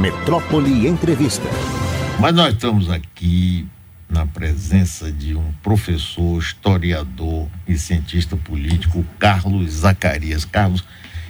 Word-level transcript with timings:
Metrópole 0.00 0.88
Entrevista. 0.88 1.46
Mas 2.18 2.34
nós 2.34 2.54
estamos 2.54 2.88
aqui 2.88 3.66
na 4.08 4.24
presença 4.24 5.12
de 5.12 5.36
um 5.36 5.52
professor, 5.62 6.38
historiador 6.38 7.46
e 7.68 7.76
cientista 7.76 8.34
político, 8.34 9.04
Carlos 9.18 9.70
Zacarias. 9.70 10.46
Carlos, 10.46 10.82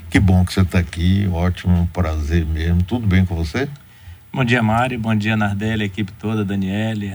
que 0.08 0.20
bom 0.20 0.44
que 0.44 0.52
você 0.52 0.60
está 0.60 0.78
aqui, 0.78 1.28
ótimo, 1.32 1.80
um 1.80 1.86
prazer 1.86 2.46
mesmo. 2.46 2.80
Tudo 2.84 3.08
bem 3.08 3.24
com 3.24 3.34
você? 3.34 3.68
Bom 4.32 4.44
dia, 4.44 4.62
Mário. 4.62 5.00
Bom 5.00 5.16
dia, 5.16 5.36
Nardelli, 5.36 5.82
a 5.82 5.86
equipe 5.86 6.12
toda, 6.12 6.44
Daniele, 6.44 7.12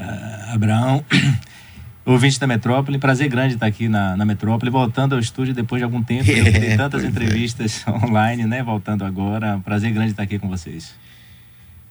Abraão. 0.51 1.05
Ouvinte 2.05 2.37
da 2.37 2.47
Metrópole, 2.47 2.99
prazer 2.99 3.29
grande 3.29 3.53
estar 3.53 3.65
aqui 3.65 3.87
na, 3.87 4.17
na 4.17 4.25
Metrópole, 4.25 4.69
voltando 4.69 5.13
ao 5.13 5.19
estúdio 5.19 5.53
depois 5.53 5.79
de 5.79 5.85
algum 5.85 6.03
tempo, 6.03 6.29
é, 6.29 6.75
tantas 6.75 7.05
é. 7.05 7.07
entrevistas 7.07 7.85
é. 7.87 7.91
online, 8.05 8.43
né? 8.43 8.61
Voltando 8.61 9.05
agora, 9.05 9.57
prazer 9.63 9.93
grande 9.93 10.11
estar 10.11 10.23
aqui 10.23 10.37
com 10.37 10.49
vocês. 10.49 11.04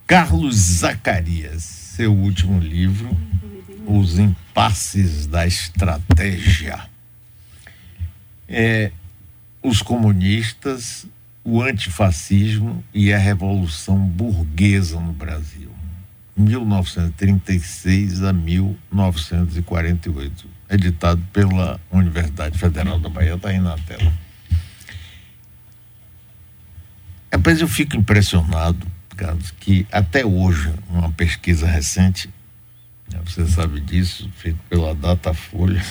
Carlos 0.07 0.55
Zacarias, 0.55 1.63
seu 1.63 2.15
último 2.15 2.61
livro, 2.61 3.09
Os 3.87 4.19
Impasses 4.19 5.27
da 5.27 5.47
Estratégia. 5.47 6.79
É, 8.47 8.93
os 9.63 9.81
comunistas, 9.81 11.07
o 11.43 11.63
antifascismo 11.63 12.85
e 12.93 13.15
a 13.15 13.19
revolução 13.19 13.99
burguesa 13.99 15.01
no 15.01 15.15
Brasil, 15.15 15.71
1936 16.37 18.25
a 18.25 18.31
1948, 18.31 20.47
editado 20.69 21.27
pela 21.33 21.81
Universidade 21.91 22.59
Federal 22.59 23.01
da 23.01 23.09
Bahia, 23.09 23.37
está 23.37 23.49
aí 23.49 23.59
na 23.59 23.79
tela. 23.79 24.13
Rapaz, 27.33 27.63
eu 27.63 27.69
fico 27.69 27.97
impressionado 27.97 28.93
Que 29.61 29.87
até 29.91 30.25
hoje, 30.25 30.73
uma 30.89 31.11
pesquisa 31.13 31.67
recente, 31.67 32.29
né, 33.13 33.21
você 33.25 33.47
sabe 33.47 33.81
disso, 33.81 34.31
feita 34.37 34.59
pela 34.69 34.95
Datafolha, 34.95 35.85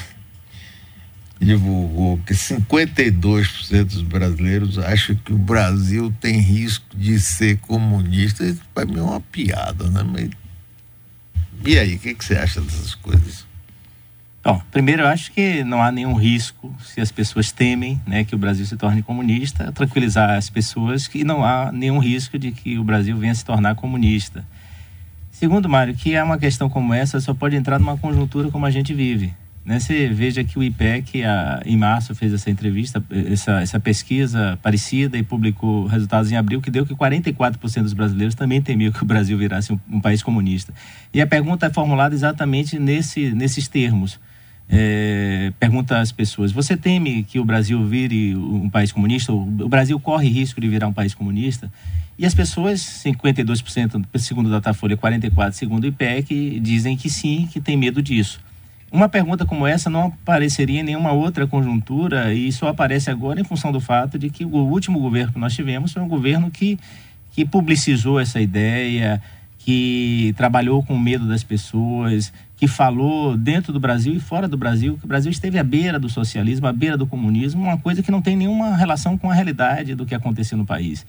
divulgou 1.39 2.17
que 2.19 2.33
52% 2.33 3.83
dos 3.83 4.01
brasileiros 4.01 4.77
acham 4.77 5.15
que 5.15 5.33
o 5.33 5.37
Brasil 5.37 6.13
tem 6.19 6.39
risco 6.39 6.85
de 6.95 7.19
ser 7.19 7.57
comunista. 7.59 8.45
Isso 8.45 8.61
para 8.73 8.85
mim 8.85 8.99
é 8.99 9.01
uma 9.01 9.21
piada, 9.21 9.89
né? 9.89 10.03
Mas... 10.03 10.29
E 11.65 11.77
aí, 11.77 11.95
o 11.95 11.99
que, 11.99 12.13
que 12.13 12.25
você 12.25 12.35
acha 12.35 12.59
dessas 12.61 12.95
coisas? 12.95 13.45
Bom, 14.43 14.61
primeiro 14.71 15.03
eu 15.03 15.07
acho 15.07 15.31
que 15.31 15.63
não 15.63 15.81
há 15.81 15.89
nenhum 15.89 16.15
risco 16.15 16.75
se 16.83 16.99
as 16.99 17.09
pessoas 17.13 17.53
temem 17.53 18.01
né, 18.05 18.25
que 18.25 18.35
o 18.35 18.37
Brasil 18.37 18.65
se 18.65 18.75
torne 18.75 19.01
comunista, 19.01 19.71
tranquilizar 19.71 20.31
as 20.31 20.49
pessoas 20.49 21.07
que 21.07 21.23
não 21.23 21.45
há 21.45 21.71
nenhum 21.71 21.97
risco 21.97 22.37
de 22.37 22.51
que 22.51 22.77
o 22.77 22.83
Brasil 22.83 23.15
venha 23.15 23.33
se 23.33 23.45
tornar 23.45 23.75
comunista. 23.75 24.45
Segundo, 25.31 25.69
Mário, 25.69 25.95
que 25.95 26.13
é 26.13 26.21
uma 26.21 26.37
questão 26.37 26.69
como 26.69 26.93
essa 26.93 27.21
só 27.21 27.33
pode 27.33 27.55
entrar 27.55 27.79
numa 27.79 27.97
conjuntura 27.97 28.51
como 28.51 28.65
a 28.65 28.69
gente 28.69 28.93
vive. 28.93 29.33
Né? 29.63 29.79
Você 29.79 30.09
veja 30.09 30.43
que 30.43 30.59
o 30.59 30.63
IPEC, 30.63 31.23
a, 31.23 31.61
em 31.65 31.77
março, 31.77 32.13
fez 32.13 32.33
essa 32.33 32.51
entrevista, 32.51 33.01
essa, 33.31 33.61
essa 33.61 33.79
pesquisa 33.79 34.59
parecida 34.61 35.17
e 35.17 35.23
publicou 35.23 35.85
resultados 35.85 36.29
em 36.33 36.35
abril, 36.35 36.61
que 36.61 36.69
deu 36.69 36.85
que 36.85 36.93
44% 36.93 37.83
dos 37.83 37.93
brasileiros 37.93 38.35
também 38.35 38.61
temiam 38.61 38.91
que 38.91 39.03
o 39.03 39.05
Brasil 39.05 39.37
virasse 39.37 39.71
um, 39.71 39.79
um 39.89 40.01
país 40.01 40.21
comunista. 40.21 40.73
E 41.13 41.21
a 41.21 41.27
pergunta 41.27 41.65
é 41.65 41.69
formulada 41.69 42.13
exatamente 42.13 42.77
nesse, 42.77 43.29
nesses 43.33 43.69
termos 43.69 44.19
é, 44.75 45.53
pergunta 45.59 45.99
às 45.99 46.11
pessoas: 46.11 46.51
você 46.51 46.75
teme 46.75 47.23
que 47.23 47.39
o 47.39 47.45
Brasil 47.45 47.85
vire 47.85 48.35
um 48.35 48.67
país 48.67 48.91
comunista? 48.91 49.31
O 49.31 49.69
Brasil 49.69 49.99
corre 49.99 50.27
risco 50.27 50.59
de 50.59 50.67
virar 50.67 50.87
um 50.87 50.93
país 50.93 51.13
comunista? 51.13 51.71
E 52.17 52.25
as 52.25 52.33
pessoas, 52.33 52.79
52% 52.79 54.03
segundo 54.17 54.47
o 54.47 54.49
Datafolha, 54.49 54.97
44% 54.97 55.51
segundo 55.51 55.83
o 55.83 55.87
IPEC, 55.87 56.59
dizem 56.59 56.97
que 56.97 57.07
sim, 57.07 57.47
que 57.51 57.61
tem 57.61 57.77
medo 57.77 58.01
disso. 58.01 58.39
Uma 58.91 59.07
pergunta 59.07 59.45
como 59.45 59.65
essa 59.65 59.89
não 59.89 60.05
apareceria 60.05 60.79
em 60.79 60.83
nenhuma 60.83 61.11
outra 61.11 61.45
conjuntura 61.45 62.33
e 62.33 62.51
só 62.51 62.67
aparece 62.67 63.11
agora 63.11 63.41
em 63.41 63.43
função 63.43 63.71
do 63.71 63.79
fato 63.79 64.17
de 64.17 64.29
que 64.29 64.43
o 64.45 64.49
último 64.49 64.99
governo 64.99 65.33
que 65.33 65.39
nós 65.39 65.53
tivemos 65.53 65.91
foi 65.91 66.01
um 66.01 66.07
governo 66.07 66.49
que, 66.49 66.79
que 67.31 67.43
publicizou 67.45 68.19
essa 68.19 68.39
ideia, 68.39 69.21
que 69.57 70.33
trabalhou 70.37 70.83
com 70.83 70.97
medo 70.99 71.27
das 71.27 71.43
pessoas, 71.43 72.31
que 72.63 72.67
falou 72.67 73.35
dentro 73.35 73.73
do 73.73 73.79
Brasil 73.79 74.13
e 74.13 74.21
fora 74.21 74.47
do 74.47 74.55
Brasil 74.55 74.97
que 74.97 75.03
o 75.03 75.07
Brasil 75.07 75.29
esteve 75.29 75.59
à 75.59 75.63
beira 75.65 75.99
do 75.99 76.07
socialismo, 76.07 76.65
à 76.65 76.71
beira 76.71 76.95
do 76.95 77.05
comunismo, 77.05 77.61
uma 77.61 77.77
coisa 77.77 78.01
que 78.01 78.09
não 78.09 78.21
tem 78.21 78.37
nenhuma 78.37 78.77
relação 78.77 79.17
com 79.17 79.29
a 79.29 79.33
realidade 79.33 79.95
do 79.95 80.05
que 80.05 80.15
aconteceu 80.15 80.57
no 80.57 80.65
país. 80.65 81.05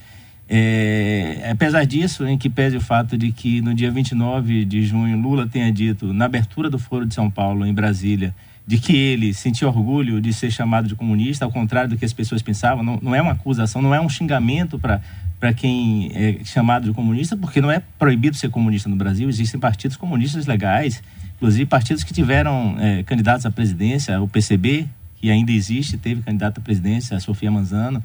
É, 0.49 1.49
apesar 1.49 1.85
disso, 1.85 2.27
em 2.27 2.37
que 2.37 2.51
pese 2.51 2.77
o 2.77 2.81
fato 2.81 3.17
de 3.17 3.31
que 3.31 3.61
no 3.61 3.73
dia 3.73 3.89
29 3.89 4.65
de 4.65 4.83
junho 4.83 5.17
Lula 5.17 5.47
tenha 5.47 5.71
dito, 5.71 6.13
na 6.13 6.25
abertura 6.25 6.69
do 6.69 6.77
Foro 6.77 7.07
de 7.07 7.15
São 7.15 7.31
Paulo, 7.31 7.65
em 7.65 7.73
Brasília, 7.73 8.35
de 8.67 8.79
que 8.79 8.97
ele 8.97 9.33
sentia 9.33 9.69
orgulho 9.69 10.21
de 10.21 10.33
ser 10.33 10.51
chamado 10.51 10.89
de 10.89 10.97
comunista, 10.97 11.45
ao 11.45 11.53
contrário 11.53 11.91
do 11.91 11.97
que 11.97 12.05
as 12.05 12.13
pessoas 12.13 12.43
pensavam, 12.43 12.83
não, 12.83 12.99
não 13.01 13.15
é 13.15 13.23
uma 13.23 13.33
acusação, 13.33 13.81
não 13.81 13.95
é 13.95 14.01
um 14.01 14.09
xingamento 14.09 14.77
para 14.77 15.01
para 15.45 15.53
quem 15.53 16.11
é 16.15 16.39
chamado 16.43 16.89
de 16.89 16.95
comunista, 16.95 17.37
porque 17.37 17.61
não 17.61 17.71
é 17.71 17.83
proibido 17.99 18.35
ser 18.35 18.49
comunista 18.49 18.89
no 18.89 18.97
Brasil, 18.97 19.29
existem 19.29 19.61
partidos 19.61 19.95
comunistas 19.95 20.47
legais, 20.47 21.03
inclusive 21.37 21.67
partidos 21.67 22.05
que 22.05 22.13
tiveram 22.13 22.77
é, 22.79 23.03
candidatos 23.03 23.45
à 23.47 23.51
presidência, 23.51 24.21
o 24.21 24.29
PCB, 24.29 24.87
que 25.17 25.31
ainda 25.31 25.53
existe, 25.53 25.97
teve 25.97 26.23
candidato 26.23 26.59
à 26.59 26.61
presidência, 26.61 27.17
a 27.17 27.21
Sofia 27.21 27.51
Manzano, 27.51 28.03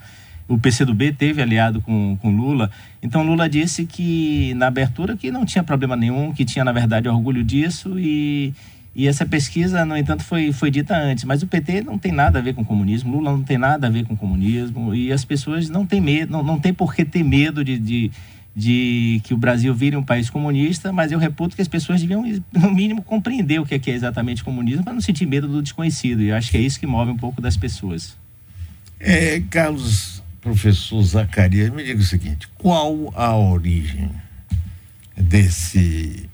o 0.48 0.58
PCdoB 0.58 1.14
teve 1.14 1.42
aliado 1.42 1.80
com, 1.82 2.18
com 2.20 2.32
Lula. 2.32 2.72
Então 3.04 3.22
Lula 3.24 3.48
disse 3.48 3.86
que 3.86 4.54
na 4.56 4.68
abertura 4.68 5.16
que 5.16 5.30
não 5.32 5.46
tinha 5.46 5.64
problema 5.64 5.96
nenhum, 5.96 6.34
que 6.34 6.44
tinha 6.44 6.66
na 6.66 6.72
verdade 6.72 7.08
orgulho 7.08 7.44
disso 7.44 8.00
e 8.00 8.54
e 8.96 9.08
essa 9.08 9.26
pesquisa, 9.26 9.86
no 9.86 9.96
entanto, 9.96 10.24
foi, 10.24 10.52
foi 10.52 10.72
dita 10.72 10.98
antes. 10.98 11.24
Mas 11.24 11.42
o 11.42 11.48
PT 11.48 11.84
não 11.84 11.98
tem 11.98 12.12
nada 12.12 12.40
a 12.40 12.42
ver 12.42 12.54
com 12.54 12.66
comunismo, 12.66 13.16
Lula 13.16 13.32
não 13.32 13.44
tem 13.44 13.58
nada 13.58 13.88
a 13.88 13.90
ver 13.90 14.06
com 14.06 14.16
comunismo. 14.16 14.94
E 14.94 15.12
as 15.12 15.24
pessoas 15.24 15.70
não 15.70 15.86
têm 15.86 16.02
medo, 16.02 16.32
não, 16.32 16.44
não 16.44 16.60
tem 16.60 16.74
por 16.74 16.94
que 16.94 17.06
ter 17.06 17.24
medo 17.24 17.64
de, 17.64 17.78
de, 17.78 18.12
de 18.60 19.22
que 19.24 19.34
o 19.34 19.38
Brasil 19.38 19.74
vire 19.74 19.96
um 19.96 20.04
país 20.04 20.30
comunista. 20.30 20.92
Mas 20.92 21.12
eu 21.12 21.18
reputo 21.18 21.56
que 21.56 21.62
as 21.62 21.68
pessoas 21.68 22.02
deviam, 22.02 22.24
no 22.54 22.72
mínimo, 22.72 23.02
compreender 23.02 23.60
o 23.60 23.66
que 23.66 23.76
é, 23.76 23.82
é 23.84 23.96
exatamente 23.96 24.44
comunismo 24.44 24.84
para 24.84 24.94
não 24.94 25.02
sentir 25.02 25.26
medo 25.26 25.48
do 25.48 25.62
desconhecido. 25.62 26.22
E 26.22 26.30
eu 26.30 26.36
acho 26.36 26.52
que 26.52 26.58
é 26.58 26.62
isso 26.62 26.80
que 26.80 26.86
move 26.86 27.12
um 27.12 27.18
pouco 27.18 27.42
das 27.42 27.56
pessoas. 27.56 28.18
É, 29.00 29.40
Carlos, 29.50 30.22
professor 30.42 31.02
Zacarias, 31.04 31.70
me 31.70 31.84
diga 31.84 32.02
o 32.02 32.04
seguinte: 32.04 32.48
qual 32.58 33.14
a 33.16 33.36
origem 33.36 34.10
desse 35.16 36.30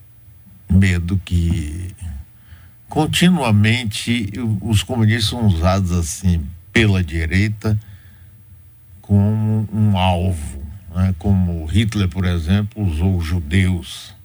medo 0.70 1.22
que 1.24 1.94
continuamente 2.90 4.32
os 4.62 4.84
comunistas 4.84 5.30
são 5.30 5.46
usados 5.46 5.92
assim 5.92 6.42
pela 6.72 7.04
direita 7.04 7.80
como 9.06 9.70
um 9.72 9.98
alvo, 9.98 10.65
né? 10.96 11.14
como 11.20 11.66
Hitler, 11.66 12.08
por 12.08 12.26
exemplo, 12.26 12.82
usou 12.82 13.18
os 13.18 13.26
judeus 13.26 14.16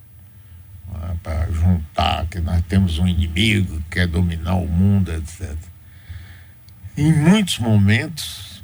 né? 0.92 1.16
para 1.22 1.50
juntar 1.50 2.26
que 2.26 2.38
nós 2.41 2.62
temos 2.69 2.98
um 2.98 3.08
inimigo 3.08 3.78
que 3.82 3.91
quer 3.91 4.06
dominar 4.06 4.54
o 4.54 4.69
mundo, 4.69 5.12
etc. 5.12 5.56
Em 6.97 7.12
muitos 7.12 7.59
momentos, 7.59 8.62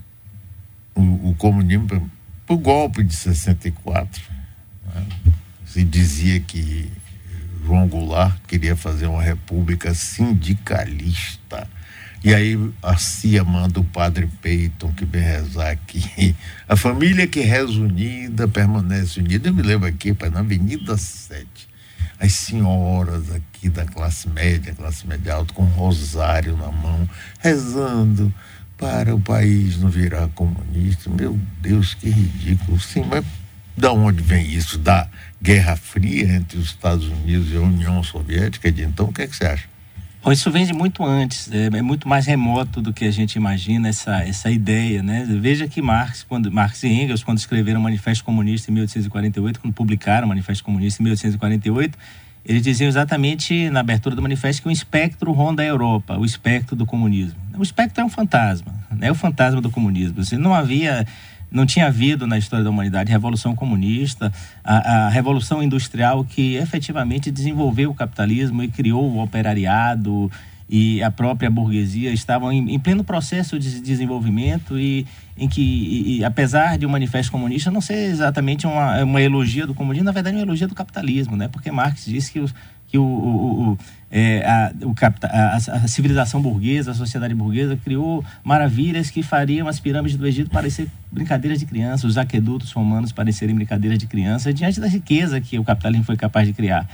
o, 0.95 1.31
o 1.31 1.34
comunismo, 1.34 2.11
o 2.49 2.56
golpe 2.56 3.03
de 3.03 3.15
64, 3.15 4.22
né? 4.95 5.06
se 5.66 5.83
dizia 5.83 6.39
que 6.41 6.91
João 7.65 7.89
Goulart 7.89 8.39
queria 8.47 8.77
fazer 8.77 9.06
uma 9.06 9.22
república 9.22 9.93
sindicalista. 9.93 11.69
E 12.27 12.35
aí 12.35 12.59
a 12.83 12.97
CIA 12.97 13.45
manda 13.45 13.79
o 13.79 13.85
padre 13.85 14.29
Peyton 14.43 14.91
que 14.95 15.05
vem 15.05 15.23
rezar 15.23 15.71
aqui. 15.71 16.35
A 16.69 16.75
família 16.75 17.25
que 17.25 17.39
reza 17.39 17.79
unida 17.81 18.49
permanece 18.49 19.21
unida. 19.21 19.49
Eu 19.49 19.55
me 19.55 19.63
lembro 19.63 19.87
aqui, 19.87 20.13
pai, 20.13 20.28
na 20.28 20.41
Avenida 20.41 20.97
7, 20.97 21.47
as 22.19 22.33
senhoras 22.33 23.31
aqui 23.31 23.69
da 23.69 23.84
classe 23.84 24.28
média, 24.28 24.75
classe 24.75 25.07
média 25.07 25.34
alta, 25.34 25.55
com 25.55 25.63
um 25.63 25.67
rosário 25.67 26.57
na 26.57 26.73
mão, 26.73 27.09
rezando 27.39 28.34
para 28.77 29.15
o 29.15 29.21
país 29.21 29.79
não 29.79 29.89
virar 29.89 30.27
comunista. 30.31 31.09
Meu 31.09 31.39
Deus, 31.63 31.95
que 31.95 32.11
ridículo. 32.11 32.81
Sim, 32.81 33.05
mas 33.09 33.25
da 33.77 33.93
onde 33.93 34.21
vem 34.21 34.45
isso? 34.53 34.79
Da 34.79 35.09
Guerra 35.41 35.77
Fria 35.77 36.34
entre 36.34 36.59
os 36.59 36.71
Estados 36.71 37.07
Unidos 37.07 37.53
e 37.53 37.57
a 37.57 37.61
União 37.61 38.03
Soviética 38.03 38.72
de 38.72 38.83
então? 38.83 39.11
O 39.11 39.13
que, 39.13 39.22
é 39.22 39.29
que 39.29 39.37
você 39.37 39.47
acha? 39.47 39.76
Bom, 40.27 40.33
isso 40.33 40.51
vem 40.51 40.67
de 40.67 40.73
muito 40.73 41.05
antes, 41.05 41.49
é, 41.53 41.67
é, 41.67 41.83
muito 41.83 42.09
mais 42.09 42.27
remoto 42.27 42.83
do 42.83 42.93
que 42.93 43.05
a 43.05 43.13
gente 43.13 43.37
imagina 43.37 43.91
essa, 43.91 44.25
essa 44.25 44.51
ideia, 44.51 45.01
né? 45.01 45.25
Veja 45.25 45.69
que 45.69 45.81
Marx, 45.81 46.25
quando 46.25 46.51
Marx 46.51 46.83
e 46.83 46.89
Engels, 46.89 47.23
quando 47.23 47.39
escreveram 47.39 47.78
o 47.78 47.83
Manifesto 47.84 48.25
Comunista 48.25 48.69
em 48.69 48.75
1848, 48.75 49.61
quando 49.61 49.73
publicaram 49.73 50.27
o 50.27 50.28
Manifesto 50.28 50.65
Comunista 50.65 51.01
em 51.01 51.05
1848, 51.05 51.97
eles 52.45 52.61
diziam 52.61 52.89
exatamente 52.89 53.71
na 53.71 53.78
abertura 53.78 54.17
do 54.17 54.23
manifesto 54.23 54.63
que 54.63 54.69
o 54.69 54.73
espectro 54.73 55.31
ronda 55.31 55.63
a 55.63 55.67
Europa, 55.67 56.19
o 56.19 56.25
espectro 56.25 56.75
do 56.75 56.84
comunismo. 56.84 57.39
O 57.57 57.63
espectro 57.63 58.03
é 58.03 58.05
um 58.05 58.11
fantasma, 58.11 58.75
é 59.01 59.13
o 59.13 59.15
fantasma 59.15 59.61
do 59.61 59.71
comunismo. 59.71 60.22
Assim, 60.22 60.37
não 60.37 60.53
havia 60.53 61.07
não 61.51 61.65
tinha 61.65 61.87
havido 61.87 62.27
na 62.27 62.37
história 62.37 62.65
da 62.65 62.71
humanidade 62.71 63.10
revolução 63.10 63.54
comunista, 63.54 64.33
a, 64.65 65.07
a, 65.07 65.09
revolução 65.09 65.63
industrial 65.63 66.25
que 66.25 66.54
efetivamente 66.57 67.31
desenvolveu 67.31 67.91
o 67.91 67.95
capitalismo 67.95 68.63
e 68.63 68.69
criou 68.69 69.10
o 69.10 69.22
operariado 69.22 70.31
e 70.69 71.01
a 71.03 71.10
própria 71.10 71.48
burguesia 71.48 72.13
estavam 72.13 72.53
em, 72.53 72.75
em 72.75 72.78
pleno 72.78 73.04
processo 73.04 73.59
de 73.59 73.81
desenvolvimento 73.81 74.78
e 74.78 75.07
em 75.39 75.48
que, 75.48 75.63
e, 75.63 76.19
e, 76.19 76.25
apesar 76.25 76.77
de 76.78 76.87
o 76.87 76.89
um 76.89 76.93
manifesto 76.93 77.31
comunista 77.31 77.71
não 77.71 77.81
ser 77.81 78.10
exatamente 78.10 78.66
uma, 78.66 79.04
uma 79.04 79.21
elogia 79.21 79.66
do 79.66 79.75
comunismo, 79.75 80.07
na 80.07 80.13
verdade 80.13 80.37
é 80.37 80.41
uma 80.41 80.47
elogia 80.47 80.66
do 80.66 80.75
capitalismo, 80.75 81.37
né? 81.37 81.47
Porque 81.47 81.71
Marx 81.71 82.07
disse 82.07 82.33
que 82.33 82.41
os, 82.41 82.54
que 82.86 82.98
o, 82.98 83.03
o, 83.03 83.72
o, 83.72 83.78
é, 84.10 84.44
a, 84.47 84.72
o 84.84 84.94
a, 85.22 85.56
a, 85.56 85.88
civilização 85.88 86.41
burguesa, 86.41 86.92
a 86.92 86.94
sociedade 86.94 87.34
burguesa 87.34 87.77
criou 87.77 88.24
maravilhas 88.44 89.10
que 89.10 89.22
fariam 89.22 89.66
as 89.68 89.80
pirâmides 89.80 90.16
do 90.16 90.27
Egito 90.27 90.50
parecer 90.50 90.88
brincadeiras 91.10 91.59
de 91.59 91.66
criança, 91.66 92.06
os 92.06 92.16
aquedutos 92.16 92.72
romanos 92.72 93.12
parecerem 93.12 93.54
brincadeiras 93.54 93.98
de 93.98 94.06
criança, 94.06 94.53
diante 94.53 94.80
da 94.80 94.86
riqueza 94.86 95.41
que 95.41 95.59
o 95.59 95.65
capitalismo 95.65 96.04
foi 96.04 96.16
capaz 96.16 96.47
de 96.47 96.53
criar. 96.53 96.88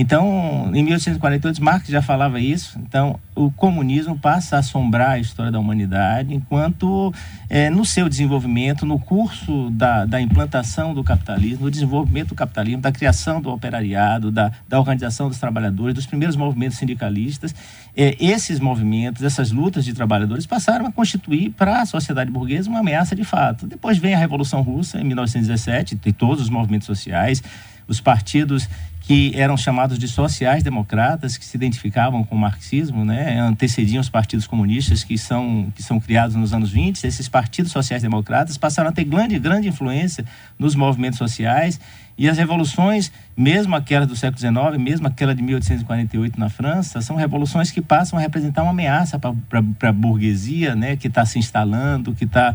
Então, 0.00 0.70
em 0.72 0.84
1848, 0.84 1.60
Marx 1.60 1.88
já 1.88 2.00
falava 2.00 2.38
isso. 2.38 2.78
Então, 2.78 3.18
o 3.34 3.50
comunismo 3.50 4.16
passa 4.16 4.54
a 4.54 4.58
assombrar 4.60 5.10
a 5.10 5.18
história 5.18 5.50
da 5.50 5.58
humanidade, 5.58 6.32
enquanto 6.32 7.12
é, 7.50 7.68
no 7.68 7.84
seu 7.84 8.08
desenvolvimento, 8.08 8.86
no 8.86 9.00
curso 9.00 9.70
da, 9.70 10.04
da 10.04 10.20
implantação 10.20 10.94
do 10.94 11.02
capitalismo, 11.02 11.64
no 11.64 11.70
desenvolvimento 11.70 12.28
do 12.28 12.36
capitalismo, 12.36 12.80
da 12.80 12.92
criação 12.92 13.40
do 13.40 13.50
operariado, 13.50 14.30
da, 14.30 14.52
da 14.68 14.78
organização 14.78 15.28
dos 15.28 15.38
trabalhadores, 15.38 15.96
dos 15.96 16.06
primeiros 16.06 16.36
movimentos 16.36 16.78
sindicalistas, 16.78 17.52
é, 17.96 18.16
esses 18.20 18.60
movimentos, 18.60 19.24
essas 19.24 19.50
lutas 19.50 19.84
de 19.84 19.92
trabalhadores 19.92 20.46
passaram 20.46 20.86
a 20.86 20.92
constituir 20.92 21.50
para 21.50 21.82
a 21.82 21.86
sociedade 21.86 22.30
burguesa 22.30 22.70
uma 22.70 22.78
ameaça 22.78 23.16
de 23.16 23.24
fato. 23.24 23.66
Depois 23.66 23.98
vem 23.98 24.14
a 24.14 24.18
Revolução 24.18 24.62
Russa, 24.62 25.00
em 25.00 25.04
1917, 25.04 25.98
e 26.06 26.12
todos 26.12 26.44
os 26.44 26.48
movimentos 26.48 26.86
sociais, 26.86 27.42
os 27.88 28.00
partidos 28.00 28.68
que 29.08 29.32
eram 29.34 29.56
chamados 29.56 29.98
de 29.98 30.06
sociais-democratas, 30.06 31.38
que 31.38 31.44
se 31.46 31.56
identificavam 31.56 32.22
com 32.22 32.34
o 32.34 32.38
marxismo, 32.38 33.06
né, 33.06 33.40
antecediam 33.40 34.02
os 34.02 34.10
partidos 34.10 34.46
comunistas 34.46 35.02
que 35.02 35.16
são, 35.16 35.72
que 35.74 35.82
são 35.82 35.98
criados 35.98 36.36
nos 36.36 36.52
anos 36.52 36.70
20. 36.70 37.04
Esses 37.04 37.26
partidos 37.26 37.72
sociais-democratas 37.72 38.58
passaram 38.58 38.90
a 38.90 38.92
ter 38.92 39.04
grande, 39.04 39.38
grande 39.38 39.66
influência 39.66 40.26
nos 40.58 40.74
movimentos 40.74 41.16
sociais 41.16 41.80
e 42.18 42.28
as 42.28 42.36
revoluções, 42.36 43.10
mesmo 43.34 43.74
aquela 43.74 44.06
do 44.06 44.14
século 44.14 44.38
XIX, 44.38 44.78
mesmo 44.78 45.06
aquela 45.06 45.34
de 45.34 45.42
1848 45.42 46.38
na 46.38 46.50
França, 46.50 47.00
são 47.00 47.16
revoluções 47.16 47.70
que 47.70 47.80
passam 47.80 48.18
a 48.18 48.20
representar 48.20 48.62
uma 48.62 48.72
ameaça 48.72 49.18
para 49.18 49.88
a 49.88 49.92
burguesia, 49.92 50.74
né, 50.74 50.96
que 50.96 51.08
está 51.08 51.24
se 51.24 51.38
instalando, 51.38 52.14
que 52.14 52.24
está 52.24 52.54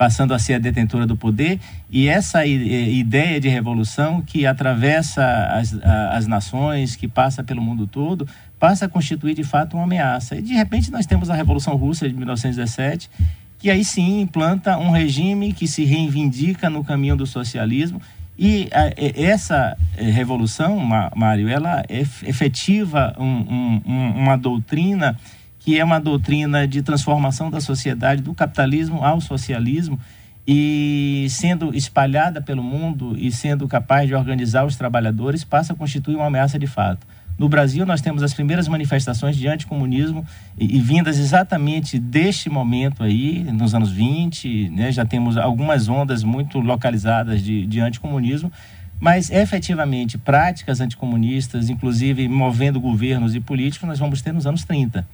passando 0.00 0.32
a 0.32 0.38
ser 0.38 0.54
a 0.54 0.58
detentora 0.58 1.06
do 1.06 1.14
poder, 1.14 1.60
e 1.90 2.08
essa 2.08 2.46
ideia 2.46 3.38
de 3.38 3.50
revolução 3.50 4.22
que 4.22 4.46
atravessa 4.46 5.22
as, 5.52 5.74
as 6.10 6.26
nações, 6.26 6.96
que 6.96 7.06
passa 7.06 7.44
pelo 7.44 7.60
mundo 7.60 7.86
todo, 7.86 8.26
passa 8.58 8.86
a 8.86 8.88
constituir 8.88 9.34
de 9.34 9.44
fato 9.44 9.76
uma 9.76 9.84
ameaça. 9.84 10.36
E 10.36 10.40
de 10.40 10.54
repente 10.54 10.90
nós 10.90 11.04
temos 11.04 11.28
a 11.28 11.34
Revolução 11.34 11.76
Russa 11.76 12.08
de 12.08 12.14
1917, 12.14 13.10
que 13.58 13.70
aí 13.70 13.84
sim 13.84 14.22
implanta 14.22 14.78
um 14.78 14.90
regime 14.90 15.52
que 15.52 15.68
se 15.68 15.84
reivindica 15.84 16.70
no 16.70 16.82
caminho 16.82 17.14
do 17.14 17.26
socialismo. 17.26 18.00
E 18.38 18.70
essa 19.14 19.76
eh, 19.98 20.04
revolução, 20.04 20.78
Mário, 21.14 21.46
ela 21.46 21.84
efetiva 21.90 23.14
um, 23.18 23.82
um, 23.84 24.12
uma 24.16 24.38
doutrina 24.38 25.14
que 25.60 25.78
é 25.78 25.84
uma 25.84 26.00
doutrina 26.00 26.66
de 26.66 26.82
transformação 26.82 27.50
da 27.50 27.60
sociedade 27.60 28.22
do 28.22 28.34
capitalismo 28.34 29.04
ao 29.04 29.20
socialismo 29.20 30.00
e 30.46 31.26
sendo 31.30 31.74
espalhada 31.76 32.40
pelo 32.40 32.62
mundo 32.62 33.14
e 33.16 33.30
sendo 33.30 33.68
capaz 33.68 34.08
de 34.08 34.14
organizar 34.14 34.64
os 34.64 34.74
trabalhadores 34.74 35.44
passa 35.44 35.74
a 35.74 35.76
constituir 35.76 36.16
uma 36.16 36.26
ameaça 36.26 36.58
de 36.58 36.66
fato. 36.66 37.06
No 37.38 37.48
Brasil, 37.48 37.86
nós 37.86 38.00
temos 38.00 38.22
as 38.22 38.34
primeiras 38.34 38.68
manifestações 38.68 39.36
de 39.36 39.48
anticomunismo 39.48 40.26
e, 40.58 40.76
e 40.76 40.80
vindas 40.80 41.18
exatamente 41.18 41.98
deste 41.98 42.50
momento 42.50 43.02
aí, 43.02 43.44
nos 43.44 43.74
anos 43.74 43.92
20, 43.92 44.70
né? 44.70 44.90
já 44.90 45.04
temos 45.04 45.36
algumas 45.36 45.88
ondas 45.88 46.24
muito 46.24 46.58
localizadas 46.58 47.42
de, 47.42 47.66
de 47.66 47.80
anticomunismo, 47.80 48.50
mas 48.98 49.30
efetivamente 49.30 50.18
práticas 50.18 50.80
anticomunistas, 50.80 51.70
inclusive 51.70 52.28
movendo 52.28 52.80
governos 52.80 53.34
e 53.34 53.40
políticos, 53.40 53.88
nós 53.88 53.98
vamos 53.98 54.20
ter 54.20 54.32
nos 54.32 54.46
anos 54.46 54.64
30 54.64 55.06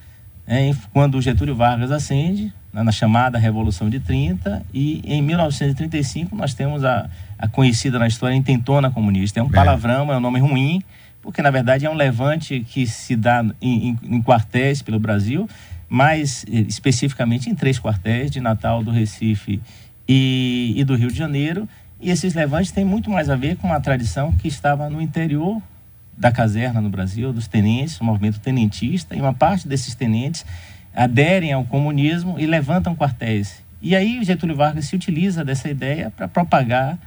é, 0.46 0.72
quando 0.92 1.20
Getúlio 1.20 1.56
Vargas 1.56 1.90
ascende, 1.90 2.52
na, 2.72 2.84
na, 2.84 2.92
chamada 2.92 3.38
Revolução 3.38 3.90
de 3.90 3.98
30, 3.98 4.62
e 4.72 5.02
em 5.04 5.20
1935 5.22 6.36
nós 6.36 6.54
temos 6.54 6.84
a, 6.84 7.08
a 7.38 7.48
conhecida 7.48 7.98
na 7.98 8.06
história 8.06 8.34
intentona 8.34 8.90
comunista. 8.90 9.40
É 9.40 9.42
um 9.42 9.48
palavrão, 9.48 10.12
é 10.12 10.16
um 10.16 10.20
nome 10.20 10.38
ruim, 10.38 10.82
porque 11.20 11.42
na 11.42 11.50
verdade 11.50 11.84
é 11.84 11.90
um 11.90 11.94
levante 11.94 12.60
que 12.60 12.86
se 12.86 13.16
dá 13.16 13.44
em, 13.60 13.88
em, 13.88 13.98
em 14.16 14.22
quartéis 14.22 14.82
pelo 14.82 15.00
Brasil, 15.00 15.48
mas 15.88 16.44
eh, 16.48 16.60
especificamente 16.68 17.50
em 17.50 17.54
três 17.54 17.80
quartéis, 17.80 18.30
de 18.30 18.40
Natal, 18.40 18.84
do 18.84 18.90
Recife 18.90 19.60
e, 20.06 20.74
e 20.76 20.84
do 20.84 20.94
Rio 20.94 21.10
de 21.10 21.18
Janeiro. 21.18 21.68
E 22.00 22.10
esses 22.10 22.34
levantes 22.34 22.70
têm 22.70 22.84
muito 22.84 23.10
mais 23.10 23.30
a 23.30 23.36
ver 23.36 23.56
com 23.56 23.66
uma 23.66 23.80
tradição 23.80 24.30
que 24.32 24.46
estava 24.46 24.88
no 24.90 25.00
interior 25.00 25.60
da 26.16 26.32
caserna 26.32 26.80
no 26.80 26.88
Brasil, 26.88 27.32
dos 27.32 27.46
tenentes, 27.46 28.00
o 28.00 28.04
movimento 28.04 28.40
tenentista, 28.40 29.14
e 29.14 29.20
uma 29.20 29.34
parte 29.34 29.68
desses 29.68 29.94
tenentes 29.94 30.44
aderem 30.94 31.52
ao 31.52 31.64
comunismo 31.64 32.36
e 32.38 32.46
levantam 32.46 32.96
quartéis. 32.96 33.62
E 33.82 33.94
aí 33.94 34.24
Getúlio 34.24 34.56
Vargas 34.56 34.86
se 34.86 34.96
utiliza 34.96 35.44
dessa 35.44 35.68
ideia 35.68 36.10
para 36.10 36.26
propagar 36.26 36.98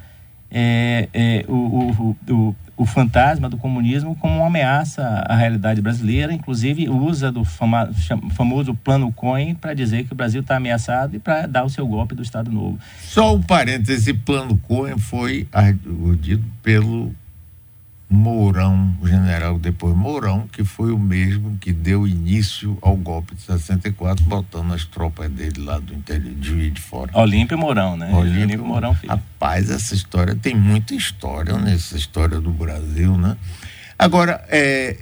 é, 0.51 1.07
é, 1.13 1.45
o, 1.47 1.53
o, 1.53 2.17
o, 2.33 2.55
o, 2.77 2.85
fantasma 2.85 3.47
do 3.47 3.57
comunismo 3.57 4.15
como 4.15 4.37
uma 4.37 4.47
ameaça 4.47 5.03
à 5.27 5.35
realidade 5.35 5.79
brasileira, 5.79 6.33
inclusive 6.33 6.89
usa 6.89 7.31
do 7.31 7.43
fama, 7.43 7.91
famoso 8.31 8.73
plano 8.73 9.11
Cohen 9.11 9.53
para 9.53 9.75
dizer 9.75 10.05
que 10.05 10.13
o 10.13 10.15
Brasil 10.15 10.41
está 10.41 10.55
ameaçado 10.55 11.15
e 11.15 11.19
para 11.19 11.45
dar 11.45 11.63
o 11.63 11.69
seu 11.69 11.85
golpe 11.85 12.15
do 12.15 12.23
Estado 12.23 12.51
Novo. 12.51 12.79
Só 12.99 13.35
um 13.35 13.41
parêntese, 13.41 14.13
plano 14.13 14.57
Cohen 14.57 14.97
foi 14.97 15.47
ardido 15.51 16.43
pelo 16.63 17.13
Mourão, 18.09 18.97
o 18.99 19.07
general 19.07 19.59
depois 19.59 19.95
Mourão, 19.95 20.47
que 20.47 20.63
foi 20.63 20.91
o 20.91 20.97
mesmo 20.97 21.57
que 21.59 21.71
deu 21.71 22.07
início 22.07 22.75
ao 22.81 22.95
golpe 22.95 23.35
de 23.35 23.41
64, 23.43 24.25
botando 24.25 24.73
as 24.73 24.83
tropas 24.83 25.29
dele 25.29 25.61
lá 25.61 25.77
do 25.77 25.93
interior, 25.93 26.33
de 26.33 26.47
Juiz 26.47 26.73
de 26.73 26.81
Fora. 26.81 27.11
Olímpio 27.13 27.55
Mourão, 27.55 27.95
né? 27.95 28.11
Olímpio, 28.11 28.41
Olímpio 28.41 28.65
Mourão, 28.65 28.95
filho. 28.95 29.11
Rapaz, 29.11 29.69
essa 29.69 29.93
história 29.93 30.33
tem 30.33 30.55
muita 30.55 30.95
história 30.95 31.55
nessa 31.59 31.95
história 31.95 32.41
do 32.41 32.49
Brasil, 32.49 33.15
né? 33.15 33.37
Agora, 33.97 34.43
é, 34.49 34.97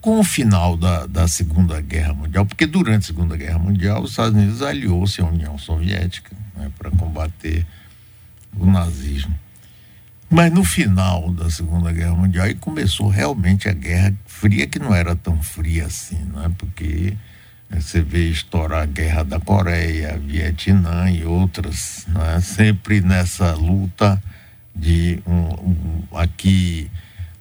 com 0.00 0.18
o 0.18 0.24
final 0.24 0.76
da, 0.76 1.06
da 1.06 1.28
Segunda 1.28 1.80
Guerra 1.80 2.12
Mundial, 2.12 2.44
porque 2.44 2.66
durante 2.66 3.04
a 3.04 3.06
Segunda 3.06 3.36
Guerra 3.36 3.58
Mundial 3.58 4.02
os 4.02 4.10
Estados 4.10 4.34
Unidos 4.34 4.62
aliou-se 4.62 5.20
à 5.20 5.24
União 5.24 5.56
Soviética 5.58 6.34
né, 6.56 6.70
para 6.76 6.90
combater 6.90 7.64
o 8.58 8.66
nazismo. 8.66 9.36
Mas 10.28 10.52
no 10.52 10.64
final 10.64 11.32
da 11.32 11.48
Segunda 11.48 11.92
Guerra 11.92 12.14
Mundial, 12.14 12.46
aí 12.46 12.54
começou 12.54 13.08
realmente 13.08 13.68
a 13.68 13.72
Guerra 13.72 14.12
Fria, 14.26 14.66
que 14.66 14.78
não 14.78 14.94
era 14.94 15.14
tão 15.14 15.40
fria 15.40 15.86
assim, 15.86 16.18
não 16.32 16.44
é? 16.44 16.48
Porque 16.48 17.16
você 17.70 18.00
vê 18.00 18.28
estourar 18.28 18.82
a 18.82 18.86
Guerra 18.86 19.22
da 19.22 19.40
Coreia, 19.40 20.18
Vietnã 20.18 21.10
e 21.10 21.24
outras, 21.24 22.04
não 22.08 22.24
é? 22.24 22.40
Sempre 22.40 23.00
nessa 23.00 23.54
luta 23.54 24.20
de 24.74 25.20
um, 25.26 25.32
um, 25.32 26.02
aqui 26.16 26.90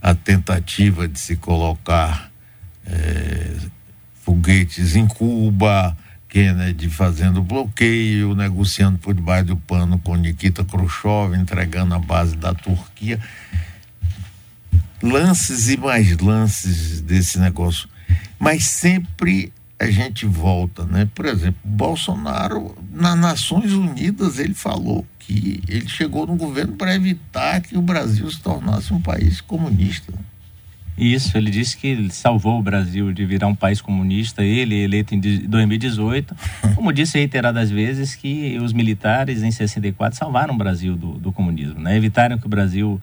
a 0.01 0.13
tentativa 0.13 1.08
de 1.08 1.20
se 1.20 1.36
colocar 1.36 2.32
é, 2.86 3.56
foguetes 4.24 4.96
em 4.96 5.08
Cuba, 5.08 5.98
Kennedy 6.36 6.89
fazendo 6.89 7.42
bloqueio, 7.42 8.36
negociando 8.36 9.00
por 9.00 9.13
debaixo 9.13 9.46
do 9.46 9.56
pano 9.56 9.98
com 9.98 10.18
Nikita 10.18 10.65
Khrushchev, 10.65 11.34
entregando 11.34 11.96
a 11.96 12.00
base 12.00 12.36
da 12.36 12.54
Turquia. 12.54 13.22
Lances 15.01 15.70
e 15.70 15.77
mais 15.77 16.18
lances 16.18 17.00
desse 17.00 17.39
negócio. 17.39 17.88
Mas 18.38 18.65
sempre 18.65 19.54
a 19.80 19.89
gente 19.89 20.25
volta, 20.25 20.84
né? 20.84 21.10
Por 21.15 21.25
exemplo, 21.25 21.62
Bolsonaro, 21.63 22.77
nas 22.92 23.18
Nações 23.18 23.72
Unidas, 23.72 24.38
ele 24.38 24.54
falou 24.54 25.08
que 25.18 25.63
ele 25.70 25.88
chegou 25.88 26.27
no 26.27 26.36
governo 26.36 26.74
para 26.74 26.94
evitar 26.94 27.62
que 27.62 27.77
o 27.77 27.82
Brasil 27.82 28.30
se 28.30 28.42
tornasse 28.42 28.94
um 28.94 29.00
país 29.00 29.39
comunista. 29.39 30.12
Isso, 30.98 31.38
ele 31.38 31.52
disse 31.52 31.75
que 31.75 31.88
ele 31.88 32.10
salvou 32.10 32.60
o 32.60 32.64
Brasil 32.64 33.12
de 33.12 33.25
virar 33.25 33.48
um 33.48 33.56
país 33.56 33.82
comunista, 33.82 34.44
ele 34.44 34.75
eleito 34.75 35.14
em 35.14 35.20
2018. 35.20 36.36
Como 36.74 36.94
disse 36.94 37.18
reiteradas 37.18 37.70
vezes 37.70 38.16
que 38.16 38.58
os 38.60 38.72
militares 38.72 39.44
em 39.44 39.52
64 39.52 40.18
salvaram 40.18 40.54
o 40.54 40.58
Brasil 40.58 40.96
do, 40.96 41.14
do 41.14 41.32
comunismo, 41.34 41.80
né? 41.80 41.98
evitaram 41.98 42.38
que 42.38 42.46
o 42.46 42.50
Brasil 42.50 43.02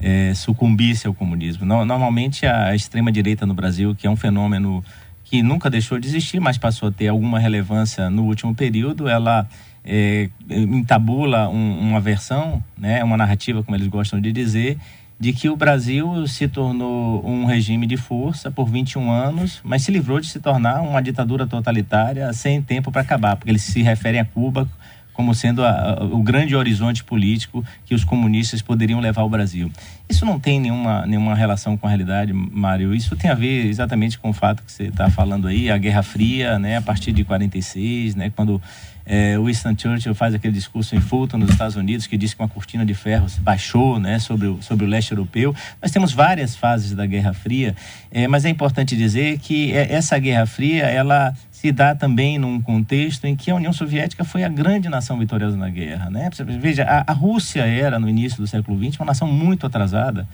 é, 0.00 0.32
sucumbisse 0.34 1.06
ao 1.06 1.14
comunismo. 1.14 1.66
Normalmente 1.66 2.46
a 2.46 2.74
extrema-direita 2.74 3.44
no 3.44 3.54
Brasil, 3.54 3.94
que 3.94 4.06
é 4.06 4.10
um 4.10 4.16
fenômeno 4.16 4.82
que 5.24 5.42
nunca 5.42 5.68
deixou 5.68 5.98
de 5.98 6.06
existir, 6.06 6.40
mas 6.40 6.56
passou 6.56 6.88
a 6.88 6.92
ter 6.92 7.08
alguma 7.08 7.38
relevância 7.38 8.08
no 8.08 8.24
último 8.24 8.54
período, 8.54 9.08
ela 9.08 9.46
é, 9.84 10.28
entabula 10.50 11.48
um, 11.48 11.78
uma 11.78 12.00
versão, 12.00 12.62
né, 12.76 13.02
uma 13.02 13.16
narrativa, 13.16 13.62
como 13.62 13.76
eles 13.76 13.88
gostam 13.88 14.20
de 14.20 14.32
dizer, 14.32 14.78
de 15.18 15.32
que 15.32 15.48
o 15.48 15.56
Brasil 15.56 16.26
se 16.26 16.48
tornou 16.48 17.24
um 17.24 17.44
regime 17.44 17.86
de 17.86 17.96
força 17.96 18.50
por 18.50 18.68
21 18.68 19.10
anos, 19.10 19.60
mas 19.64 19.82
se 19.82 19.90
livrou 19.90 20.20
de 20.20 20.28
se 20.28 20.40
tornar 20.40 20.82
uma 20.82 21.00
ditadura 21.00 21.46
totalitária 21.46 22.32
sem 22.32 22.60
tempo 22.60 22.90
para 22.90 23.02
acabar, 23.02 23.36
porque 23.36 23.50
eles 23.50 23.62
se 23.62 23.82
referem 23.82 24.20
a 24.20 24.24
Cuba 24.24 24.68
como 25.14 25.32
sendo 25.32 25.64
a, 25.64 25.70
a, 25.70 26.04
o 26.04 26.22
grande 26.22 26.54
horizonte 26.54 27.02
político 27.04 27.64
que 27.86 27.94
os 27.94 28.04
comunistas 28.04 28.60
poderiam 28.60 29.00
levar 29.00 29.22
ao 29.22 29.30
Brasil. 29.30 29.70
Isso 30.08 30.26
não 30.26 30.38
tem 30.38 30.60
nenhuma, 30.60 31.06
nenhuma 31.06 31.34
relação 31.34 31.76
com 31.76 31.86
a 31.86 31.90
realidade, 31.90 32.32
Mário. 32.32 32.92
Isso 32.92 33.16
tem 33.16 33.30
a 33.30 33.34
ver 33.34 33.66
exatamente 33.66 34.18
com 34.18 34.30
o 34.30 34.32
fato 34.32 34.62
que 34.62 34.70
você 34.70 34.84
está 34.84 35.08
falando 35.08 35.46
aí, 35.46 35.70
a 35.70 35.78
Guerra 35.78 36.02
Fria, 36.02 36.58
né, 36.58 36.76
a 36.76 36.82
partir 36.82 37.12
de 37.12 37.24
46, 37.24 38.16
né, 38.16 38.30
quando 38.34 38.60
é, 39.06 39.38
Winston 39.38 39.74
Churchill 39.76 40.14
faz 40.14 40.34
aquele 40.34 40.54
discurso 40.54 40.96
em 40.96 41.00
Fulton, 41.00 41.38
nos 41.38 41.50
Estados 41.50 41.76
Unidos, 41.76 42.06
que 42.06 42.16
diz 42.16 42.32
que 42.32 42.40
uma 42.40 42.48
cortina 42.48 42.86
de 42.86 42.94
ferro 42.94 43.26
baixou 43.40 44.00
né, 44.00 44.18
sobre, 44.18 44.46
o, 44.46 44.62
sobre 44.62 44.86
o 44.86 44.88
leste 44.88 45.12
europeu. 45.12 45.54
Nós 45.82 45.90
temos 45.90 46.12
várias 46.12 46.56
fases 46.56 46.92
da 46.94 47.04
Guerra 47.04 47.34
Fria, 47.34 47.74
é, 48.10 48.26
mas 48.26 48.44
é 48.44 48.48
importante 48.48 48.96
dizer 48.96 49.38
que 49.38 49.72
é, 49.72 49.92
essa 49.92 50.18
Guerra 50.18 50.46
Fria 50.46 50.84
ela 50.84 51.34
se 51.50 51.70
dá 51.70 51.94
também 51.94 52.38
num 52.38 52.60
contexto 52.60 53.26
em 53.26 53.36
que 53.36 53.50
a 53.50 53.54
União 53.54 53.72
Soviética 53.72 54.24
foi 54.24 54.44
a 54.44 54.48
grande 54.48 54.88
nação 54.88 55.18
vitoriosa 55.18 55.56
na 55.56 55.68
guerra. 55.68 56.10
Né? 56.10 56.28
Veja, 56.60 56.84
a, 56.84 57.10
a 57.10 57.14
Rússia 57.14 57.62
era, 57.62 57.98
no 57.98 58.08
início 58.08 58.38
do 58.38 58.46
século 58.46 58.78
XX, 58.78 58.98
uma 59.00 59.06
nação 59.06 59.28
muito 59.28 59.66
atrasada. 59.66 60.26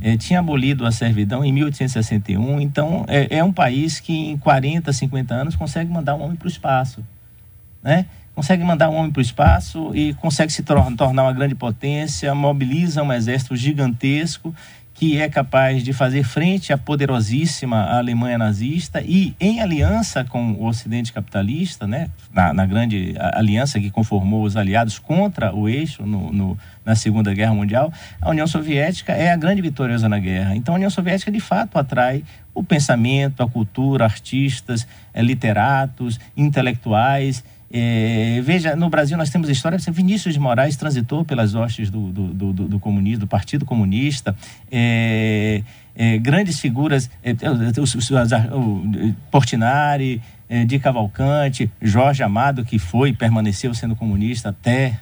É, 0.00 0.16
tinha 0.16 0.38
abolido 0.38 0.86
a 0.86 0.92
servidão 0.92 1.44
em 1.44 1.52
1861, 1.52 2.60
então 2.60 3.04
é, 3.08 3.38
é, 3.38 3.44
um 3.44 3.52
país 3.52 3.98
que 3.98 4.12
em 4.12 4.36
40, 4.36 4.92
50 4.92 5.34
anos 5.34 5.56
consegue 5.56 5.90
mandar 5.90 6.14
um 6.14 6.22
homem 6.22 6.36
para 6.36 6.46
o 6.46 6.50
espaço 6.50 7.04
né? 7.82 8.06
Consegue 8.34 8.64
mandar 8.64 8.88
um 8.88 8.94
homem 8.94 9.10
para 9.10 9.20
o 9.20 9.22
espaço 9.22 9.94
e 9.94 10.14
consegue 10.14 10.50
se 10.50 10.62
tor 10.62 10.82
tornar 10.96 11.24
uma 11.24 11.32
grande 11.32 11.54
potência, 11.54 12.34
mobiliza 12.34 13.02
um 13.02 13.12
exército 13.12 13.54
gigantesco 13.54 14.54
que 14.94 15.18
é 15.18 15.28
capaz 15.28 15.82
de 15.82 15.92
fazer 15.92 16.22
frente 16.22 16.72
à 16.72 16.78
poderosíssima 16.78 17.86
Alemanha 17.86 18.38
nazista 18.38 19.02
e 19.04 19.34
em 19.40 19.60
aliança 19.60 20.22
com 20.22 20.52
o 20.52 20.66
Ocidente 20.66 21.12
capitalista, 21.12 21.86
né, 21.86 22.08
na, 22.32 22.52
na 22.54 22.66
grande 22.66 23.14
aliança 23.18 23.80
que 23.80 23.90
conformou 23.90 24.44
os 24.44 24.56
aliados 24.56 25.00
contra 25.00 25.52
o 25.52 25.68
eixo 25.68 26.06
no, 26.06 26.32
no, 26.32 26.58
na 26.84 26.94
Segunda 26.94 27.34
Guerra 27.34 27.52
Mundial, 27.52 27.92
a 28.20 28.30
União 28.30 28.46
Soviética 28.46 29.12
é 29.12 29.32
a 29.32 29.36
grande 29.36 29.60
vitoriosa 29.60 30.08
na 30.08 30.20
guerra. 30.20 30.54
Então 30.54 30.74
a 30.74 30.76
União 30.76 30.90
Soviética 30.90 31.32
de 31.32 31.40
fato 31.40 31.78
atrai 31.78 32.22
o 32.54 32.62
pensamento, 32.62 33.42
a 33.42 33.48
cultura, 33.48 34.04
artistas, 34.04 34.86
é, 35.12 35.20
literatos, 35.20 36.20
intelectuais 36.36 37.42
é, 37.74 38.42
veja, 38.42 38.76
no 38.76 38.90
Brasil 38.90 39.16
nós 39.16 39.30
temos 39.30 39.48
história, 39.48 39.78
Vinícius 39.90 40.34
de 40.34 40.40
Moraes 40.40 40.76
transitou 40.76 41.24
pelas 41.24 41.54
hostes 41.54 41.88
do, 41.88 42.12
do, 42.12 42.52
do, 42.52 42.68
do 42.68 42.78
comunismo, 42.78 43.20
do 43.20 43.26
Partido 43.26 43.64
Comunista, 43.64 44.36
é, 44.70 45.62
é, 45.96 46.18
grandes 46.18 46.60
figuras, 46.60 47.10
o, 48.52 49.14
Portinari, 49.30 50.20
de 50.66 50.78
Cavalcante, 50.78 51.70
Jorge 51.80 52.22
Amado, 52.22 52.62
que 52.62 52.78
foi 52.78 53.08
e 53.08 53.12
permaneceu 53.14 53.72
sendo 53.72 53.96
comunista 53.96 54.50
até 54.50 55.00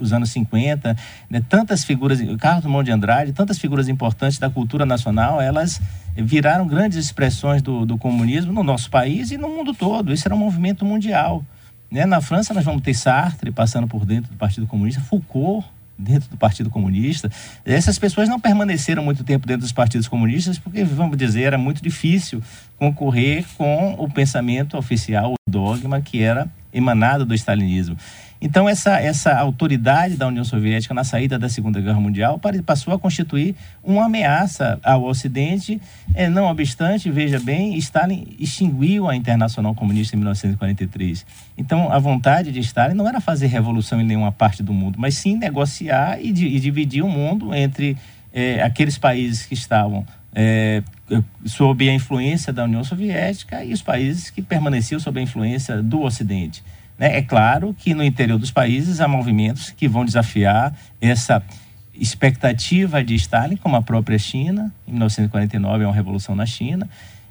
os 0.00 0.12
anos 0.12 0.30
50, 0.30 0.96
né, 1.30 1.42
tantas 1.48 1.84
figuras, 1.84 2.20
Carlos 2.38 2.62
Drummond 2.62 2.84
de 2.84 2.90
Andrade, 2.90 3.32
tantas 3.32 3.58
figuras 3.58 3.88
importantes 3.88 4.38
da 4.38 4.50
cultura 4.50 4.84
nacional, 4.84 5.40
elas 5.40 5.80
viraram 6.16 6.66
grandes 6.66 6.98
expressões 6.98 7.62
do, 7.62 7.86
do 7.86 7.96
comunismo 7.96 8.52
no 8.52 8.64
nosso 8.64 8.90
país 8.90 9.30
e 9.30 9.38
no 9.38 9.48
mundo 9.48 9.72
todo. 9.72 10.12
Isso 10.12 10.26
era 10.26 10.34
um 10.34 10.38
movimento 10.38 10.84
mundial. 10.84 11.44
Né? 11.90 12.04
Na 12.06 12.20
França, 12.20 12.52
nós 12.52 12.64
vamos 12.64 12.82
ter 12.82 12.94
Sartre 12.94 13.50
passando 13.50 13.86
por 13.86 14.04
dentro 14.04 14.30
do 14.32 14.36
Partido 14.36 14.66
Comunista, 14.66 15.00
Foucault 15.00 15.66
dentro 15.98 16.30
do 16.30 16.36
Partido 16.36 16.70
Comunista. 16.70 17.30
Essas 17.64 17.98
pessoas 17.98 18.28
não 18.28 18.38
permaneceram 18.38 19.02
muito 19.02 19.24
tempo 19.24 19.46
dentro 19.46 19.62
dos 19.62 19.72
partidos 19.72 20.06
comunistas 20.06 20.58
porque, 20.58 20.84
vamos 20.84 21.16
dizer, 21.16 21.42
era 21.42 21.58
muito 21.58 21.82
difícil 21.82 22.40
concorrer 22.78 23.44
com 23.56 23.94
o 23.98 24.08
pensamento 24.08 24.78
oficial, 24.78 25.32
o 25.32 25.50
dogma 25.50 26.00
que 26.00 26.22
era 26.22 26.48
emanado 26.72 27.26
do 27.26 27.34
stalinismo. 27.34 27.96
Então, 28.40 28.68
essa, 28.68 29.00
essa 29.00 29.36
autoridade 29.36 30.16
da 30.16 30.26
União 30.26 30.44
Soviética 30.44 30.94
na 30.94 31.02
saída 31.02 31.38
da 31.38 31.48
Segunda 31.48 31.80
Guerra 31.80 32.00
Mundial 32.00 32.40
passou 32.64 32.94
a 32.94 32.98
constituir 32.98 33.56
uma 33.82 34.06
ameaça 34.06 34.78
ao 34.82 35.04
Ocidente. 35.04 35.80
É, 36.14 36.28
não 36.28 36.46
obstante, 36.46 37.10
veja 37.10 37.40
bem, 37.40 37.76
Stalin 37.76 38.36
extinguiu 38.38 39.08
a 39.08 39.16
Internacional 39.16 39.74
Comunista 39.74 40.14
em 40.14 40.18
1943. 40.18 41.26
Então, 41.56 41.92
a 41.92 41.98
vontade 41.98 42.52
de 42.52 42.60
Stalin 42.60 42.94
não 42.94 43.08
era 43.08 43.20
fazer 43.20 43.48
revolução 43.48 44.00
em 44.00 44.04
nenhuma 44.04 44.30
parte 44.30 44.62
do 44.62 44.72
mundo, 44.72 44.98
mas 44.98 45.16
sim 45.16 45.36
negociar 45.36 46.20
e, 46.20 46.28
e 46.28 46.60
dividir 46.60 47.02
o 47.02 47.08
mundo 47.08 47.52
entre 47.52 47.96
é, 48.32 48.62
aqueles 48.62 48.96
países 48.96 49.46
que 49.46 49.54
estavam 49.54 50.06
é, 50.32 50.82
sob 51.44 51.88
a 51.88 51.92
influência 51.92 52.52
da 52.52 52.64
União 52.64 52.84
Soviética 52.84 53.64
e 53.64 53.72
os 53.72 53.82
países 53.82 54.30
que 54.30 54.40
permaneciam 54.40 55.00
sob 55.00 55.18
a 55.18 55.22
influência 55.22 55.82
do 55.82 56.02
Ocidente. 56.02 56.62
Né? 56.98 57.18
É 57.18 57.22
claro 57.22 57.74
que 57.78 57.94
no 57.94 58.02
interior 58.02 58.38
dos 58.38 58.50
países 58.50 59.00
há 59.00 59.06
movimentos 59.06 59.70
que 59.70 59.86
vão 59.86 60.04
desafiar 60.04 60.74
essa 61.00 61.42
expectativa 61.94 63.02
de 63.02 63.14
Stalin, 63.14 63.56
como 63.56 63.76
a 63.76 63.82
própria 63.82 64.18
China, 64.18 64.72
em 64.86 64.92
1949 64.92 65.84
é 65.84 65.86
uma 65.86 65.94
revolução 65.94 66.34
na 66.34 66.46
China, 66.46 66.88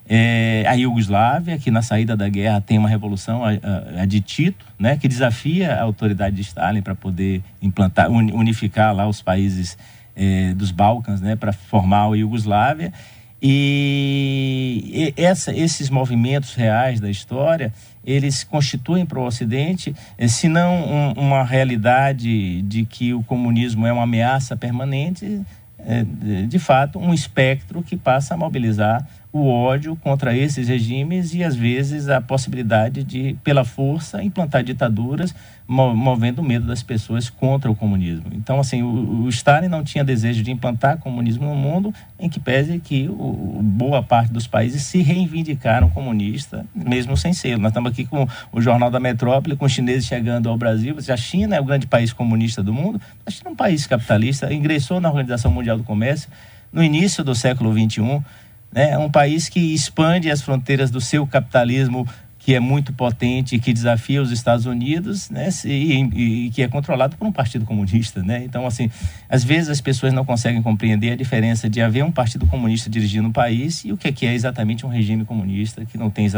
é, 0.10 0.64
a 0.68 0.74
Iugoslávia, 0.74 1.58
que 1.58 1.70
na 1.70 1.82
saída 1.82 2.16
da 2.16 2.30
guerra 2.30 2.62
tem 2.62 2.78
uma 2.78 2.88
revolução, 2.88 3.44
a, 3.44 3.50
a, 3.52 4.02
a 4.04 4.06
de 4.06 4.22
Tito, 4.22 4.66
né, 4.80 4.98
que 4.98 5.08
desafia 5.08 5.76
a 5.76 5.84
autoridade 5.84 6.36
de 6.36 6.42
Stalin 6.42 6.82
para 6.82 6.96
poder 6.96 7.44
implantar, 7.62 8.10
unificar 8.10 8.96
lá 8.96 9.08
os 9.08 9.22
países 9.22 9.78
é, 10.16 10.54
dos 10.54 10.72
Balcãs, 10.72 11.20
né, 11.20 11.36
para 11.36 11.52
formar 11.52 12.10
a 12.10 12.16
Iugoslávia. 12.16 12.94
E 13.42 15.14
essa, 15.16 15.54
esses 15.54 15.90
movimentos 15.90 16.56
reais 16.56 17.00
da 17.00 17.10
história, 17.10 17.72
eles 18.08 18.46
constituem 18.46 19.06
para 19.06 19.20
o 19.20 19.26
Ocidente, 19.26 19.94
eh, 20.18 20.30
se 20.30 20.48
não 20.48 20.76
um, 20.76 21.12
uma 21.12 21.44
realidade 21.44 22.62
de 22.62 22.86
que 22.86 23.14
o 23.14 23.22
comunismo 23.22 23.86
é 23.86 23.92
uma 23.92 24.04
ameaça 24.04 24.56
permanente, 24.56 25.42
é, 25.80 26.04
de 26.48 26.58
fato, 26.58 26.98
um 26.98 27.14
espectro 27.14 27.84
que 27.84 27.96
passa 27.96 28.34
a 28.34 28.38
mobilizar 28.38 29.08
o 29.38 29.48
ódio 29.48 29.96
contra 29.96 30.36
esses 30.36 30.68
regimes 30.68 31.34
e, 31.34 31.44
às 31.44 31.56
vezes, 31.56 32.10
a 32.10 32.20
possibilidade 32.20 33.04
de, 33.04 33.36
pela 33.44 33.64
força, 33.64 34.24
implantar 34.24 34.64
ditaduras, 34.64 35.34
movendo 35.68 36.40
o 36.40 36.44
medo 36.44 36.66
das 36.66 36.82
pessoas 36.82 37.30
contra 37.30 37.70
o 37.70 37.76
comunismo. 37.76 38.26
Então, 38.32 38.60
assim, 38.60 38.82
o, 38.82 39.24
o 39.24 39.30
Stalin 39.30 39.68
não 39.68 39.84
tinha 39.84 40.04
desejo 40.04 40.42
de 40.42 40.50
implantar 40.50 40.98
comunismo 40.98 41.46
no 41.46 41.56
mundo, 41.56 41.94
em 42.18 42.30
que 42.30 42.40
pese 42.40 42.80
que 42.80 43.08
o, 43.10 43.60
boa 43.62 44.02
parte 44.02 44.32
dos 44.32 44.48
países 44.48 44.84
se 44.84 45.02
reivindicaram 45.02 45.90
comunista, 45.90 46.66
mesmo 46.74 47.18
sem 47.18 47.34
ser. 47.34 47.58
Nós 47.58 47.72
estamos 47.72 47.92
aqui 47.92 48.06
com 48.06 48.28
o 48.52 48.62
Jornal 48.62 48.90
da 48.90 49.00
Metrópole, 49.00 49.56
com 49.56 49.66
os 49.66 49.72
chineses 49.72 50.06
chegando 50.06 50.50
ao 50.50 50.58
Brasil. 50.58 50.96
A 51.10 51.18
China 51.18 51.56
é 51.56 51.60
o 51.60 51.66
grande 51.66 51.86
país 51.86 52.14
comunista 52.14 52.64
do 52.64 52.74
mundo. 52.74 53.00
A 53.26 53.32
China 53.32 53.50
é 53.50 53.54
um 53.54 53.56
país 53.56 53.86
capitalista, 53.86 54.54
ingressou 54.54 55.02
na 55.02 55.10
Organização 55.10 55.52
Mundial 55.52 55.78
do 55.78 55.84
Comércio 55.84 56.30
no 56.72 56.84
início 56.84 57.24
do 57.24 57.34
século 57.34 57.74
XXI 57.74 58.22
né? 58.72 58.92
É 58.92 58.98
um 58.98 59.10
país 59.10 59.50
que 59.50 59.60
expande 59.60 60.30
as 60.30 60.42
fronteiras 60.42 60.92
do 60.92 61.02
seu 61.02 61.26
capitalismo 61.26 62.08
que 62.48 62.56
é 62.56 62.62
muito 62.62 62.94
potente, 62.94 63.60
que 63.60 63.74
desafia 63.74 64.22
os 64.22 64.32
Estados 64.32 64.66
Unidos, 64.66 65.30
né, 65.30 65.50
e, 65.66 66.46
e, 66.46 66.50
que 66.50 66.62
é 66.62 66.68
controlado 66.70 67.18
por 67.18 67.28
um 67.28 67.32
partido 67.32 67.66
comunista, 67.66 68.24
né? 68.24 68.42
Então, 68.46 68.66
assim, 68.66 68.90
às 69.28 69.44
vezes 69.44 69.68
as 69.68 69.82
pessoas 69.82 70.14
não 70.14 70.24
conseguem 70.24 70.62
compreender 70.62 71.12
a 71.12 71.16
diferença 71.18 71.70
de 71.70 71.82
haver 71.82 72.06
um 72.06 72.12
partido 72.12 72.48
comunista 72.48 72.90
dirigindo 72.90 73.28
um 73.28 73.34
país 73.34 73.84
e 73.84 73.92
o 73.92 73.98
que 73.98 74.08
é, 74.08 74.12
que 74.14 74.26
é 74.26 74.34
exatamente 74.34 74.86
um 74.86 74.90
regime 74.90 75.26
comunista, 75.26 75.84
que 75.84 75.98
não 75.98 76.10
tem 76.10 76.30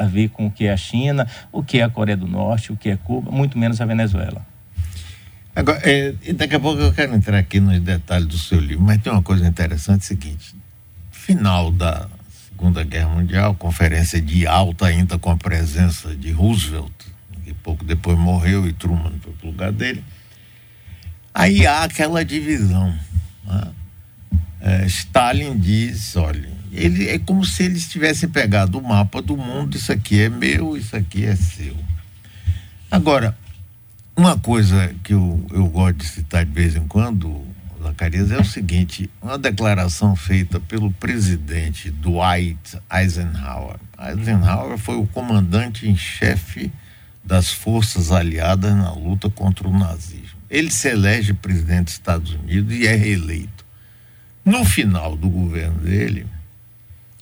a 0.00 0.04
ver 0.04 0.30
com 0.30 0.46
o 0.46 0.50
que 0.50 0.64
é 0.64 0.72
a 0.72 0.76
China, 0.76 1.28
o 1.52 1.62
que 1.62 1.78
é 1.78 1.84
a 1.84 1.88
Coreia 1.88 2.16
do 2.16 2.26
Norte, 2.26 2.72
o 2.72 2.76
que 2.76 2.90
é 2.90 2.96
Cuba, 2.96 3.30
muito 3.30 3.56
menos 3.56 3.80
a 3.80 3.86
Venezuela. 3.86 4.44
Agora, 5.54 5.80
é, 5.84 6.12
daqui 6.32 6.56
a 6.56 6.60
pouco 6.60 6.82
eu 6.82 6.92
quero 6.92 7.14
entrar 7.14 7.38
aqui 7.38 7.60
nos 7.60 7.78
detalhes 7.78 8.26
do 8.26 8.36
seu 8.36 8.58
livro, 8.58 8.82
mas 8.82 9.00
tem 9.00 9.12
uma 9.12 9.22
coisa 9.22 9.46
interessante, 9.46 10.00
é 10.00 10.04
o 10.04 10.08
seguinte, 10.08 10.56
final 11.22 11.70
da 11.70 12.08
Segunda 12.48 12.82
Guerra 12.82 13.10
Mundial, 13.10 13.54
conferência 13.54 14.20
de 14.20 14.44
alta 14.44 14.86
ainda 14.86 15.16
com 15.18 15.30
a 15.30 15.36
presença 15.36 16.14
de 16.16 16.32
Roosevelt, 16.32 16.92
que 17.44 17.54
pouco 17.54 17.84
depois 17.84 18.18
morreu 18.18 18.66
e 18.66 18.72
Truman 18.72 19.12
foi 19.22 19.32
para 19.32 19.46
o 19.46 19.50
lugar 19.50 19.72
dele. 19.72 20.02
Aí 21.32 21.64
há 21.64 21.84
aquela 21.84 22.24
divisão. 22.24 22.92
Né? 23.44 23.68
É, 24.60 24.86
Stalin 24.86 25.56
diz, 25.56 26.16
olha, 26.16 26.50
ele 26.72 27.08
é 27.08 27.18
como 27.20 27.44
se 27.44 27.62
eles 27.62 27.88
tivessem 27.88 28.28
pegado 28.28 28.78
o 28.78 28.82
mapa 28.82 29.22
do 29.22 29.36
mundo, 29.36 29.76
isso 29.76 29.92
aqui 29.92 30.22
é 30.22 30.28
meu, 30.28 30.76
isso 30.76 30.96
aqui 30.96 31.24
é 31.24 31.36
seu. 31.36 31.76
Agora, 32.90 33.36
uma 34.16 34.36
coisa 34.36 34.92
que 35.04 35.14
eu, 35.14 35.46
eu 35.52 35.66
gosto 35.68 35.98
de 35.98 36.06
citar 36.06 36.44
de 36.44 36.52
vez 36.52 36.74
em 36.74 36.86
quando, 36.86 37.46
Zacarias, 37.82 38.30
é 38.30 38.38
o 38.38 38.44
seguinte: 38.44 39.10
uma 39.20 39.38
declaração 39.38 40.14
feita 40.16 40.60
pelo 40.60 40.92
presidente 40.92 41.90
Dwight 41.90 42.78
Eisenhower. 42.92 43.76
Eisenhower 43.98 44.78
foi 44.78 44.96
o 44.96 45.06
comandante 45.06 45.88
em 45.88 45.96
chefe 45.96 46.72
das 47.24 47.50
forças 47.50 48.10
aliadas 48.10 48.74
na 48.74 48.92
luta 48.92 49.30
contra 49.30 49.68
o 49.68 49.78
nazismo. 49.78 50.40
Ele 50.50 50.70
se 50.70 50.88
elege 50.88 51.32
presidente 51.32 51.84
dos 51.84 51.94
Estados 51.94 52.34
Unidos 52.34 52.74
e 52.74 52.86
é 52.86 52.94
reeleito. 52.94 53.64
No 54.44 54.64
final 54.64 55.16
do 55.16 55.28
governo 55.30 55.78
dele, 55.78 56.26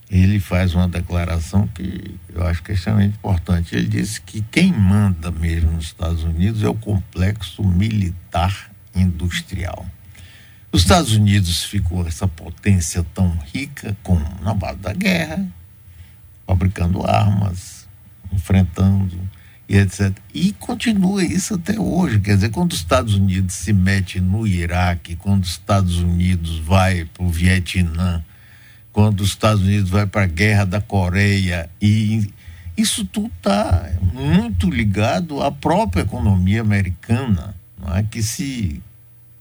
ele 0.09 0.39
faz 0.39 0.75
uma 0.75 0.89
declaração 0.89 1.65
que 1.67 2.15
eu 2.33 2.45
acho 2.45 2.61
que 2.61 2.71
é 2.71 2.75
extremamente 2.75 3.15
importante. 3.15 3.75
Ele 3.75 3.87
disse 3.87 4.19
que 4.19 4.41
quem 4.51 4.73
manda 4.73 5.31
mesmo 5.31 5.71
nos 5.71 5.85
Estados 5.85 6.23
Unidos 6.23 6.63
é 6.63 6.67
o 6.67 6.73
complexo 6.73 7.63
militar 7.63 8.69
industrial. 8.93 9.85
Os 10.71 10.81
Estados 10.81 11.11
Unidos 11.13 11.63
ficou 11.63 12.07
essa 12.07 12.27
potência 12.27 13.05
tão 13.13 13.37
rica 13.53 13.95
com 14.01 14.17
na 14.41 14.53
base 14.53 14.79
da 14.79 14.93
guerra, 14.93 15.45
fabricando 16.47 17.05
armas, 17.05 17.87
enfrentando 18.31 19.17
e 19.67 19.77
etc. 19.77 20.15
E 20.33 20.53
continua 20.53 21.23
isso 21.23 21.55
até 21.55 21.77
hoje. 21.77 22.19
Quer 22.19 22.35
dizer, 22.35 22.49
quando 22.51 22.71
os 22.71 22.77
Estados 22.77 23.15
Unidos 23.15 23.53
se 23.53 23.73
mete 23.73 24.21
no 24.21 24.47
Iraque, 24.47 25.17
quando 25.17 25.43
os 25.43 25.51
Estados 25.51 25.97
Unidos 25.97 26.59
vai 26.59 27.03
para 27.05 27.23
o 27.25 27.29
Vietnã, 27.29 28.23
quando 28.93 29.21
os 29.21 29.29
Estados 29.29 29.61
Unidos 29.61 29.89
vai 29.89 30.05
para 30.05 30.23
a 30.23 30.27
guerra 30.27 30.65
da 30.65 30.79
Coreia 30.79 31.69
e 31.81 32.31
isso 32.77 33.05
tudo 33.05 33.31
está 33.37 33.91
muito 34.13 34.69
ligado 34.69 35.41
à 35.41 35.51
própria 35.51 36.01
economia 36.01 36.61
americana, 36.61 37.53
é? 37.95 38.03
que 38.03 38.23
se 38.23 38.81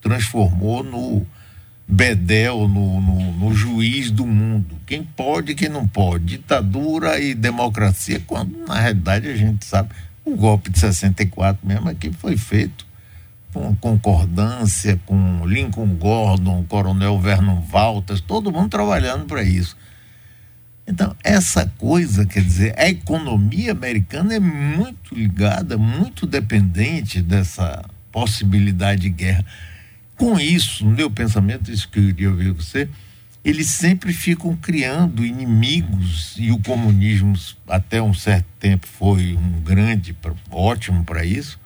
transformou 0.00 0.82
no 0.82 1.26
bedel, 1.86 2.68
no, 2.68 3.00
no, 3.00 3.32
no, 3.32 3.54
juiz 3.54 4.10
do 4.10 4.26
mundo. 4.26 4.76
Quem 4.86 5.02
pode, 5.02 5.54
quem 5.54 5.68
não 5.68 5.86
pode. 5.86 6.24
Ditadura 6.24 7.18
e 7.20 7.34
democracia, 7.34 8.22
quando 8.26 8.56
na 8.66 8.78
realidade 8.80 9.28
a 9.28 9.36
gente 9.36 9.64
sabe, 9.64 9.90
o 10.24 10.36
golpe 10.36 10.70
de 10.70 10.78
64 10.78 11.66
mesmo 11.66 11.88
aqui 11.88 12.12
foi 12.12 12.36
feito 12.36 12.90
com 13.52 13.74
concordância 13.76 15.00
com 15.06 15.44
Lincoln 15.44 15.94
Gordon, 15.96 16.64
Coronel 16.68 17.18
Vernon 17.18 17.62
Walters, 17.70 18.20
todo 18.20 18.52
mundo 18.52 18.68
trabalhando 18.68 19.26
para 19.26 19.42
isso. 19.42 19.76
Então, 20.86 21.14
essa 21.22 21.72
coisa, 21.78 22.26
quer 22.26 22.42
dizer, 22.42 22.74
a 22.76 22.88
economia 22.88 23.72
americana 23.72 24.34
é 24.34 24.40
muito 24.40 25.14
ligada, 25.14 25.78
muito 25.78 26.26
dependente 26.26 27.22
dessa 27.22 27.84
possibilidade 28.10 29.02
de 29.02 29.10
guerra. 29.10 29.44
Com 30.20 30.38
isso, 30.38 30.84
no 30.84 30.90
meu 30.90 31.10
pensamento, 31.10 31.72
isso 31.72 31.88
que 31.88 31.98
eu 31.98 32.06
queria 32.08 32.28
ouvir 32.28 32.50
você, 32.50 32.86
eles 33.42 33.68
sempre 33.68 34.12
ficam 34.12 34.54
criando 34.54 35.24
inimigos 35.24 36.34
e 36.36 36.52
o 36.52 36.58
comunismo 36.58 37.32
até 37.66 38.02
um 38.02 38.12
certo 38.12 38.44
tempo 38.58 38.86
foi 38.86 39.34
um 39.34 39.62
grande 39.62 40.14
ótimo 40.50 41.04
para 41.04 41.24
isso 41.24 41.58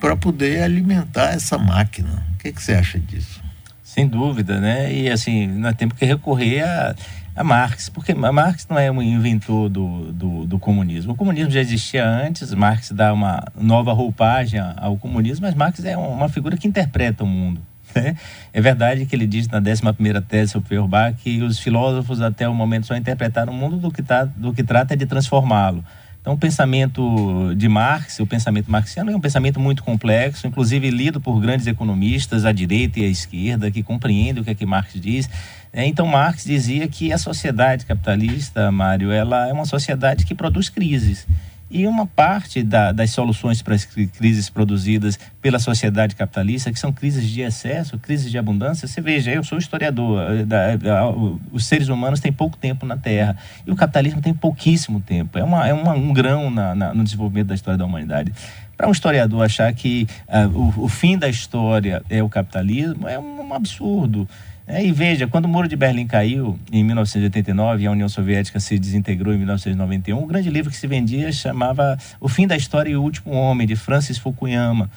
para 0.00 0.16
poder 0.16 0.62
alimentar 0.62 1.34
essa 1.34 1.58
máquina. 1.58 2.26
O 2.32 2.38
que, 2.38 2.50
que 2.50 2.62
você 2.62 2.72
acha 2.72 2.98
disso? 2.98 3.42
Sem 3.82 4.08
dúvida, 4.08 4.58
né? 4.58 4.90
E 4.90 5.10
assim, 5.10 5.46
nós 5.46 5.76
temos 5.76 5.98
que 5.98 6.06
recorrer 6.06 6.62
a, 6.62 6.96
a 7.36 7.44
Marx, 7.44 7.90
porque 7.90 8.14
Marx 8.14 8.66
não 8.68 8.78
é 8.78 8.90
um 8.90 9.02
inventor 9.02 9.68
do, 9.68 10.10
do, 10.10 10.46
do, 10.46 10.58
comunismo. 10.58 11.12
O 11.12 11.14
comunismo 11.14 11.50
já 11.50 11.60
existia 11.60 12.08
antes, 12.08 12.54
Marx 12.54 12.90
dá 12.90 13.12
uma 13.12 13.44
nova 13.54 13.92
roupagem 13.92 14.58
ao 14.58 14.96
comunismo, 14.96 15.44
mas 15.46 15.54
Marx 15.54 15.84
é 15.84 15.96
uma 15.96 16.30
figura 16.30 16.56
que 16.56 16.66
interpreta 16.66 17.24
o 17.24 17.26
mundo. 17.26 17.60
Né? 17.94 18.16
É 18.52 18.60
verdade 18.60 19.06
que 19.06 19.14
ele 19.14 19.26
diz 19.26 19.48
na 19.48 19.58
11 19.58 20.20
tese 20.26 20.52
sobre 20.52 20.70
Feuerbach 20.70 21.16
que 21.22 21.42
os 21.42 21.58
filósofos 21.58 22.20
até 22.20 22.48
o 22.48 22.54
momento 22.54 22.86
só 22.86 22.96
interpretaram 22.96 23.52
o 23.52 23.56
mundo 23.56 23.76
do 23.76 23.90
que, 23.90 24.02
tá, 24.02 24.24
do 24.24 24.52
que 24.52 24.62
trata 24.62 24.96
de 24.96 25.06
transformá-lo. 25.06 25.84
Então, 26.26 26.34
o 26.34 26.38
pensamento 26.38 27.54
de 27.54 27.68
Marx, 27.68 28.18
o 28.18 28.26
pensamento 28.26 28.68
marxiano, 28.68 29.12
é 29.12 29.16
um 29.16 29.20
pensamento 29.20 29.60
muito 29.60 29.84
complexo, 29.84 30.44
inclusive 30.44 30.90
lido 30.90 31.20
por 31.20 31.38
grandes 31.40 31.68
economistas 31.68 32.44
à 32.44 32.50
direita 32.50 32.98
e 32.98 33.04
à 33.04 33.06
esquerda, 33.06 33.70
que 33.70 33.80
compreendem 33.80 34.42
o 34.42 34.44
que 34.44 34.50
é 34.50 34.54
que 34.56 34.66
Marx 34.66 34.94
diz. 34.94 35.30
É, 35.72 35.86
então, 35.86 36.06
Marx 36.06 36.44
dizia 36.44 36.88
que 36.88 37.12
a 37.12 37.18
sociedade 37.18 37.84
capitalista, 37.84 38.70
Mário, 38.70 39.10
ela 39.10 39.48
é 39.48 39.52
uma 39.52 39.66
sociedade 39.66 40.24
que 40.24 40.34
produz 40.34 40.68
crises. 40.68 41.26
E 41.68 41.86
uma 41.86 42.06
parte 42.06 42.62
da, 42.62 42.92
das 42.92 43.10
soluções 43.10 43.60
para 43.60 43.74
as 43.74 43.84
crises 43.84 44.48
produzidas 44.48 45.18
pela 45.42 45.58
sociedade 45.58 46.14
capitalista, 46.14 46.72
que 46.72 46.78
são 46.78 46.92
crises 46.92 47.28
de 47.28 47.40
excesso, 47.40 47.98
crises 47.98 48.30
de 48.30 48.38
abundância, 48.38 48.86
você 48.86 49.00
veja, 49.00 49.32
eu 49.32 49.42
sou 49.42 49.58
historiador, 49.58 50.30
eh, 50.30 50.44
da, 50.44 50.76
da, 50.76 51.10
os 51.52 51.66
seres 51.66 51.88
humanos 51.88 52.20
têm 52.20 52.32
pouco 52.32 52.56
tempo 52.56 52.86
na 52.86 52.96
Terra 52.96 53.36
e 53.66 53.70
o 53.72 53.74
capitalismo 53.74 54.22
tem 54.22 54.32
pouquíssimo 54.32 55.00
tempo. 55.00 55.36
É, 55.38 55.42
uma, 55.42 55.66
é 55.66 55.74
uma, 55.74 55.92
um 55.94 56.12
grão 56.12 56.50
na, 56.52 56.72
na, 56.72 56.94
no 56.94 57.02
desenvolvimento 57.02 57.48
da 57.48 57.56
história 57.56 57.76
da 57.76 57.84
humanidade. 57.84 58.32
Para 58.76 58.86
um 58.86 58.92
historiador 58.92 59.42
achar 59.44 59.72
que 59.72 60.06
uh, 60.28 60.56
o, 60.56 60.84
o, 60.84 60.88
fim 60.88 61.18
da 61.18 61.28
história 61.28 62.00
é 62.08 62.22
o 62.22 62.28
capitalismo 62.28 63.08
é 63.08 63.18
um 63.18 63.52
absurdo. 63.52 64.28
É, 64.68 64.84
e 64.84 64.90
veja, 64.90 65.28
quando 65.28 65.44
o 65.44 65.48
Muro 65.48 65.68
de 65.68 65.76
Berlim 65.76 66.08
caiu 66.08 66.58
em 66.72 66.82
1989 66.82 67.84
e 67.84 67.86
a 67.86 67.90
União 67.92 68.08
Soviética 68.08 68.58
se 68.58 68.76
desintegrou 68.78 69.32
em 69.32 69.36
1991, 69.36 70.20
o 70.20 70.26
grande 70.26 70.50
livro 70.50 70.70
que 70.70 70.76
se 70.76 70.88
vendia 70.88 71.30
chamava 71.30 71.96
O 72.20 72.28
Fim 72.28 72.48
da 72.48 72.56
História 72.56 72.90
e 72.90 72.96
o 72.96 73.02
Último 73.02 73.32
Homem, 73.32 73.64
de 73.64 73.76
Francis 73.76 74.18
Fukuyama. 74.18 74.90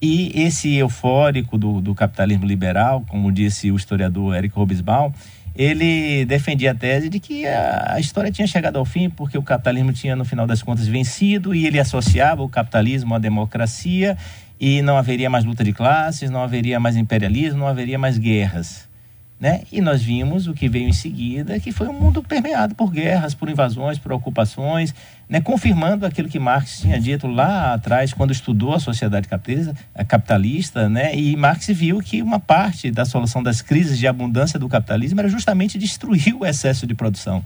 E 0.00 0.30
esse 0.34 0.74
eufórico 0.74 1.56
do, 1.56 1.80
do 1.80 1.94
capitalismo 1.94 2.44
liberal, 2.44 3.02
como 3.08 3.32
disse 3.32 3.70
o 3.70 3.76
historiador 3.76 4.36
Eric 4.36 4.58
Hobsbawm, 4.58 5.10
ele 5.56 6.26
defendia 6.26 6.72
a 6.72 6.74
tese 6.74 7.08
de 7.08 7.18
que 7.18 7.46
a, 7.46 7.98
história 7.98 8.30
tinha 8.30 8.46
chegado 8.46 8.76
ao 8.76 8.84
fim 8.84 9.08
porque 9.08 9.38
o 9.38 9.42
capitalismo 9.42 9.92
tinha, 9.92 10.14
no 10.14 10.26
final 10.26 10.46
das 10.46 10.62
contas, 10.62 10.86
vencido 10.86 11.54
e 11.54 11.66
ele 11.66 11.78
associava 11.78 12.42
o 12.42 12.48
capitalismo 12.48 13.14
à 13.14 13.18
democracia 13.18 14.18
e 14.60 14.82
não 14.82 14.98
haveria 14.98 15.30
mais 15.30 15.44
luta 15.44 15.64
de 15.64 15.72
classes, 15.72 16.28
não 16.28 16.42
haveria 16.42 16.78
mais 16.78 16.96
imperialismo, 16.96 17.60
não 17.60 17.68
haveria 17.68 17.98
mais 17.98 18.18
guerras. 18.18 18.92
Né? 19.44 19.60
E 19.70 19.82
nós 19.82 20.00
vimos 20.00 20.46
o 20.46 20.54
que 20.54 20.70
veio 20.70 20.88
em 20.88 20.92
seguida, 20.94 21.60
que 21.60 21.70
foi 21.70 21.86
um 21.86 21.92
mundo 21.92 22.22
permeado 22.22 22.74
por 22.74 22.90
guerras, 22.90 23.34
por 23.34 23.50
invasões, 23.50 23.98
por 23.98 24.10
ocupações, 24.10 24.94
né? 25.28 25.38
confirmando 25.38 26.06
aquilo 26.06 26.30
que 26.30 26.38
Marx 26.38 26.80
tinha 26.80 26.98
dito 26.98 27.26
lá 27.26 27.74
atrás, 27.74 28.14
quando 28.14 28.30
estudou 28.30 28.72
a 28.72 28.80
sociedade 28.80 29.28
capitalista, 30.08 30.88
né? 30.88 31.14
e 31.14 31.36
Marx 31.36 31.66
viu 31.66 32.00
que 32.00 32.22
uma 32.22 32.40
parte 32.40 32.90
da 32.90 33.04
solução 33.04 33.42
das 33.42 33.60
crises 33.60 33.98
de 33.98 34.06
abundância 34.06 34.58
do 34.58 34.66
capitalismo 34.66 35.20
era 35.20 35.28
justamente 35.28 35.76
destruir 35.76 36.34
o 36.34 36.46
excesso 36.46 36.86
de 36.86 36.94
produção. 36.94 37.44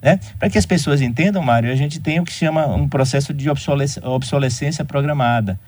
Né? 0.00 0.18
Para 0.38 0.48
que 0.48 0.56
as 0.56 0.64
pessoas 0.64 1.02
entendam, 1.02 1.42
Mário, 1.42 1.70
a 1.70 1.76
gente 1.76 2.00
tem 2.00 2.20
o 2.20 2.24
que 2.24 2.32
chama 2.32 2.66
um 2.68 2.88
processo 2.88 3.34
de 3.34 3.50
obsolescência 3.50 4.82
programada. 4.82 5.60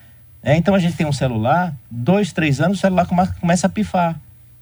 Né? 0.43 0.57
Então 0.57 0.75
a 0.75 0.79
gente 0.79 0.97
tem 0.97 1.07
um 1.07 1.13
celular, 1.13 1.75
dois, 1.91 2.33
três 2.33 2.63
anos, 2.63 2.79
o 2.79 2.81
celular 2.81 3.07
começa 3.39 3.67
a 3.67 3.69
pifar. 3.69 4.19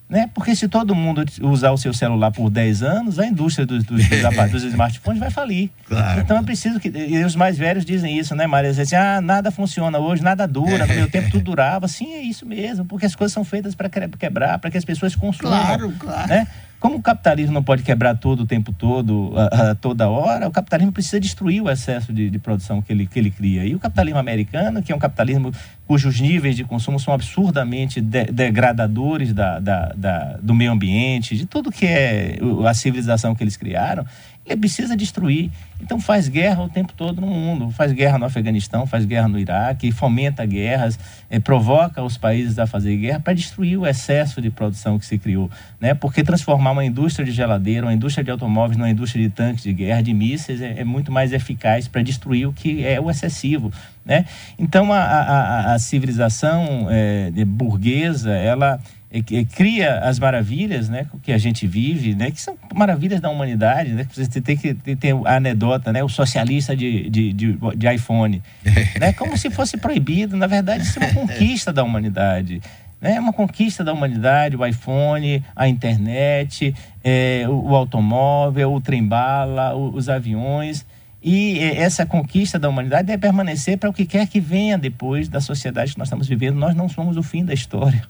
Né? 0.08 0.30
Porque 0.34 0.54
se 0.54 0.68
todo 0.68 0.94
mundo 0.94 1.24
usar 1.40 1.70
o 1.70 1.78
seu 1.78 1.94
celular 1.94 2.30
por 2.30 2.50
10 2.50 2.82
anos, 2.82 3.18
a 3.18 3.26
indústria 3.26 3.64
dos, 3.66 3.84
dos, 3.84 4.06
dos, 4.06 4.20
dos 4.52 4.64
smartphones 4.64 5.18
vai 5.18 5.30
falir. 5.30 5.70
Claro. 5.86 6.20
Então 6.20 6.36
é 6.36 6.42
preciso 6.42 6.78
que. 6.78 6.88
E 6.88 7.24
os 7.24 7.34
mais 7.34 7.56
velhos 7.56 7.84
dizem 7.84 8.18
isso, 8.18 8.34
né, 8.34 8.46
Maria? 8.46 8.70
Dizem 8.70 8.82
assim: 8.82 8.96
ah, 8.96 9.20
nada 9.20 9.50
funciona 9.50 9.98
hoje, 9.98 10.22
nada 10.22 10.46
dura, 10.46 10.86
no 10.86 10.94
meu 10.94 11.08
tempo 11.08 11.30
tudo 11.30 11.44
durava. 11.44 11.88
Sim, 11.88 12.12
é 12.12 12.20
isso 12.20 12.44
mesmo, 12.44 12.84
porque 12.84 13.06
as 13.06 13.16
coisas 13.16 13.32
são 13.32 13.44
feitas 13.44 13.74
para 13.74 13.88
quebrar, 13.88 14.58
para 14.58 14.70
que 14.70 14.76
as 14.76 14.84
pessoas 14.84 15.16
consumam. 15.16 15.58
Claro, 15.58 15.92
claro. 15.98 16.28
Né? 16.28 16.46
Como 16.80 16.96
o 16.96 17.02
capitalismo 17.02 17.54
não 17.54 17.62
pode 17.62 17.82
quebrar 17.82 18.14
todo 18.16 18.40
o 18.40 18.46
tempo 18.46 18.72
todo, 18.72 19.32
a, 19.36 19.70
a 19.70 19.74
toda 19.74 20.08
hora, 20.08 20.46
o 20.46 20.50
capitalismo 20.50 20.92
precisa 20.92 21.18
destruir 21.18 21.62
o 21.62 21.70
excesso 21.70 22.12
de, 22.12 22.28
de, 22.28 22.38
produção 22.38 22.82
que 22.82 22.92
ele, 22.92 23.06
que 23.06 23.18
ele 23.18 23.30
cria. 23.30 23.64
E 23.64 23.74
o 23.74 23.78
capitalismo 23.78 24.18
americano, 24.18 24.82
que 24.82 24.92
é 24.92 24.94
um 24.94 24.98
capitalismo 24.98 25.50
cujos 25.86 26.20
níveis 26.20 26.56
de 26.56 26.64
consumo 26.64 27.00
são 27.00 27.14
absurdamente 27.14 28.00
de, 28.00 28.24
degradadores 28.26 29.32
da, 29.32 29.58
da, 29.60 29.92
da, 29.96 30.38
do 30.42 30.54
meio 30.54 30.72
ambiente, 30.72 31.36
de 31.36 31.46
tudo 31.46 31.72
que 31.72 31.86
é 31.86 32.38
a 32.66 32.74
civilização 32.74 33.34
que 33.34 33.42
eles 33.42 33.56
criaram, 33.56 34.04
ele 34.46 34.60
precisa 34.60 34.96
destruir. 34.96 35.50
Então 35.80 36.00
faz 36.00 36.28
guerra 36.28 36.62
o 36.62 36.68
tempo 36.68 36.92
todo 36.94 37.20
no 37.20 37.26
mundo, 37.26 37.70
faz 37.70 37.92
guerra 37.92 38.18
no 38.18 38.24
Afeganistão, 38.24 38.86
faz 38.86 39.04
guerra 39.04 39.28
no 39.28 39.38
Iraque, 39.38 39.92
fomenta 39.92 40.44
guerras, 40.46 40.98
é, 41.28 41.38
provoca 41.38 42.02
os 42.02 42.16
países 42.16 42.58
a 42.58 42.66
fazer 42.66 42.96
guerra 42.96 43.20
para 43.20 43.34
destruir 43.34 43.78
o 43.78 43.86
excesso 43.86 44.40
de 44.40 44.50
produção 44.50 44.98
que 44.98 45.04
se 45.04 45.18
criou, 45.18 45.50
né? 45.80 45.94
Porque 45.94 46.22
transformar 46.22 46.72
uma 46.72 46.84
indústria 46.84 47.24
de 47.24 47.32
geladeira, 47.32 47.86
uma 47.86 47.92
indústria 47.92 48.24
de 48.24 48.30
automóveis 48.30 48.76
numa 48.76 48.90
indústria 48.90 49.22
de 49.22 49.34
tanques 49.34 49.64
de 49.64 49.72
guerra, 49.72 50.02
de 50.02 50.14
mísseis, 50.14 50.60
é, 50.60 50.80
é 50.80 50.84
muito 50.84 51.12
mais 51.12 51.32
eficaz 51.32 51.88
para 51.88 52.02
destruir 52.02 52.46
o 52.46 52.52
que 52.52 52.84
é 52.84 53.00
o 53.00 53.10
excessivo, 53.10 53.72
né? 54.04 54.24
Então 54.58 54.92
a, 54.92 55.00
a, 55.00 55.74
a 55.74 55.78
civilização 55.78 56.86
é, 56.90 57.30
burguesa, 57.44 58.32
ela 58.32 58.80
cria 59.22 60.00
as 60.00 60.18
maravilhas 60.18 60.88
né, 60.88 61.06
que 61.22 61.32
a 61.32 61.38
gente 61.38 61.66
vive, 61.66 62.14
né, 62.14 62.30
que 62.30 62.40
são 62.40 62.56
maravilhas 62.74 63.20
da 63.20 63.30
humanidade. 63.30 63.92
Né, 63.92 64.06
você 64.12 64.40
tem 64.40 64.56
que 64.56 64.74
ter 64.74 65.14
a 65.24 65.36
anedota, 65.36 65.92
né, 65.92 66.02
o 66.02 66.08
socialista 66.08 66.74
de, 66.74 67.08
de, 67.08 67.32
de, 67.32 67.58
de 67.76 67.94
iPhone. 67.94 68.42
né, 68.98 69.12
como 69.12 69.36
se 69.36 69.50
fosse 69.50 69.76
proibido. 69.76 70.36
Na 70.36 70.46
verdade, 70.46 70.82
isso 70.82 70.98
é 70.98 71.06
uma 71.06 71.14
conquista 71.28 71.72
da 71.72 71.84
humanidade. 71.84 72.60
Né, 73.00 73.14
é 73.16 73.20
uma 73.20 73.32
conquista 73.32 73.84
da 73.84 73.92
humanidade, 73.92 74.56
o 74.56 74.66
iPhone, 74.66 75.44
a 75.54 75.68
internet, 75.68 76.74
é, 77.02 77.44
o, 77.48 77.70
o, 77.70 77.76
automóvel, 77.76 78.72
o 78.72 78.80
trem-bala, 78.80 79.76
os 79.76 80.08
aviões. 80.08 80.84
E 81.22 81.58
essa 81.58 82.04
conquista 82.04 82.58
da 82.58 82.68
humanidade 82.68 83.06
deve 83.06 83.20
permanecer 83.20 83.78
para 83.78 83.88
o 83.88 83.92
que 83.94 84.04
quer 84.04 84.26
que 84.26 84.40
venha 84.40 84.76
depois 84.76 85.28
da 85.28 85.40
sociedade 85.40 85.92
que 85.92 85.98
nós 85.98 86.08
estamos 86.08 86.26
vivendo. 86.26 86.56
Nós 86.56 86.74
não 86.74 86.88
somos 86.88 87.16
o 87.16 87.22
fim 87.22 87.44
da 87.44 87.54
história. 87.54 88.02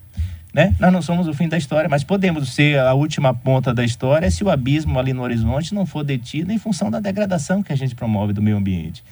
Né? 0.55 0.73
Nós 0.79 0.93
não 0.93 1.03
somos 1.03 1.27
o 1.27 1.35
fim 1.35 1.49
da 1.49 1.59
história, 1.59 1.89
mas 1.89 2.05
podemos 2.05 2.55
ser 2.55 2.79
a 2.79 2.95
última 2.95 3.35
ponta 3.35 3.75
da 3.75 3.85
história 3.85 4.31
se 4.31 4.45
o 4.45 4.51
abismo 4.51 5.01
ali 5.01 5.13
no 5.13 5.23
horizonte 5.23 5.75
não 5.75 5.85
for 5.85 6.05
detido 6.05 6.53
em 6.53 6.59
função 6.59 6.93
da 6.93 7.01
degradação 7.01 7.61
que 7.61 7.73
a 7.73 7.77
gente 7.77 7.97
promove 7.97 8.33
do 8.33 8.41
meio 8.41 8.57
ambiente. 8.57 9.03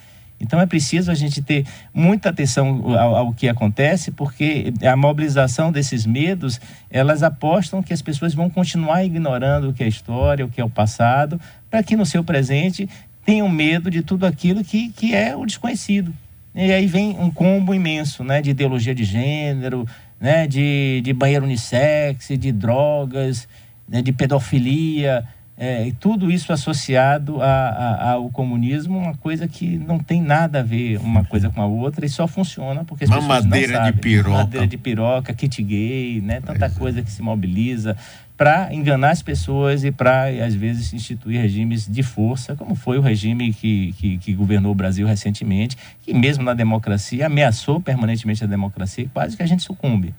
Então 0.41 0.61
é 0.61 0.67
preciso 0.67 1.11
a 1.11 1.15
gente 1.15 1.43
ter 1.43 1.67
muita 1.93 2.29
atenção 2.29 2.97
ao, 2.97 3.17
ao, 3.17 3.33
que 3.33 3.49
acontece, 3.49 4.13
porque 4.13 4.73
a 4.83 4.97
mobilização 4.97 5.73
desses 5.73 6.07
medos, 6.07 6.61
elas 6.89 7.25
apostam 7.25 7.83
que 7.83 7.93
as 7.93 8.03
pessoas 8.03 8.35
vão 8.35 8.49
continuar 8.49 9.05
ignorando 9.05 9.71
o 9.71 9.73
que 9.73 9.83
é 9.83 9.89
história, 9.89 10.45
o 10.45 10.49
que 10.49 10.61
é 10.61 10.65
o 10.65 10.71
passado, 10.71 11.41
para 11.69 11.83
que 11.83 11.97
no 11.97 12.07
seu 12.07 12.23
presente 12.23 12.89
tenham 13.25 13.49
medo 13.49 13.91
de 13.91 14.03
tudo 14.03 14.27
aquilo 14.27 14.65
que, 14.65 14.91
que 14.91 15.15
é 15.15 15.35
o 15.37 15.45
desconhecido. 15.45 16.13
E 16.55 16.71
aí 16.71 16.87
vem 16.87 17.17
um 17.19 17.31
combo 17.31 17.75
imenso, 17.75 18.23
né, 18.23 18.43
de 18.43 18.51
ideologia 18.51 18.95
de 18.95 19.05
gênero, 19.05 19.87
né, 20.23 20.47
de, 20.47 21.01
de 21.03 21.13
banheiro 21.13 21.45
unissex, 21.45 22.29
de 22.39 22.53
drogas, 22.53 23.49
né, 23.89 24.01
de 24.01 24.13
pedofilia, 24.13 25.27
é, 25.59 25.87
e 25.87 25.93
tudo 25.93 26.31
isso 26.31 26.53
associado 26.53 27.43
a, 27.43 27.47
a, 27.47 28.11
ao 28.13 28.31
comunismo, 28.31 28.99
uma 28.99 29.15
coisa 29.15 29.47
que 29.47 29.77
não 29.77 29.99
tem 29.99 30.23
nada 30.23 30.61
a 30.61 30.63
ver 30.63 30.99
uma 30.99 31.25
coisa 31.25 31.51
com 31.51 31.61
a 31.61 31.67
outra 31.67 32.07
e 32.07 32.09
só 32.09 32.27
funciona 32.27 32.85
porque 32.85 33.05
as 33.05 33.11
Mamadeira 33.11 33.43
pessoas 33.51 33.71
não 33.71 33.77
sabem. 33.79 33.93
de 33.93 34.01
piroca. 34.01 34.31
Mamadeira 34.31 34.67
de 34.67 34.77
piroca, 34.79 35.35
kit 35.35 35.63
gay, 35.63 36.21
né? 36.21 36.41
Tanta 36.41 36.67
é. 36.67 36.71
coisa 36.71 37.03
que 37.03 37.11
se 37.11 37.21
mobiliza 37.21 37.97
para 38.43 38.75
enganar 38.75 39.13
as 39.13 39.23
pessoas 39.23 39.85
e 39.85 39.93
para, 39.93 40.27
às 40.45 40.53
vezes, 40.53 40.93
instituir 40.93 41.41
regimes 41.41 41.87
de 41.87 42.03
força, 42.03 42.57
como 42.57 42.75
foi 42.75 42.99
o 42.99 43.01
regime 43.01 43.55
que, 43.55 43.93
que, 43.93 44.19
que, 44.19 44.35
governou 44.35 44.73
o 44.73 44.75
Brasil 44.75 45.07
recentemente, 45.07 45.77
que 46.03 46.13
mesmo 46.13 46.43
na 46.43 46.53
democracia 46.53 47.27
ameaçou 47.27 47.81
permanentemente 47.81 48.43
a 48.43 48.47
democracia 48.49 49.05
e 49.05 49.09
quase 49.09 49.37
que 49.37 49.45
a 49.45 49.47
gente 49.47 49.63
sucumbe. 49.63 50.13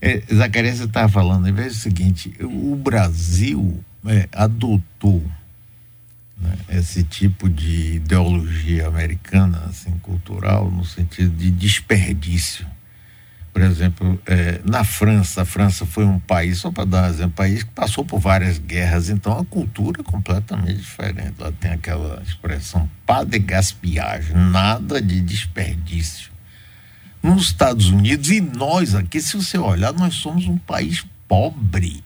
É, 0.00 0.22
Zacarias, 0.32 0.76
você 0.76 0.84
estava 0.84 1.08
falando, 1.08 1.48
em 1.48 1.52
vez 1.52 1.74
do 1.74 1.80
seguinte, 1.80 2.32
o 2.40 2.76
Brasil 2.76 3.82
é, 4.06 4.28
adotou 4.30 5.20
né, 6.40 6.56
esse 6.68 7.02
tipo 7.02 7.48
de 7.48 7.96
ideologia 7.96 8.86
americana, 8.86 9.60
assim, 9.68 9.90
cultural, 9.98 10.70
no 10.70 10.84
sentido 10.84 11.34
de 11.36 11.50
desperdício. 11.50 12.64
Por 13.54 13.62
exemplo, 13.62 14.20
é, 14.26 14.60
na 14.64 14.82
França, 14.82 15.42
a 15.42 15.44
França 15.44 15.86
foi 15.86 16.04
um 16.04 16.18
país, 16.18 16.58
só 16.58 16.72
para 16.72 16.84
dar 16.84 17.04
um 17.04 17.06
exemplo, 17.06 17.28
um 17.28 17.36
país 17.36 17.62
que 17.62 17.70
passou 17.70 18.04
por 18.04 18.18
várias 18.18 18.58
guerras, 18.58 19.08
então 19.08 19.38
a 19.38 19.44
cultura 19.44 20.00
é 20.00 20.04
completamente 20.04 20.78
diferente. 20.78 21.34
Lá 21.38 21.52
tem 21.52 21.70
aquela 21.70 22.20
expressão 22.26 22.90
pas 23.06 23.24
de 23.24 23.38
gaspillage, 23.38 24.34
nada 24.34 25.00
de 25.00 25.20
desperdício. 25.20 26.32
Nos 27.22 27.44
Estados 27.44 27.90
Unidos, 27.90 28.28
e 28.28 28.40
nós 28.40 28.92
aqui, 28.92 29.20
se 29.20 29.36
você 29.36 29.56
olhar, 29.56 29.92
nós 29.92 30.16
somos 30.16 30.48
um 30.48 30.58
país 30.58 31.06
pobre 31.28 32.02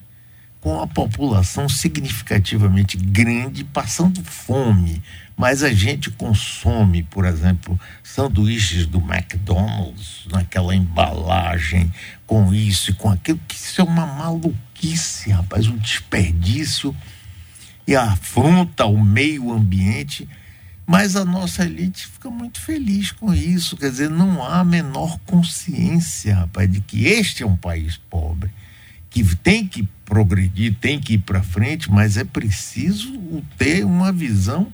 com 0.61 0.83
a 0.83 0.87
população 0.87 1.67
significativamente 1.67 2.99
grande 2.99 3.65
passando 3.65 4.23
fome, 4.23 5.03
mas 5.39 5.63
a 5.63 5.73
gente 5.73 6.11
consome, 6.11 7.05
por 7.05 7.25
exemplo, 7.25 7.79
sanduíches 8.03 8.87
do 8.87 8.99
McDonald's 8.99 10.27
naquela 10.29 10.75
embalagem 10.75 11.93
com 12.27 12.53
isso 12.53 12.91
e 12.91 12.95
com 12.95 13.09
aquilo, 13.09 13.41
que 13.47 13.55
isso 13.55 13.81
é 13.81 13.85
uma 13.85 14.05
maluquice, 14.05 15.31
rapaz, 15.31 15.69
um 15.69 15.77
desperdício 15.77 16.95
e 17.87 17.95
afronta 17.95 18.85
o 18.87 19.01
meio 19.01 19.53
ambiente. 19.53 20.29
Mas 20.85 21.15
a 21.15 21.25
nossa 21.25 21.65
elite 21.65 22.09
fica 22.09 22.29
muito 22.29 22.61
feliz 22.61 23.13
com 23.13 23.33
isso, 23.33 23.77
quer 23.77 23.91
dizer, 23.91 24.11
não 24.11 24.43
há 24.43 24.59
a 24.59 24.65
menor 24.65 25.21
consciência, 25.21 26.35
rapaz, 26.35 26.69
de 26.69 26.81
que 26.81 27.07
este 27.07 27.45
é 27.45 27.47
um 27.47 27.57
país 27.57 27.97
pobre 28.11 28.51
que 29.09 29.25
tem 29.37 29.67
que 29.67 29.87
progredir, 30.05 30.75
tem 30.81 30.99
que 30.99 31.15
ir 31.15 31.19
para 31.19 31.43
frente, 31.43 31.91
mas 31.91 32.17
é 32.17 32.25
preciso 32.25 33.43
ter 33.57 33.85
uma 33.85 34.13
visão 34.13 34.73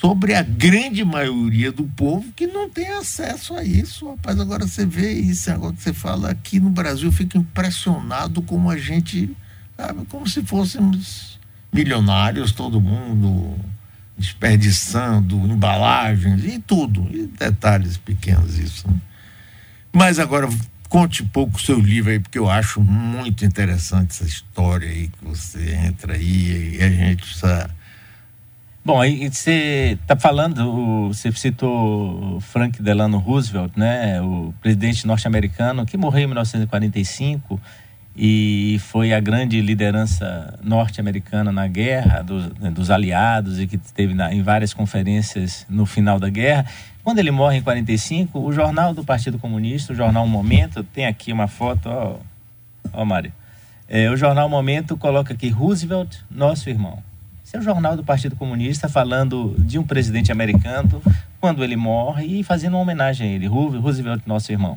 sobre 0.00 0.34
a 0.34 0.42
grande 0.42 1.04
maioria 1.04 1.72
do 1.72 1.84
povo 1.84 2.30
que 2.32 2.46
não 2.46 2.68
tem 2.68 2.88
acesso 2.88 3.54
a 3.54 3.64
isso. 3.64 4.10
Rapaz, 4.10 4.38
agora 4.38 4.66
você 4.66 4.84
vê 4.84 5.12
isso, 5.12 5.50
agora 5.50 5.72
que 5.72 5.82
você 5.82 5.92
fala 5.92 6.30
aqui 6.30 6.60
no 6.60 6.68
Brasil, 6.68 7.08
eu 7.08 7.12
fico 7.12 7.38
impressionado 7.38 8.42
como 8.42 8.70
a 8.70 8.76
gente, 8.76 9.34
sabe, 9.76 10.04
como 10.06 10.28
se 10.28 10.42
fôssemos 10.42 11.40
milionários, 11.72 12.52
todo 12.52 12.80
mundo 12.80 13.58
desperdiçando 14.18 15.36
embalagens 15.46 16.44
e 16.44 16.58
tudo, 16.58 17.06
e 17.10 17.26
detalhes 17.26 17.96
pequenos 17.96 18.58
isso. 18.58 18.88
Né? 18.88 18.96
Mas 19.92 20.18
agora 20.18 20.48
conte 20.88 21.22
um 21.22 21.28
pouco 21.28 21.56
o 21.56 21.60
seu 21.60 21.78
livro 21.78 22.10
aí, 22.10 22.20
porque 22.20 22.38
eu 22.38 22.50
acho 22.50 22.82
muito 22.82 23.44
interessante 23.44 24.10
essa 24.10 24.24
história 24.24 24.88
aí 24.88 25.08
que 25.08 25.24
você 25.24 25.74
entra 25.74 26.14
aí 26.14 26.76
e 26.76 26.82
a 26.82 26.90
gente 26.90 27.22
precisa. 27.22 27.75
Bom, 28.86 29.00
aí 29.00 29.28
você 29.28 29.98
está 30.00 30.14
falando, 30.14 31.08
você 31.08 31.32
citou 31.32 32.40
Frank 32.40 32.80
Delano 32.80 33.18
Roosevelt, 33.18 33.72
né, 33.76 34.22
o 34.22 34.54
presidente 34.60 35.08
norte-americano 35.08 35.84
que 35.84 35.96
morreu 35.96 36.22
em 36.22 36.26
1945 36.26 37.60
e 38.16 38.78
foi 38.78 39.12
a 39.12 39.18
grande 39.18 39.60
liderança 39.60 40.56
norte-americana 40.62 41.50
na 41.50 41.66
guerra 41.66 42.22
dos, 42.22 42.48
né, 42.60 42.70
dos 42.70 42.88
aliados 42.88 43.58
e 43.58 43.66
que 43.66 43.76
teve 43.76 44.14
em 44.30 44.42
várias 44.44 44.72
conferências 44.72 45.66
no 45.68 45.84
final 45.84 46.20
da 46.20 46.30
guerra. 46.30 46.64
Quando 47.02 47.18
ele 47.18 47.32
morre 47.32 47.56
em 47.56 47.62
45, 47.62 48.38
o 48.38 48.52
jornal 48.52 48.94
do 48.94 49.02
Partido 49.02 49.36
Comunista, 49.36 49.94
o 49.94 49.96
jornal 49.96 50.28
Momento, 50.28 50.84
tem 50.84 51.06
aqui 51.06 51.32
uma 51.32 51.48
foto, 51.48 51.88
ó, 51.88 52.18
ó 52.92 53.04
Mário. 53.04 53.32
É, 53.88 54.08
o 54.08 54.16
jornal 54.16 54.48
Momento 54.48 54.96
coloca 54.96 55.34
aqui 55.34 55.48
Roosevelt, 55.48 56.18
nosso 56.30 56.70
irmão. 56.70 57.02
Esse 57.46 57.56
é 57.56 57.60
o 57.60 57.62
jornal 57.62 57.96
do 57.96 58.02
Partido 58.02 58.34
Comunista 58.34 58.88
falando 58.88 59.54
de 59.56 59.78
um 59.78 59.84
presidente 59.84 60.32
americano 60.32 61.00
quando 61.40 61.62
ele 61.62 61.76
morre 61.76 62.40
e 62.40 62.42
fazendo 62.42 62.72
uma 62.72 62.82
homenagem 62.82 63.30
a 63.30 63.32
ele, 63.32 63.46
Roosevelt, 63.46 64.22
nosso 64.26 64.50
irmão. 64.50 64.76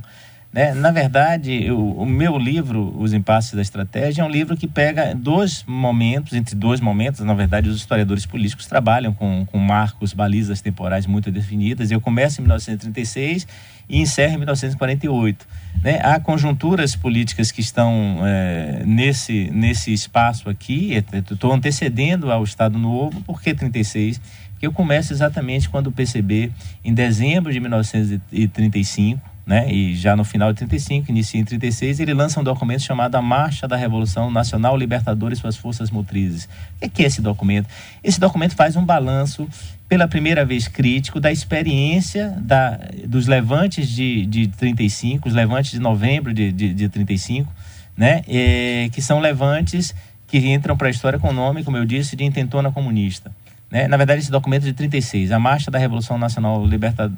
Né? 0.52 0.74
Na 0.74 0.90
verdade, 0.90 1.70
o, 1.70 2.02
o, 2.02 2.06
meu 2.08 2.36
livro, 2.36 2.96
Os 2.98 3.14
Impasses 3.14 3.54
da 3.54 3.62
Estratégia, 3.62 4.24
é 4.24 4.26
um 4.26 4.30
livro 4.30 4.58
que 4.58 4.68
pega 4.68 5.14
dois 5.14 5.64
momentos, 5.68 6.34
entre 6.34 6.56
dois 6.56 6.82
momentos, 6.82 7.20
na 7.20 7.36
verdade, 7.36 7.70
os 7.70 7.78
historiadores 7.78 8.26
políticos 8.26 8.66
trabalham 8.66 9.14
com, 9.14 9.46
com 9.46 9.60
marcos, 9.60 10.12
balizas 10.12 10.60
temporais 10.60 11.06
muito 11.06 11.30
definidas. 11.30 11.92
Eu 11.92 12.02
começo 12.02 12.42
em 12.42 12.44
1936 12.46 13.48
e 13.88 14.02
encerro 14.02 14.34
em 14.34 14.38
1948. 14.38 15.48
Né? 15.84 16.00
Há 16.02 16.20
conjunturas 16.20 16.96
políticas 16.96 17.52
que 17.52 17.62
estão 17.62 18.22
é, 18.24 18.82
nesse, 18.88 19.52
nesse 19.52 19.94
espaço 19.94 20.50
aqui, 20.50 20.94
estou 21.32 21.54
antecedendo 21.54 22.32
ao 22.32 22.44
Estado 22.44 22.80
Novo, 22.80 23.22
por 23.22 23.40
que 23.40 23.54
36? 23.54 24.20
Porque 24.52 24.66
eu 24.66 24.74
começo 24.74 25.14
exatamente 25.14 25.70
quando 25.70 25.88
o 25.88 25.92
PCB, 25.92 26.52
em 26.84 26.94
dezembro 26.94 27.54
de 27.54 27.60
1935, 27.60 29.29
né? 29.50 29.68
E 29.68 29.96
já 29.96 30.16
no 30.16 30.24
final 30.24 30.54
de 30.54 30.60
35, 30.60 31.10
inicia 31.10 31.42
em 31.42 31.44
36, 31.44 32.00
ele 32.00 32.14
lança 32.14 32.40
um 32.40 32.44
documento 32.44 32.82
chamado 32.82 33.16
A 33.16 33.22
Marcha 33.22 33.68
da 33.68 33.76
Revolução 33.76 34.30
Nacional 34.30 34.78
Libertadora 34.78 35.34
e 35.34 35.38
suas 35.38 35.58
Forças 35.58 35.90
Motrizes. 35.90 36.48
O 36.80 36.88
que 36.88 37.02
é 37.02 37.08
esse 37.08 37.20
documento? 37.20 37.68
Esse 38.04 38.20
documento 38.20 38.56
faz 38.56 38.76
um 38.76 38.86
balanço, 38.86 39.50
pela 39.88 40.08
primeira 40.08 40.46
vez 40.46 40.68
crítico, 40.68 41.20
da 41.20 41.32
experiência 41.32 42.38
da, 42.40 42.80
dos 43.08 43.26
levantes 43.26 43.90
de, 43.90 44.24
de 44.28 44.48
35, 44.50 45.28
os 45.28 45.34
levantes 45.34 45.72
de 45.72 45.80
novembro 45.80 46.32
de, 46.32 46.52
de, 46.52 46.72
de 46.72 46.88
35, 46.88 47.52
né? 47.98 48.22
É, 48.28 48.88
que 48.92 49.02
são 49.02 49.20
levantes 49.20 49.96
que 50.28 50.38
entram 50.38 50.78
para 50.78 50.90
a 50.90 50.92
história 50.92 51.18
com 51.18 51.30
o 51.30 51.34
nome, 51.34 51.64
como 51.64 51.76
eu 51.76 51.86
disse, 51.86 52.16
de 52.16 52.24
intentona 52.24 52.72
comunista. 52.72 53.32
Né? 53.72 53.88
Na 53.88 53.98
verdade, 53.98 54.22
esse 54.22 54.32
documento 54.32 54.64
é 54.64 54.66
de 54.68 54.74
36, 54.74 55.32
a 55.32 55.40
Marcha 55.40 55.70
da 55.70 55.78
Revolução 55.78 56.18
Nacional 56.18 56.66
Liberta, 56.66 57.12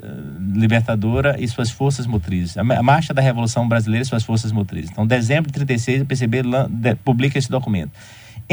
Libertadora 0.54 1.36
e 1.40 1.48
suas 1.48 1.70
forças 1.70 2.06
motrizes. 2.06 2.58
A 2.58 2.64
Marcha 2.64 3.14
da 3.14 3.22
Revolução 3.22 3.68
Brasileira 3.68 4.04
e 4.04 4.06
suas 4.06 4.24
forças 4.24 4.52
motrizes. 4.52 4.92
Então, 4.92 5.08
dezembro 5.08 5.48
de 5.48 5.54
36, 5.54 6.02
o 6.02 6.06
PCB 6.06 6.42
publica 7.04 7.38
esse 7.40 7.50
documento. 7.50 7.92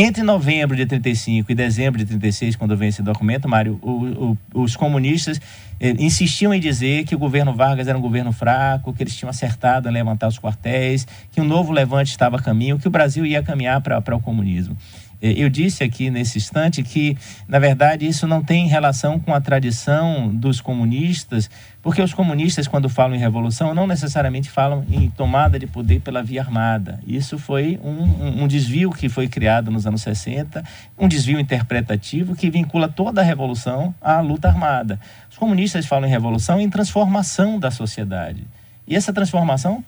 Entre 0.01 0.23
novembro 0.23 0.77
de 0.77 0.87
35 0.87 1.51
e 1.51 1.55
dezembro 1.57 1.99
de 1.99 2.05
36, 2.07 2.55
quando 2.55 2.77
vem 2.77 2.89
esse 2.89 3.03
documento, 3.03 3.49
Mário, 3.49 3.81
o, 3.83 4.37
o, 4.55 4.63
os 4.63 4.77
comunistas 4.77 5.41
eh, 5.81 5.93
insistiam 5.99 6.55
em 6.55 6.61
dizer 6.61 7.05
que 7.05 7.17
o 7.17 7.19
governo 7.19 7.53
Vargas 7.53 7.89
era 7.89 7.99
um 7.99 8.01
governo 8.01 8.31
fraco, 8.31 8.93
que 8.93 9.03
eles 9.03 9.17
tinham 9.17 9.29
acertado 9.29 9.89
em 9.89 9.93
levantar 9.93 10.29
os 10.29 10.39
quartéis, 10.39 11.05
que 11.33 11.41
um 11.41 11.45
novo 11.45 11.73
levante 11.73 12.13
estava 12.13 12.37
a 12.37 12.41
caminho, 12.41 12.79
que 12.79 12.87
o 12.87 12.91
Brasil 12.93 13.27
ia 13.27 13.43
caminhar 13.43 13.81
para 13.81 14.15
o 14.15 14.21
comunismo. 14.21 14.77
É, 15.21 15.33
eu 15.33 15.49
disse 15.49 15.83
aqui 15.83 16.11
nesse 16.11 16.39
instante 16.39 16.83
que, 16.83 17.17
na 17.47 17.59
verdade, 17.59 18.07
isso 18.07 18.27
não 18.27 18.43
tem 18.43 18.67
relação 18.67 19.19
com 19.19 19.35
a 19.35 19.41
tradição 19.41 20.29
dos 20.35 20.61
comunistas, 20.61 21.51
porque 21.83 22.01
os 22.03 22.15
comunistas, 22.15 22.69
quando 22.69 22.89
falam 22.89 23.17
em 23.17 23.19
revolução, 23.19 23.75
não 23.75 23.87
necessariamente 23.87 24.51
falam 24.51 24.85
em 24.91 25.11
tomada 25.11 25.59
de 25.59 25.67
poder 25.67 26.01
pela 26.01 26.23
via 26.23 26.41
armada. 26.41 27.01
Isso 27.07 27.39
foi 27.39 27.81
um, 27.83 28.43
um, 28.43 28.49
desvio 28.49 28.91
que 28.91 29.09
foi 29.09 29.29
criado 29.29 29.71
nos 29.71 29.87
anos 29.87 30.03
60, 30.03 30.63
um 30.99 31.09
desvio 31.09 31.41
interpretativo 31.41 32.37
que 32.37 32.51
vincula 32.51 32.89
toda 32.89 33.21
a 33.21 33.25
revolução 33.25 33.95
à 34.01 34.21
luta 34.21 34.49
armada. 34.49 35.01
Os 35.31 35.37
comunistas 35.37 35.87
falam 35.87 36.09
em 36.09 36.13
revolução 36.13 36.61
em 36.61 36.69
transformação 36.69 37.59
da 37.59 37.71
sociedade. 37.71 38.45
E 38.87 38.95
essa 38.97 39.13
transformação 39.13 39.85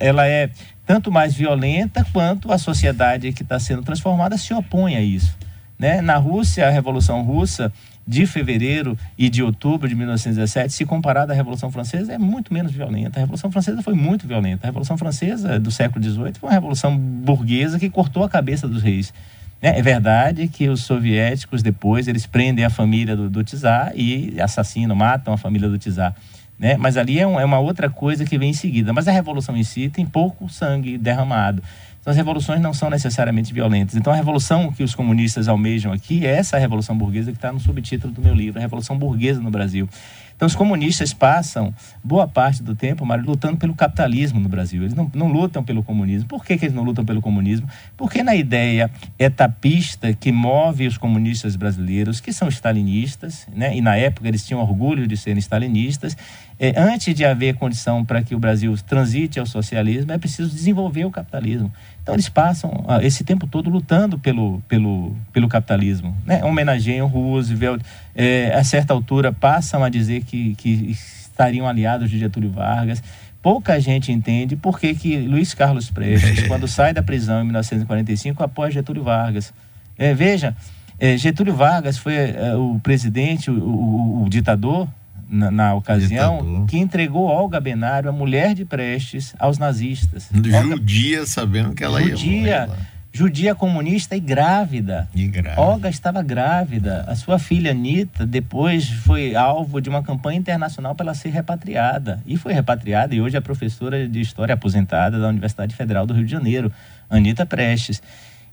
ela 0.00 0.26
é 0.26 0.50
tanto 0.86 1.10
mais 1.10 1.34
violenta 1.34 2.06
quanto 2.12 2.52
a 2.52 2.58
sociedade 2.58 3.32
que 3.32 3.42
está 3.42 3.58
sendo 3.58 3.82
transformada 3.82 4.38
se 4.38 4.54
opõe 4.54 4.96
a 4.96 5.02
isso. 5.02 5.36
Né? 5.78 6.00
Na 6.00 6.16
Rússia, 6.16 6.66
a 6.66 6.70
Revolução 6.70 7.22
Russa 7.22 7.72
de 8.06 8.24
fevereiro 8.24 8.96
e 9.18 9.28
de 9.28 9.42
outubro 9.42 9.88
de 9.88 9.94
1917, 9.96 10.72
se 10.72 10.84
comparada 10.86 11.32
à 11.32 11.36
Revolução 11.36 11.72
Francesa, 11.72 12.12
é 12.12 12.18
muito 12.18 12.54
menos 12.54 12.70
violenta. 12.70 13.18
A 13.18 13.20
Revolução 13.20 13.50
Francesa 13.50 13.82
foi 13.82 13.94
muito 13.94 14.28
violenta. 14.28 14.64
A 14.64 14.68
Revolução 14.68 14.96
Francesa 14.96 15.58
do 15.58 15.72
século 15.72 16.04
XVIII 16.04 16.34
foi 16.38 16.48
uma 16.48 16.52
revolução 16.52 16.96
burguesa 16.96 17.80
que 17.80 17.90
cortou 17.90 18.22
a 18.22 18.28
cabeça 18.28 18.68
dos 18.68 18.80
reis. 18.80 19.12
É, 19.60 19.80
é 19.80 19.82
verdade 19.82 20.46
que 20.46 20.68
os 20.68 20.82
soviéticos 20.82 21.62
depois 21.62 22.06
eles 22.06 22.26
prendem 22.26 22.64
a 22.64 22.70
família 22.70 23.16
do, 23.16 23.28
do 23.28 23.42
czar 23.42 23.92
e 23.96 24.40
assassinam, 24.40 24.94
matam 24.94 25.34
a 25.34 25.36
família 25.36 25.68
do 25.68 25.76
czar. 25.76 26.14
Né? 26.58 26.76
Mas 26.76 26.96
ali 26.96 27.18
é, 27.18 27.26
um, 27.26 27.38
é 27.38 27.44
uma 27.44 27.58
outra 27.58 27.90
coisa 27.90 28.24
que 28.24 28.38
vem 28.38 28.50
em 28.50 28.54
seguida. 28.54 28.92
Mas 28.92 29.08
a 29.08 29.12
revolução 29.12 29.56
em 29.56 29.64
si 29.64 29.88
tem 29.88 30.06
pouco 30.06 30.48
sangue 30.48 30.96
derramado. 30.96 31.62
Então 32.00 32.12
as 32.12 32.16
revoluções 32.16 32.60
não 32.60 32.72
são 32.72 32.88
necessariamente 32.88 33.52
violentas. 33.52 33.96
Então 33.96 34.12
a 34.12 34.16
revolução 34.16 34.72
que 34.72 34.82
os 34.82 34.94
comunistas 34.94 35.48
almejam 35.48 35.92
aqui 35.92 36.24
é 36.24 36.36
essa 36.36 36.56
revolução 36.56 36.96
burguesa 36.96 37.32
que 37.32 37.38
está 37.38 37.52
no 37.52 37.58
subtítulo 37.58 38.12
do 38.12 38.22
meu 38.22 38.32
livro, 38.32 38.58
a 38.58 38.62
revolução 38.62 38.96
burguesa 38.96 39.40
no 39.40 39.50
Brasil. 39.50 39.88
Então, 40.36 40.46
os 40.46 40.54
comunistas 40.54 41.14
passam 41.14 41.74
boa 42.04 42.28
parte 42.28 42.62
do 42.62 42.76
tempo, 42.76 43.06
Mário, 43.06 43.24
lutando 43.24 43.56
pelo 43.56 43.74
capitalismo 43.74 44.38
no 44.38 44.50
Brasil. 44.50 44.82
Eles 44.82 44.92
não, 44.92 45.10
não 45.14 45.28
lutam 45.28 45.64
pelo 45.64 45.82
comunismo. 45.82 46.28
Por 46.28 46.44
que, 46.44 46.58
que, 46.58 46.66
eles 46.66 46.74
não 46.74 46.82
lutam 46.82 47.06
pelo 47.06 47.22
comunismo? 47.22 47.66
Porque 47.96 48.22
na 48.22 48.36
ideia 48.36 48.90
etapista 49.18 50.12
que 50.12 50.30
move 50.30 50.86
os 50.86 50.98
comunistas 50.98 51.56
brasileiros, 51.56 52.20
que 52.20 52.34
são 52.34 52.48
stalinistas, 52.48 53.48
né? 53.54 53.74
e 53.74 53.80
na 53.80 53.96
época 53.96 54.28
eles 54.28 54.46
tinham 54.46 54.60
orgulho 54.60 55.06
de 55.06 55.16
serem 55.16 55.38
stalinistas, 55.38 56.14
é, 56.58 56.72
antes 56.80 57.14
de 57.14 57.24
haver 57.24 57.54
condição 57.54 58.04
para 58.04 58.22
que 58.22 58.34
o 58.34 58.38
Brasil 58.38 58.74
transite 58.86 59.38
ao 59.38 59.44
socialismo, 59.44 60.10
é 60.12 60.18
preciso 60.18 60.48
desenvolver 60.48 61.04
o 61.04 61.10
capitalismo. 61.10 61.72
Então 62.02 62.14
eles 62.14 62.28
passam 62.28 62.84
ah, 62.88 63.02
esse 63.04 63.24
tempo 63.24 63.46
todo 63.46 63.68
lutando 63.68 64.18
pelo, 64.18 64.62
pelo, 64.66 65.14
pelo 65.32 65.48
capitalismo. 65.48 66.16
Né? 66.24 66.42
Homenageiam 66.42 67.06
Roosevelt, 67.08 67.82
é, 68.14 68.54
a 68.54 68.64
certa 68.64 68.94
altura 68.94 69.32
passam 69.32 69.84
a 69.84 69.90
dizer 69.90 70.24
que, 70.24 70.54
que 70.54 70.70
estariam 70.90 71.68
aliados 71.68 72.08
de 72.08 72.18
Getúlio 72.18 72.50
Vargas. 72.50 73.02
Pouca 73.42 73.78
gente 73.78 74.10
entende 74.10 74.56
por 74.56 74.80
que, 74.80 74.94
que 74.94 75.18
Luiz 75.18 75.52
Carlos 75.52 75.90
Prestes, 75.90 76.46
quando 76.48 76.66
sai 76.66 76.94
da 76.94 77.02
prisão 77.02 77.42
em 77.42 77.44
1945, 77.44 78.42
apoia 78.42 78.70
Getúlio 78.70 79.04
Vargas. 79.04 79.52
É, 79.98 80.14
veja, 80.14 80.56
é, 80.98 81.18
Getúlio 81.18 81.54
Vargas 81.54 81.98
foi 81.98 82.14
é, 82.14 82.54
o 82.56 82.80
presidente, 82.82 83.50
o, 83.50 83.54
o, 83.54 84.24
o 84.24 84.28
ditador 84.30 84.88
na, 85.28 85.50
na 85.50 85.74
ocasião, 85.74 86.38
Ditador. 86.38 86.66
que 86.66 86.78
entregou 86.78 87.24
Olga 87.24 87.60
Benário, 87.60 88.08
a 88.08 88.12
mulher 88.12 88.54
de 88.54 88.64
Prestes, 88.64 89.34
aos 89.38 89.58
nazistas. 89.58 90.28
Judia, 90.32 91.18
Olga... 91.18 91.26
sabendo 91.26 91.74
que 91.74 91.84
ela 91.84 92.00
judia, 92.00 92.30
ia 92.30 92.66
morrer. 92.66 92.96
Judia 93.16 93.54
comunista 93.54 94.14
e 94.14 94.20
grávida. 94.20 95.08
e 95.14 95.26
grávida. 95.26 95.58
Olga 95.58 95.88
estava 95.88 96.22
grávida. 96.22 97.02
A 97.08 97.16
sua 97.16 97.38
filha 97.38 97.70
Anitta 97.70 98.26
depois 98.26 98.90
foi 98.90 99.34
alvo 99.34 99.80
de 99.80 99.88
uma 99.88 100.02
campanha 100.02 100.38
internacional 100.38 100.94
para 100.94 101.06
ela 101.06 101.14
ser 101.14 101.30
repatriada. 101.30 102.20
E 102.26 102.36
foi 102.36 102.52
repatriada 102.52 103.14
e 103.14 103.20
hoje 103.22 103.34
é 103.34 103.40
professora 103.40 104.06
de 104.06 104.20
História 104.20 104.52
aposentada 104.52 105.18
da 105.18 105.28
Universidade 105.28 105.74
Federal 105.74 106.04
do 106.04 106.12
Rio 106.12 106.26
de 106.26 106.30
Janeiro, 106.30 106.70
Anitta 107.08 107.46
Prestes. 107.46 108.02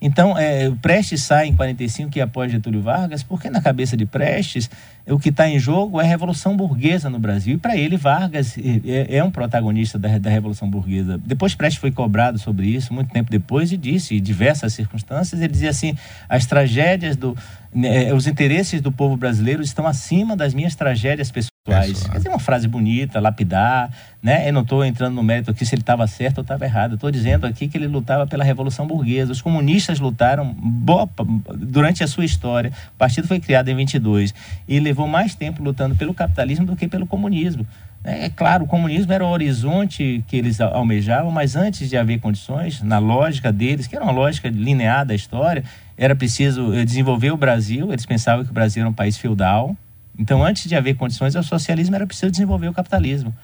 Então, 0.06 0.38
é, 0.38 0.70
Prestes 0.82 1.24
sai 1.24 1.48
em 1.48 1.56
45 1.56 2.18
e 2.18 2.22
após 2.22 2.52
Getúlio 2.52 2.82
Vargas, 2.82 3.24
porque 3.24 3.50
na 3.50 3.62
cabeça 3.62 3.96
de 3.96 4.06
Prestes, 4.06 4.70
o 5.08 5.18
que 5.18 5.30
está 5.30 5.48
em 5.48 5.58
jogo 5.58 6.02
é 6.02 6.04
a 6.04 6.08
Revolução 6.08 6.58
Burguesa 6.58 7.10
no 7.10 7.20
Brasil. 7.20 7.56
E 7.56 7.58
para 7.58 7.78
ele, 7.78 7.96
Vargas 7.96 8.58
é, 8.58 9.16
é 9.16 9.24
um 9.24 9.32
protagonista 9.32 9.98
da, 9.98 10.18
da, 10.18 10.30
Revolução 10.30 10.70
Burguesa. 10.70 11.18
Depois, 11.26 11.56
Prestes 11.56 11.80
foi 11.80 11.90
cobrado 11.90 12.38
sobre 12.38 12.68
isso, 12.68 12.94
muito 12.94 13.14
tempo 13.14 13.32
depois, 13.32 13.72
e 13.72 13.78
disse, 13.78 14.18
em 14.18 14.22
diversas 14.22 14.74
circunstâncias, 14.74 15.40
ele 15.40 15.54
dizia 15.54 15.70
assim: 15.70 15.96
as 16.28 16.46
tragédias 16.46 17.16
do. 17.16 17.34
Né, 17.74 18.14
os 18.14 18.28
interesses 18.28 18.82
do 18.82 18.92
povo 18.92 19.16
brasileiro 19.16 19.62
estão 19.64 19.88
acima 19.88 20.36
das 20.36 20.54
minhas 20.54 20.76
tragédias 20.76 21.32
pessoais 21.32 21.53
pessoais. 21.84 22.04
Dizer, 22.14 22.30
uma 22.30 22.40
frase 22.40 22.68
bonita, 22.68 23.20
lapidar, 23.20 23.90
né? 24.22 24.48
Eu 24.48 24.54
não 24.54 24.62
estou 24.62 24.84
entrando 24.84 25.16
no 25.16 25.24
mérito 25.24 25.52
aqui 25.52 25.66
se 25.66 25.74
ele 25.74 25.82
estava 25.82 26.06
certo 26.08 26.40
ou 26.40 26.42
estava 26.42 26.66
errado. 26.66 26.96
Estou 26.96 27.10
dizendo 27.10 27.46
aqui 27.46 27.68
que 27.68 27.78
ele 27.78 27.88
lutava 27.88 28.28
pela 28.28 28.44
Revolução 28.44 28.86
Burguesa. 28.86 29.32
Os 29.32 29.42
comunistas 29.42 30.00
lutaram 30.00 30.54
boa, 30.54 31.10
durante 31.56 32.04
a 32.04 32.08
sua 32.08 32.26
história. 32.26 32.72
O 32.94 32.98
partido 32.98 33.28
foi 33.28 33.40
criado 33.40 33.70
em 33.70 33.76
22 33.76 34.34
e 34.68 34.80
levou 34.80 35.08
mais 35.08 35.36
tempo 35.36 35.64
lutando 35.64 35.96
pelo 35.96 36.14
capitalismo 36.14 36.66
do 36.66 36.76
que 36.76 36.88
pelo 36.88 37.08
comunismo. 37.08 37.66
É, 38.04 38.26
é 38.26 38.30
claro, 38.30 38.66
o 38.66 38.68
comunismo 38.68 39.14
era 39.14 39.26
o 39.26 39.30
horizonte 39.30 40.24
que 40.28 40.36
eles 40.36 40.60
almejavam, 40.60 41.32
mas 41.32 41.56
antes 41.56 41.90
de 41.90 41.96
haver 41.96 42.20
condições, 42.20 42.82
na 42.82 43.00
lógica 43.00 43.52
deles, 43.52 43.88
que 43.88 43.96
era 43.96 44.04
uma 44.04 44.12
lógica 44.12 44.50
linear 44.50 45.06
da 45.06 45.16
história, 45.16 45.64
era 45.98 46.16
preciso 46.16 46.74
eh, 46.74 46.84
desenvolver 46.84 47.32
o 47.32 47.38
Brasil. 47.38 47.94
Eles 47.94 48.06
pensavam 48.06 48.44
que 48.44 48.52
o 48.52 48.54
Brasil 48.54 48.82
era 48.82 48.90
um 48.90 48.94
país 48.94 49.18
feudal, 49.18 49.78
então, 50.18 50.44
antes 50.44 50.68
de 50.68 50.76
haver 50.76 50.96
condições 50.96 51.36
ao 51.36 51.44
socialismo, 51.44 51.96
era 51.96 52.06
preciso 52.06 52.32
desenvolver 52.32 52.68
o 52.68 52.74
capitalismo. 52.74 53.36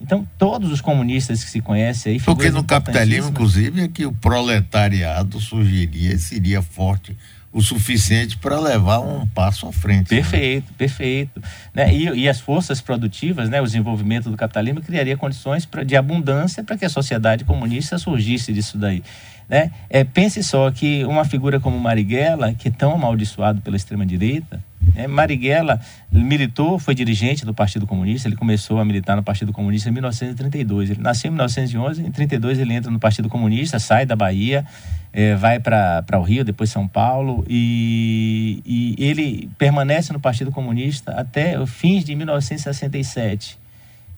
Então, 0.00 0.26
todos 0.38 0.72
os 0.72 0.80
comunistas 0.80 1.44
que 1.44 1.50
se 1.50 1.60
conhecem 1.60 2.14
aí. 2.14 2.20
Porque 2.20 2.50
no 2.50 2.64
capitalismo, 2.64 3.30
inclusive, 3.30 3.82
é 3.82 3.88
que 3.88 4.04
o 4.04 4.12
proletariado 4.12 5.40
surgiria 5.40 6.14
e 6.14 6.18
seria 6.18 6.60
forte 6.60 7.16
o 7.52 7.62
suficiente 7.62 8.36
para 8.36 8.58
levar 8.58 8.98
um 8.98 9.24
passo 9.28 9.68
à 9.68 9.72
frente. 9.72 10.12
Né? 10.12 10.20
Perfeito, 10.20 10.66
né? 10.70 10.74
perfeito. 10.76 11.42
Né? 11.72 11.94
E, 11.94 12.22
e, 12.22 12.28
as 12.28 12.40
forças 12.40 12.80
produtivas, 12.80 13.48
né? 13.48 13.60
o 13.60 13.64
desenvolvimento 13.64 14.28
do 14.28 14.36
capitalismo 14.36 14.82
criaria 14.82 15.16
condições 15.16 15.64
pra, 15.64 15.84
de 15.84 15.94
abundância 15.96 16.64
para 16.64 16.76
que 16.76 16.84
a 16.84 16.88
sociedade 16.88 17.44
comunista 17.44 17.96
surgisse 17.96 18.52
disso 18.52 18.76
daí. 18.76 19.04
Né? 19.48 19.70
É, 19.90 20.04
pense 20.04 20.42
só 20.42 20.70
que 20.70 21.04
uma 21.04 21.24
figura 21.24 21.60
como 21.60 21.78
Marighella, 21.78 22.54
que 22.54 22.68
é 22.68 22.70
tão 22.70 22.94
amaldiçoado 22.94 23.60
pela 23.60 23.76
extrema-direita, 23.76 24.62
é, 24.94 25.06
Marighella 25.06 25.80
militou, 26.10 26.78
foi 26.78 26.94
dirigente 26.94 27.44
do 27.44 27.54
Partido 27.54 27.86
Comunista, 27.86 28.28
ele 28.28 28.36
começou 28.36 28.78
a 28.78 28.84
militar 28.84 29.16
no 29.16 29.22
Partido 29.22 29.52
Comunista 29.52 29.88
em 29.88 29.92
1932. 29.92 30.90
Ele 30.90 31.00
nasceu 31.00 31.28
em 31.28 31.32
1911, 31.32 32.02
em 32.02 32.10
32 32.10 32.58
ele 32.58 32.74
entra 32.74 32.90
no 32.90 32.98
Partido 32.98 33.28
Comunista, 33.28 33.78
sai 33.78 34.06
da 34.06 34.14
Bahia, 34.14 34.64
é, 35.12 35.34
vai 35.34 35.60
para 35.60 36.04
o 36.18 36.22
Rio, 36.22 36.44
depois 36.44 36.70
São 36.70 36.86
Paulo, 36.86 37.44
e, 37.48 38.62
e 38.64 39.04
ele 39.04 39.48
permanece 39.58 40.12
no 40.12 40.20
Partido 40.20 40.50
Comunista 40.50 41.12
até 41.12 41.58
o 41.58 41.66
fins 41.66 42.04
de 42.04 42.14
1967. 42.14 43.58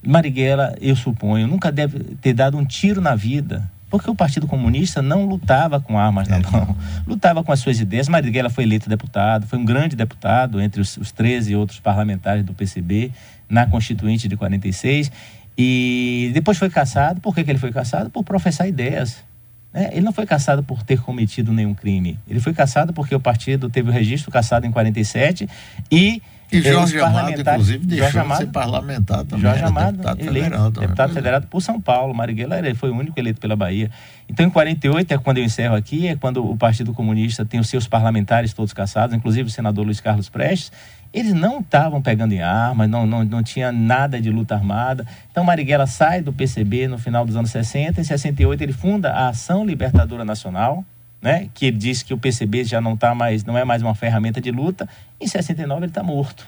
Marighella, 0.07 0.75
eu 0.81 0.95
suponho, 0.95 1.47
nunca 1.47 1.73
deve 1.73 1.99
ter 2.21 2.33
dado 2.33 2.57
um 2.57 2.65
tiro 2.65 3.01
na 3.01 3.15
vida 3.15 3.69
porque 3.89 4.11
o 4.11 4.15
Partido 4.15 4.47
Comunista 4.47 5.01
não 5.01 5.27
lutava 5.27 5.81
com 5.81 5.99
armas 5.99 6.29
na 6.29 6.37
é. 6.37 6.43
mão, 6.51 6.77
lutava 7.07 7.43
com 7.45 7.53
as 7.53 7.61
suas 7.61 7.81
ideias. 7.81 8.09
Marighella 8.09 8.51
foi 8.51 8.65
eleito 8.65 8.89
deputado, 8.89 9.47
foi 9.47 9.59
um 9.59 9.65
grande 9.65 9.95
deputado 9.95 10.61
entre 10.61 10.81
os, 10.81 10.97
os 10.97 11.13
13 11.13 11.55
outros 11.55 11.81
parlamentares 11.81 12.45
do 12.45 12.53
PCB 12.53 13.13
na 13.49 13.67
Constituinte 13.67 14.29
de 14.29 14.37
46 14.37 15.11
e 15.57 16.31
depois 16.35 16.59
foi 16.59 16.69
caçado. 16.69 17.21
Por 17.21 17.35
que, 17.35 17.45
que 17.45 17.51
ele 17.51 17.59
foi 17.59 17.73
caçado? 17.73 18.11
Por 18.11 18.25
professar 18.25 18.69
ideias. 18.69 19.25
Né? 19.73 19.91
Ele 19.93 20.03
não 20.03 20.13
foi 20.13 20.27
caçado 20.27 20.63
por 20.63 20.83
ter 20.83 21.01
cometido 21.01 21.53
nenhum 21.53 21.75
crime. 21.75 22.19
Ele 22.29 22.41
foi 22.41 22.53
caçado 22.53 22.93
porque 22.93 23.15
o 23.15 23.21
partido 23.21 23.71
teve 23.71 23.89
o 23.89 23.93
registro 23.93 24.31
caçado 24.31 24.67
em 24.67 24.71
47 24.71 25.49
e 25.91 26.23
e 26.51 26.63
Jorge 26.63 27.01
Amado, 27.01 27.41
inclusive, 27.41 27.87
deixou 27.87 28.05
Jorge 28.05 28.19
Amado, 28.19 28.39
de 28.39 28.45
ser 28.45 28.53
parlamentar 28.53 29.25
também. 29.25 29.41
Jorge 29.41 29.65
Amado, 29.65 29.93
deputado 29.93 30.21
eleito, 30.21 30.45
federal. 30.45 30.71
Também. 30.71 30.81
Deputado 30.81 31.13
federado 31.13 31.47
por 31.49 31.61
São 31.61 31.81
Paulo. 31.81 32.15
Marighella 32.15 32.59
ele 32.59 32.75
foi 32.75 32.91
o 32.91 32.95
único 32.95 33.19
eleito 33.19 33.41
pela 33.41 33.57
Bahia. 33.57 33.91
Então, 34.29 34.47
em 34.47 34.51
48, 34.51 35.13
é 35.13 35.19
quando 35.19 35.39
eu 35.39 35.45
encerro 35.45 35.75
aqui, 35.75 36.07
é 36.09 36.17
quando 36.17 36.49
o 36.49 36.57
Partido 36.57 36.93
Comunista 36.93 37.45
tem 37.45 37.59
os 37.59 37.69
seus 37.69 37.89
parlamentares 37.89 38.53
todos 38.53 38.73
caçados, 38.73 39.15
inclusive 39.15 39.49
o 39.49 39.51
senador 39.51 39.85
Luiz 39.85 40.01
Carlos 40.01 40.29
Prestes. 40.29 40.71
Eles 41.13 41.33
não 41.33 41.61
estavam 41.61 42.03
pegando 42.03 42.33
em 42.33 42.43
armas, 42.43 42.89
não, 42.89 43.07
não, 43.07 43.25
não 43.25 43.43
tinha 43.43 43.73
nada 43.73 44.21
de 44.21 44.31
luta 44.31 44.55
armada. 44.55 45.07
Então, 45.31 45.45
Marighella 45.45 45.87
sai 45.87 46.21
do 46.21 46.33
PCB 46.33 46.89
no 46.89 46.99
final 46.99 47.25
dos 47.25 47.37
anos 47.37 47.51
60. 47.51 48.01
Em 48.01 48.05
68, 48.05 48.63
ele 48.63 48.73
funda 48.73 49.11
a 49.13 49.29
Ação 49.29 49.65
Libertadora 49.65 50.25
Nacional, 50.25 50.85
né, 51.21 51.49
que 51.55 51.67
ele 51.67 51.77
disse 51.77 52.05
que 52.05 52.15
o 52.15 52.19
PCB 52.19 52.65
já 52.65 52.81
não 52.81 52.97
tá 52.97 53.15
mais, 53.15 53.45
não 53.45 53.57
é 53.57 53.65
mais 53.65 53.83
uma 53.83 53.95
ferramenta 53.95 54.41
de 54.41 54.51
luta, 54.51 54.89
em 55.21 55.27
69 55.27 55.81
ele 55.81 55.91
está 55.91 56.03
morto. 56.03 56.47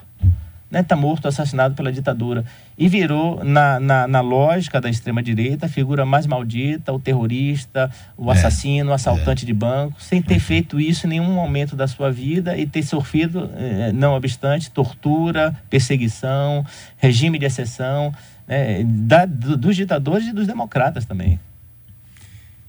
né, 0.71 0.83
tá 0.83 0.95
morto, 0.95 1.27
assassinado 1.27 1.75
pela 1.75 1.91
ditadura. 1.91 2.45
E 2.77 2.89
virou, 2.89 3.43
na, 3.43 3.81
na, 3.81 4.07
na 4.07 4.21
lógica 4.21 4.81
da 4.81 4.91
extrema-direita, 4.91 5.67
a 5.67 5.69
figura 5.69 6.05
mais 6.05 6.27
maldita, 6.27 6.93
o 6.93 7.01
terrorista, 7.01 7.91
o 8.17 8.31
é, 8.31 8.35
assassino, 8.35 8.91
o 8.91 8.93
assaltante 8.93 9.45
é. 9.45 9.47
de 9.47 9.55
banco, 9.55 10.01
sem 10.01 10.21
ter 10.21 10.39
feito 10.39 10.79
isso 10.79 11.07
em 11.07 11.11
nenhum 11.11 11.33
momento 11.33 11.75
da 11.75 11.89
sua 11.89 12.13
vida 12.13 12.57
e 12.57 12.67
ter 12.67 12.83
sofrido, 12.83 13.51
eh, 13.57 13.93
não 13.93 14.15
obstante, 14.15 14.71
tortura, 14.71 15.57
perseguição, 15.71 16.65
regime 16.99 17.39
de 17.39 17.47
exceção, 17.47 18.13
né, 18.47 18.85
da, 18.85 19.25
do, 19.25 19.57
dos 19.57 19.75
ditadores 19.75 20.27
e 20.27 20.33
dos 20.33 20.47
democratas 20.47 21.07
também. 21.07 21.41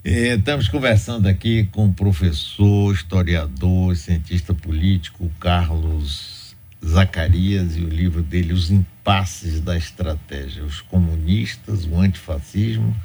É, 0.02 0.36
estamos 0.36 0.70
conversando 0.70 1.28
aqui 1.28 1.66
com 1.74 1.88
o 1.88 1.94
professor, 1.94 2.94
historiador, 2.94 3.98
cientista 3.98 4.54
político 4.54 5.30
Carlos 5.42 6.56
Zacarias 6.84 7.76
e 7.76 7.82
o 7.82 7.90
livro 7.90 8.24
dele, 8.24 8.54
Os 8.54 8.72
Impasses 8.72 9.60
da 9.60 9.76
Estratégia, 9.76 10.64
os 10.64 10.80
comunistas, 10.80 11.84
o 11.84 12.00
antifascismo 12.00 12.96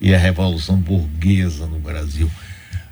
e 0.00 0.12
a 0.12 0.18
Revolução 0.18 0.76
Burguesa 0.78 1.68
no 1.68 1.78
Brasil. 1.78 2.28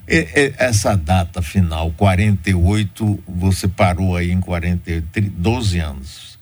Essa 0.06 0.94
data 0.94 1.42
final, 1.42 1.90
48, 1.96 3.18
você 3.26 3.66
parou 3.66 4.16
aí 4.16 4.30
em 4.30 4.40
48, 4.40 5.28
12 5.28 5.78
anos. 5.80 6.38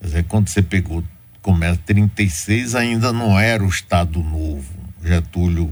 Quer 0.00 0.06
dizer, 0.06 0.24
quando 0.24 0.48
você 0.48 0.62
pegou, 0.62 1.04
começa 1.42 1.78
36, 1.84 2.74
ainda 2.74 3.12
não 3.12 3.38
era 3.38 3.62
o 3.62 3.68
Estado 3.68 4.22
Novo. 4.22 4.74
Getúlio 5.04 5.70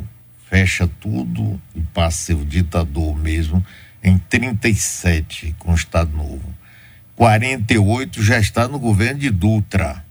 fecha 0.55 0.89
tudo 1.01 1.61
e 1.75 1.81
passa 1.81 2.07
a 2.07 2.11
ser 2.27 2.35
o 2.35 2.45
ditador 2.45 3.19
mesmo 3.19 3.65
em 4.01 4.17
37 4.17 5.53
com 5.59 5.73
o 5.73 5.75
Estado 5.75 6.17
Novo. 6.17 6.55
48 7.17 8.23
já 8.23 8.39
está 8.39 8.69
no 8.69 8.79
governo 8.79 9.19
de 9.19 9.31
Dutra, 9.31 10.05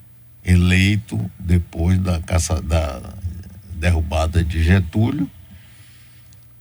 eleito 0.44 1.32
depois 1.40 1.98
da, 1.98 2.20
caça, 2.20 2.62
da 2.62 3.14
derrubada 3.76 4.44
de 4.44 4.62
Getúlio. 4.62 5.32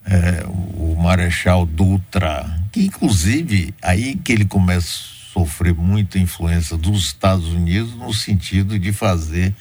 É, 0.06 0.44
o 0.46 0.94
Marechal 0.96 1.66
Dutra, 1.66 2.62
que 2.70 2.86
inclusive 2.86 3.74
aí 3.82 4.14
que 4.14 4.30
ele 4.30 4.44
começa 4.44 4.86
a 4.86 5.32
sofrer 5.32 5.74
muita 5.74 6.20
influência 6.20 6.76
dos 6.76 7.06
Estados 7.06 7.48
Unidos 7.48 7.96
no 7.96 8.14
sentido 8.14 8.78
de 8.78 8.92
fazer 8.92 9.52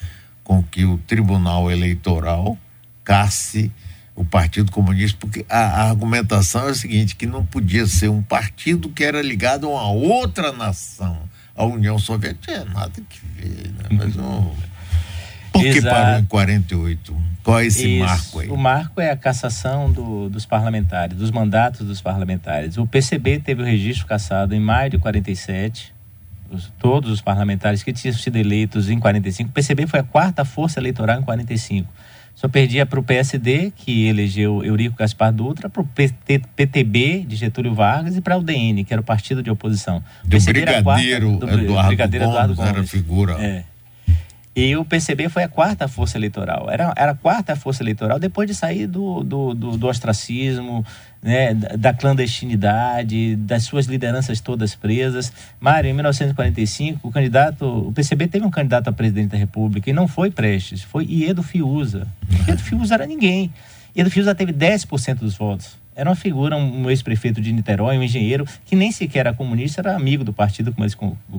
com 0.44 0.62
que 0.62 0.84
o 0.84 0.96
Tribunal 0.98 1.72
Eleitoral 1.72 2.56
casse 3.02 3.72
o 4.14 4.24
Partido 4.24 4.70
Comunista, 4.70 5.16
porque 5.18 5.44
a, 5.48 5.58
a, 5.58 5.88
argumentação 5.88 6.68
é 6.68 6.70
a 6.70 6.74
seguinte, 6.74 7.16
que 7.16 7.26
não 7.26 7.44
podia 7.44 7.86
ser 7.86 8.08
um 8.08 8.22
partido 8.22 8.88
que 8.88 9.02
era 9.02 9.22
ligado 9.22 9.66
a 9.66 9.70
uma 9.70 9.90
outra 9.90 10.52
nação. 10.52 11.18
A 11.56 11.64
União 11.64 11.98
Soviética 11.98 12.52
é 12.52 12.64
nada 12.64 13.02
que 13.08 13.20
ver, 13.36 13.68
né? 13.68 13.84
Mas 13.90 14.14
não... 14.14 14.54
Por 15.52 15.62
que 15.62 15.82
parou 15.82 16.18
em 16.18 16.24
48? 16.24 17.16
Qual 17.42 17.60
é 17.60 17.66
esse 17.66 17.86
Isso. 17.86 18.06
marco 18.06 18.38
aí? 18.38 18.48
O 18.48 18.56
marco 18.56 19.00
é 19.00 19.10
a 19.10 19.16
cassação 19.16 19.92
do, 19.92 20.30
dos 20.30 20.46
parlamentares, 20.46 21.16
dos 21.16 21.30
mandatos 21.30 21.86
dos 21.86 22.00
parlamentares. 22.00 22.78
O 22.78 22.86
PCB 22.86 23.38
teve 23.38 23.62
o 23.62 23.64
registro 23.64 24.06
cassado 24.06 24.54
em 24.54 24.60
maio 24.60 24.92
de 24.92 24.98
47. 24.98 25.92
Os, 26.50 26.72
todos 26.78 27.10
os 27.10 27.20
parlamentares 27.20 27.82
que 27.82 27.92
tinham 27.92 28.14
sido 28.14 28.36
eleitos 28.36 28.88
em 28.88 28.98
45. 28.98 29.50
O 29.50 29.52
PCB 29.52 29.86
foi 29.86 30.00
a 30.00 30.02
quarta 30.02 30.42
força 30.42 30.80
eleitoral 30.80 31.20
em 31.20 31.22
45 31.22 31.86
só 32.34 32.48
perdia 32.48 32.84
para 32.84 32.98
o 32.98 33.02
PSD, 33.02 33.72
que 33.76 34.06
elegeu 34.06 34.64
Eurico 34.64 34.96
Gaspar 34.96 35.32
Dutra, 35.32 35.68
para 35.68 35.82
o 35.82 35.86
PTB 35.86 37.24
de 37.26 37.36
Getúlio 37.36 37.74
Vargas 37.74 38.16
e 38.16 38.20
para 38.20 38.36
o 38.36 38.42
DN, 38.42 38.84
que 38.84 38.92
era 38.92 39.00
o 39.00 39.04
partido 39.04 39.42
de 39.42 39.50
oposição. 39.50 40.02
Do 40.24 40.40
Brigadeiro, 40.40 41.38
quarta, 41.38 41.46
do, 41.46 41.60
Eduardo, 41.60 41.88
Brigadeiro 41.88 42.24
Gomes, 42.24 42.40
Eduardo 42.40 42.54
Gomes. 42.54 42.72
Era 42.72 42.84
figura. 42.84 43.32
É. 43.40 43.64
E 44.54 44.76
o 44.76 44.84
PCB 44.84 45.30
foi 45.30 45.44
a 45.44 45.48
quarta 45.48 45.88
força 45.88 46.18
eleitoral. 46.18 46.68
Era, 46.70 46.92
era 46.96 47.12
a 47.12 47.14
quarta 47.14 47.56
força 47.56 47.82
eleitoral 47.82 48.18
depois 48.18 48.46
de 48.46 48.54
sair 48.54 48.86
do, 48.86 49.22
do, 49.22 49.54
do, 49.54 49.76
do 49.78 49.86
ostracismo, 49.86 50.84
né, 51.22 51.54
da 51.54 51.94
clandestinidade, 51.94 53.36
das 53.36 53.62
suas 53.62 53.86
lideranças 53.86 54.40
todas 54.40 54.74
presas. 54.74 55.32
Mário, 55.60 55.88
em 55.88 55.92
1945, 55.92 57.06
o 57.06 57.12
candidato, 57.12 57.64
o 57.64 57.92
PCB 57.92 58.26
teve 58.26 58.44
um 58.44 58.50
candidato 58.50 58.88
a 58.88 58.92
presidente 58.92 59.30
da 59.30 59.38
República 59.38 59.88
e 59.88 59.92
não 59.92 60.08
foi 60.08 60.30
Prestes, 60.30 60.82
foi 60.82 61.04
Iedo 61.04 61.42
Fiuza. 61.42 62.08
Iedo 62.48 62.62
Fiuza 62.62 62.94
era 62.94 63.06
ninguém. 63.06 63.52
Iedo 63.96 64.10
Fiuza 64.10 64.34
teve 64.34 64.52
10% 64.52 65.18
dos 65.18 65.36
votos. 65.36 65.80
Era 65.94 66.08
uma 66.08 66.16
figura, 66.16 66.56
um 66.56 66.88
ex-prefeito 66.88 67.38
de 67.38 67.52
Niterói, 67.52 67.98
um 67.98 68.02
engenheiro, 68.02 68.46
que 68.64 68.74
nem 68.74 68.90
sequer 68.90 69.20
era 69.20 69.34
comunista, 69.34 69.82
era 69.82 69.94
amigo 69.94 70.24
do 70.24 70.32
partido, 70.32 70.72
como 70.72 70.84
eles 70.84 70.96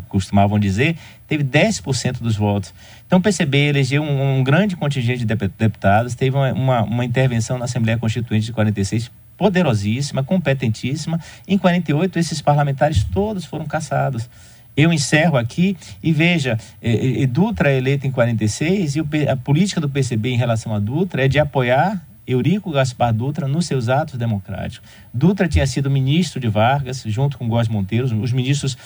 costumavam 0.07 0.59
dizer, 0.59 0.95
teve 1.27 1.43
10% 1.43 2.19
dos 2.19 2.35
votos. 2.35 2.71
Então 3.07 3.17
o 3.17 3.21
PCB 3.21 3.69
elegeu 3.69 4.03
um, 4.03 4.37
um, 4.37 4.43
grande 4.43 4.75
contingente 4.75 5.25
de 5.25 5.35
deputados, 5.57 6.13
teve 6.13 6.37
uma, 6.37 6.53
uma, 6.53 6.83
uma 6.83 7.03
intervenção 7.03 7.57
na 7.57 7.65
Assembleia 7.65 7.97
Constituinte 7.97 8.45
de 8.45 8.53
46 8.53 9.09
poderosíssima, 9.37 10.23
competentíssima. 10.23 11.19
Em 11.47 11.57
48, 11.57 12.19
esses 12.19 12.41
parlamentares 12.41 13.03
todos 13.03 13.45
foram 13.45 13.65
caçados. 13.65 14.29
Eu 14.75 14.91
encerro 14.91 15.37
aqui 15.37 15.77
e 16.01 16.11
veja, 16.11 16.57
é, 16.81 17.21
é, 17.21 17.27
Dutra 17.27 17.71
é 17.71 17.77
eleito 17.77 18.07
em 18.07 18.11
46 18.11 18.95
e 18.95 18.99
a 19.29 19.35
política 19.35 19.79
do 19.79 19.89
PCB 19.89 20.29
em 20.29 20.37
relação 20.37 20.73
a 20.73 20.79
Dutra 20.79 21.25
é 21.25 21.27
de 21.27 21.37
apoiar 21.37 22.03
Eurico 22.25 22.71
Gaspar 22.71 23.13
Dutra 23.13 23.47
nos 23.47 23.65
seus 23.65 23.89
atos 23.89 24.17
democráticos. 24.17 24.87
Dutra 25.13 25.47
tinha 25.47 25.67
sido 25.67 25.91
ministro 25.91 26.39
de 26.39 26.47
Vargas, 26.47 27.03
junto 27.05 27.37
com 27.37 27.47
Góes 27.47 27.67
Monteiro, 27.67 28.05
os 28.05 28.31
ministros 28.31 28.77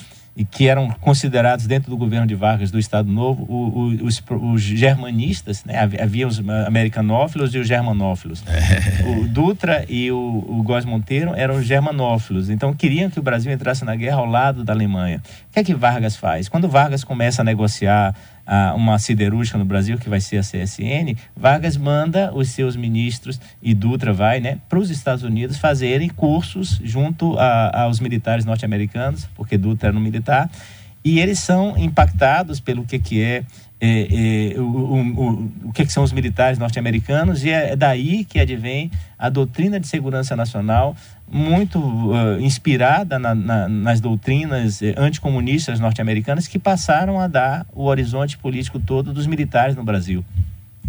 que 0.46 0.68
eram 0.68 0.90
considerados 1.02 1.66
dentro 1.66 1.90
do 1.90 1.98
governo 1.98 2.28
de 2.28 2.36
Vargas 2.36 2.70
do 2.70 2.78
Estado 2.78 3.12
Novo 3.12 3.44
o, 3.50 3.80
o, 3.80 4.06
os, 4.06 4.22
os, 4.30 4.62
germanistas, 4.62 5.66
né? 5.66 5.80
havia 5.80 6.28
os 6.28 6.40
americanófilos 6.68 7.54
e 7.56 7.58
os 7.58 7.68
germanófilos. 7.68 8.44
É. 8.58 9.08
O 9.10 9.28
Dutra 9.28 9.86
e 9.88 10.12
o, 10.12 10.18
o 10.18 10.64
Góes 10.64 10.84
Monteiro 10.84 11.34
eram 11.36 11.56
os 11.56 11.66
germanófilos, 11.66 12.50
então 12.50 12.74
queriam 12.74 13.10
que 13.10 13.20
o 13.20 13.22
Brasil 13.22 13.52
entrasse 13.52 13.86
na 13.86 13.96
guerra 13.96 14.18
ao 14.18 14.26
lado 14.26 14.64
da 14.64 14.74
Alemanha. 14.74 15.22
O 15.50 15.54
que 15.54 15.60
é 15.60 15.64
que 15.64 15.74
Vargas 15.74 16.16
faz? 16.16 16.50
Quando 16.50 16.68
Vargas 16.68 17.04
começa 17.04 17.42
a 17.42 17.46
negociar 17.46 18.16
uma 18.76 18.98
siderúrgica 18.98 19.58
no 19.58 19.66
Brasil, 19.66 19.98
que 19.98 20.10
vai 20.10 20.22
ser 20.22 20.38
a 20.38 20.42
CSN, 20.42 21.16
Vargas 21.36 21.76
manda 21.76 22.34
os 22.34 22.50
seus 22.50 22.76
ministros, 22.76 23.40
e 23.62 23.74
Dutra 23.74 24.14
vai, 24.14 24.40
né, 24.40 24.60
para 24.70 24.80
os 24.80 24.90
Estados 24.90 25.24
Unidos 25.24 25.58
fazerem 25.58 26.10
cursos 26.10 26.80
junto 26.84 27.38
a, 27.38 27.84
aos 27.84 28.00
militares 28.00 28.46
norte-americanos, 28.46 29.28
porque 29.36 29.58
Dutra 29.58 29.90
era 29.90 29.98
um 29.98 30.02
militar, 30.02 30.50
e 31.04 31.20
eles 31.20 31.40
são 31.40 31.78
impactados 31.78 32.60
pelo 32.60 32.84
que, 32.84 33.00
que 33.00 33.22
é 33.22 33.44
é, 33.80 34.54
é, 34.56 34.60
o, 34.60 34.64
o, 34.64 35.52
o, 35.66 35.72
que, 35.74 35.86
que, 35.86 35.92
são 35.92 36.04
os 36.04 36.12
militares 36.12 36.58
norte-americanos, 36.58 37.44
e 37.44 37.52
é, 37.52 37.72
é 37.72 37.76
daí 37.76 38.26
que 38.26 38.40
advém 38.40 38.90
a 39.18 39.30
doutrina 39.30 39.80
de 39.80 39.88
segurança 39.88 40.36
nacional, 40.36 40.96
muito 41.30 41.78
uh, 41.80 42.40
inspirada 42.40 43.20
na, 43.20 43.36
na, 43.36 43.68
nas 43.68 44.00
doutrinas 44.00 44.82
eh, 44.82 44.96
anticomunistas 44.98 45.80
norte-americanas, 45.80 46.48
que 46.48 46.58
passaram 46.58 47.20
a 47.20 47.28
dar 47.28 47.66
o 47.74 47.84
horizonte 47.84 48.38
político 48.38 48.80
todo 48.80 49.14
dos 49.14 49.28
militares 49.28 49.76
no 49.76 49.84
Brasil. 49.84 50.24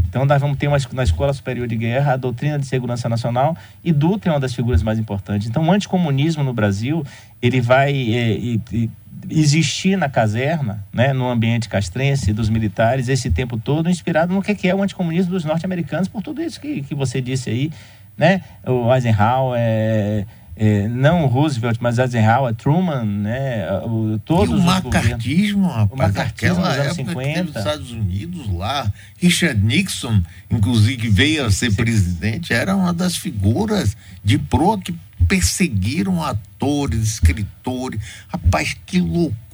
Então, 0.08 0.24
nós 0.24 0.40
vamos 0.40 0.58
ter 0.58 0.66
uma, 0.66 0.78
na 0.92 1.02
Escola 1.02 1.32
Superior 1.32 1.68
de 1.68 1.76
Guerra 1.76 2.14
a 2.14 2.16
doutrina 2.16 2.58
de 2.58 2.66
segurança 2.66 3.08
nacional 3.08 3.56
e 3.84 3.92
Dutra 3.92 4.30
é 4.30 4.34
uma 4.34 4.40
das 4.40 4.54
figuras 4.54 4.82
mais 4.82 4.98
importantes. 4.98 5.48
Então, 5.48 5.66
o 5.66 5.70
anticomunismo 5.70 6.42
no 6.42 6.52
Brasil, 6.52 7.04
ele 7.42 7.60
vai 7.60 7.92
é, 8.14 8.88
existir 9.30 9.96
na 9.96 10.08
caserna, 10.08 10.82
né, 10.92 11.12
no 11.12 11.28
ambiente 11.28 11.68
castrense 11.68 12.32
dos 12.32 12.48
militares, 12.48 13.08
esse 13.08 13.30
tempo 13.30 13.58
todo, 13.58 13.90
inspirado 13.90 14.32
no 14.32 14.42
que 14.42 14.68
é 14.68 14.74
o 14.74 14.82
anticomunismo 14.82 15.32
dos 15.32 15.44
norte-americanos, 15.44 16.08
por 16.08 16.22
tudo 16.22 16.42
isso 16.42 16.60
que, 16.60 16.82
que 16.82 16.94
você 16.94 17.20
disse 17.20 17.50
aí, 17.50 17.70
né? 18.16 18.42
O 18.66 18.92
Eisenhower, 18.92 19.56
é, 19.60 20.24
é, 20.60 20.88
não 20.88 21.26
Roosevelt, 21.26 21.78
mas 21.80 21.98
Eisenhower, 21.98 22.52
Truman, 22.52 23.04
né? 23.04 23.70
O, 23.84 24.18
todos 24.24 24.50
e 24.50 24.60
o 24.60 24.60
macartismo, 24.60 25.68
rapaz, 25.68 25.92
o 25.92 25.96
macartismo 25.96 26.56
dos 26.56 26.66
anos 26.66 26.94
50. 26.94 27.42
nos 27.44 27.56
Estados 27.56 27.92
Unidos 27.92 28.52
lá, 28.52 28.92
Richard 29.18 29.60
Nixon, 29.64 30.20
inclusive, 30.50 30.96
que 30.96 31.08
veio 31.08 31.46
a 31.46 31.50
ser 31.52 31.70
Sim. 31.70 31.76
presidente, 31.76 32.52
era 32.52 32.74
uma 32.74 32.92
das 32.92 33.16
figuras 33.16 33.96
de 34.24 34.36
proa 34.36 34.80
que 34.80 34.92
perseguiram 35.28 36.24
atores, 36.24 37.14
escritores. 37.14 38.00
Rapaz, 38.28 38.74
que 38.84 39.00
loucura 39.00 39.47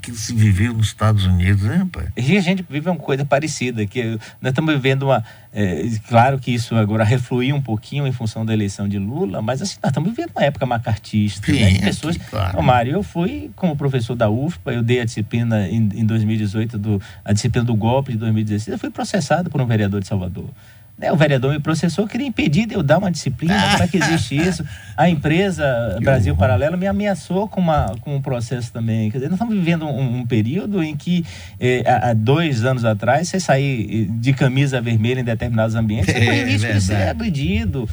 que 0.00 0.12
se 0.12 0.34
viveu 0.34 0.72
nos 0.72 0.88
Estados 0.88 1.24
Unidos, 1.24 1.62
né, 1.62 1.76
rapaz? 1.76 2.08
E 2.16 2.36
a 2.36 2.40
gente 2.40 2.64
vive 2.68 2.88
uma 2.88 2.98
coisa 2.98 3.24
parecida, 3.24 3.86
que 3.86 4.18
nós 4.40 4.50
estamos 4.50 4.74
vivendo 4.74 5.04
uma. 5.04 5.24
É, 5.52 5.84
claro 6.08 6.38
que 6.38 6.52
isso 6.52 6.74
agora 6.74 7.02
refluiu 7.02 7.56
um 7.56 7.62
pouquinho 7.62 8.06
em 8.06 8.12
função 8.12 8.44
da 8.44 8.52
eleição 8.52 8.88
de 8.88 8.98
Lula, 8.98 9.40
mas 9.40 9.62
assim, 9.62 9.78
nós 9.82 9.90
estamos 9.90 10.10
vivendo 10.10 10.30
uma 10.36 10.44
época 10.44 10.66
macartista. 10.66 11.52
Sim, 11.52 11.62
né? 11.62 11.80
pessoas. 11.80 12.16
Aqui, 12.16 12.24
claro. 12.30 12.58
Ô, 12.58 12.62
Mário, 12.62 12.92
eu 12.92 13.02
fui 13.02 13.50
como 13.56 13.76
professor 13.76 14.14
da 14.14 14.28
UFPA, 14.28 14.72
eu 14.72 14.82
dei 14.82 15.00
a 15.00 15.04
disciplina 15.04 15.68
em, 15.68 15.88
em 15.94 16.04
2018, 16.04 16.78
do, 16.78 17.02
a 17.24 17.32
disciplina 17.32 17.64
do 17.64 17.74
golpe 17.74 18.12
de 18.12 18.18
2016, 18.18 18.74
eu 18.74 18.78
fui 18.78 18.90
processado 18.90 19.50
por 19.50 19.60
um 19.60 19.66
vereador 19.66 20.00
de 20.00 20.06
Salvador. 20.06 20.50
Né, 20.98 21.12
o 21.12 21.16
vereador 21.16 21.52
me 21.52 21.60
processou, 21.60 22.06
queria 22.06 22.26
impedir 22.26 22.64
de 22.64 22.74
eu 22.74 22.82
dar 22.82 22.96
uma 22.96 23.10
disciplina, 23.10 23.54
como 23.72 23.82
é 23.82 23.88
que 23.88 23.98
existe 23.98 24.34
isso? 24.34 24.64
A 24.96 25.10
empresa 25.10 25.98
Brasil 26.00 26.34
Paralelo 26.34 26.78
me 26.78 26.86
ameaçou 26.86 27.46
com, 27.46 27.60
uma, 27.60 27.94
com 28.00 28.16
um 28.16 28.22
processo 28.22 28.72
também. 28.72 29.10
Quer 29.10 29.18
dizer, 29.18 29.28
nós 29.28 29.36
estamos 29.36 29.54
vivendo 29.54 29.84
um, 29.84 30.20
um 30.20 30.26
período 30.26 30.82
em 30.82 30.96
que, 30.96 31.22
eh, 31.60 31.84
há 31.86 32.14
dois 32.14 32.64
anos 32.64 32.82
atrás, 32.82 33.28
você 33.28 33.38
sair 33.38 34.06
de 34.06 34.32
camisa 34.32 34.80
vermelha 34.80 35.20
em 35.20 35.24
determinados 35.24 35.74
ambientes, 35.74 36.14
você 36.14 36.24
corre 36.24 36.44
risco 36.44 36.72
de 36.72 36.80
ser 36.80 37.08
agredido. 37.08 37.86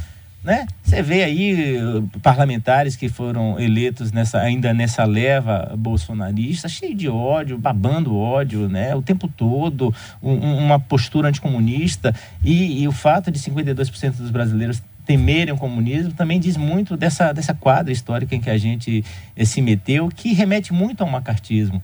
Né? 0.43 0.67
Você 0.83 1.01
vê 1.01 1.23
aí 1.23 1.77
uh, 1.77 2.05
parlamentares 2.21 2.97
que 2.97 3.07
foram 3.07 3.57
eleitos 3.57 4.11
nessa, 4.11 4.39
ainda 4.39 4.73
nessa 4.73 5.05
leva 5.05 5.73
bolsonarista, 5.77 6.67
cheio 6.67 6.93
de 6.93 7.07
ódio, 7.07 7.57
babando 7.57 8.17
ódio, 8.17 8.67
né? 8.67 8.93
O 8.93 9.01
tempo 9.01 9.29
todo, 9.29 9.95
um, 10.21 10.33
uma 10.33 10.77
postura 10.77 11.29
anticomunista 11.29 12.13
e, 12.43 12.81
e 12.83 12.87
o 12.89 12.91
fato 12.91 13.31
de 13.31 13.39
52% 13.39 14.17
dos 14.17 14.31
brasileiros 14.31 14.83
temerem 15.05 15.53
o 15.53 15.57
comunismo 15.57 16.13
também 16.13 16.39
diz 16.39 16.57
muito 16.57 16.97
dessa, 16.97 17.31
dessa 17.31 17.53
quadra 17.53 17.91
histórica 17.91 18.35
em 18.35 18.41
que 18.41 18.49
a 18.49 18.57
gente 18.57 19.03
eh, 19.35 19.45
se 19.45 19.61
meteu, 19.61 20.09
que 20.09 20.33
remete 20.33 20.73
muito 20.73 21.01
ao 21.01 21.09
macartismo 21.09 21.81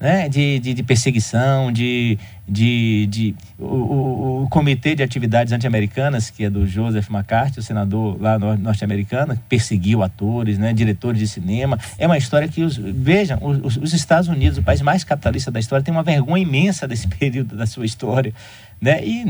né, 0.00 0.30
de, 0.30 0.58
de, 0.58 0.72
de, 0.72 0.82
perseguição, 0.82 1.70
de, 1.70 2.18
de, 2.48 3.06
de 3.06 3.34
o, 3.58 3.66
o, 3.66 4.42
o, 4.44 4.48
Comitê 4.48 4.94
de 4.94 5.02
Atividades 5.02 5.52
Anti-Americanas, 5.52 6.30
que 6.30 6.44
é 6.44 6.48
do 6.48 6.66
Joseph 6.66 7.10
McCarthy, 7.10 7.58
o 7.58 7.62
senador 7.62 8.18
lá 8.18 8.38
norte-americano, 8.38 9.38
perseguiu 9.46 10.02
atores, 10.02 10.56
né, 10.56 10.72
diretores 10.72 11.18
de 11.18 11.28
cinema. 11.28 11.78
É 11.98 12.06
uma 12.06 12.16
história 12.16 12.48
que, 12.48 12.62
os, 12.62 12.78
vejam, 12.78 13.38
os, 13.42 13.76
os, 13.76 13.92
Estados 13.92 14.26
Unidos, 14.28 14.56
o 14.56 14.62
país 14.62 14.80
mais 14.80 15.04
capitalista 15.04 15.50
da 15.50 15.60
história, 15.60 15.84
tem 15.84 15.92
uma 15.92 16.02
vergonha 16.02 16.42
imensa 16.42 16.88
desse 16.88 17.06
período 17.18 17.54
da 17.54 17.66
sua 17.66 17.84
história. 17.84 18.32
Né? 18.80 19.04
E 19.04 19.26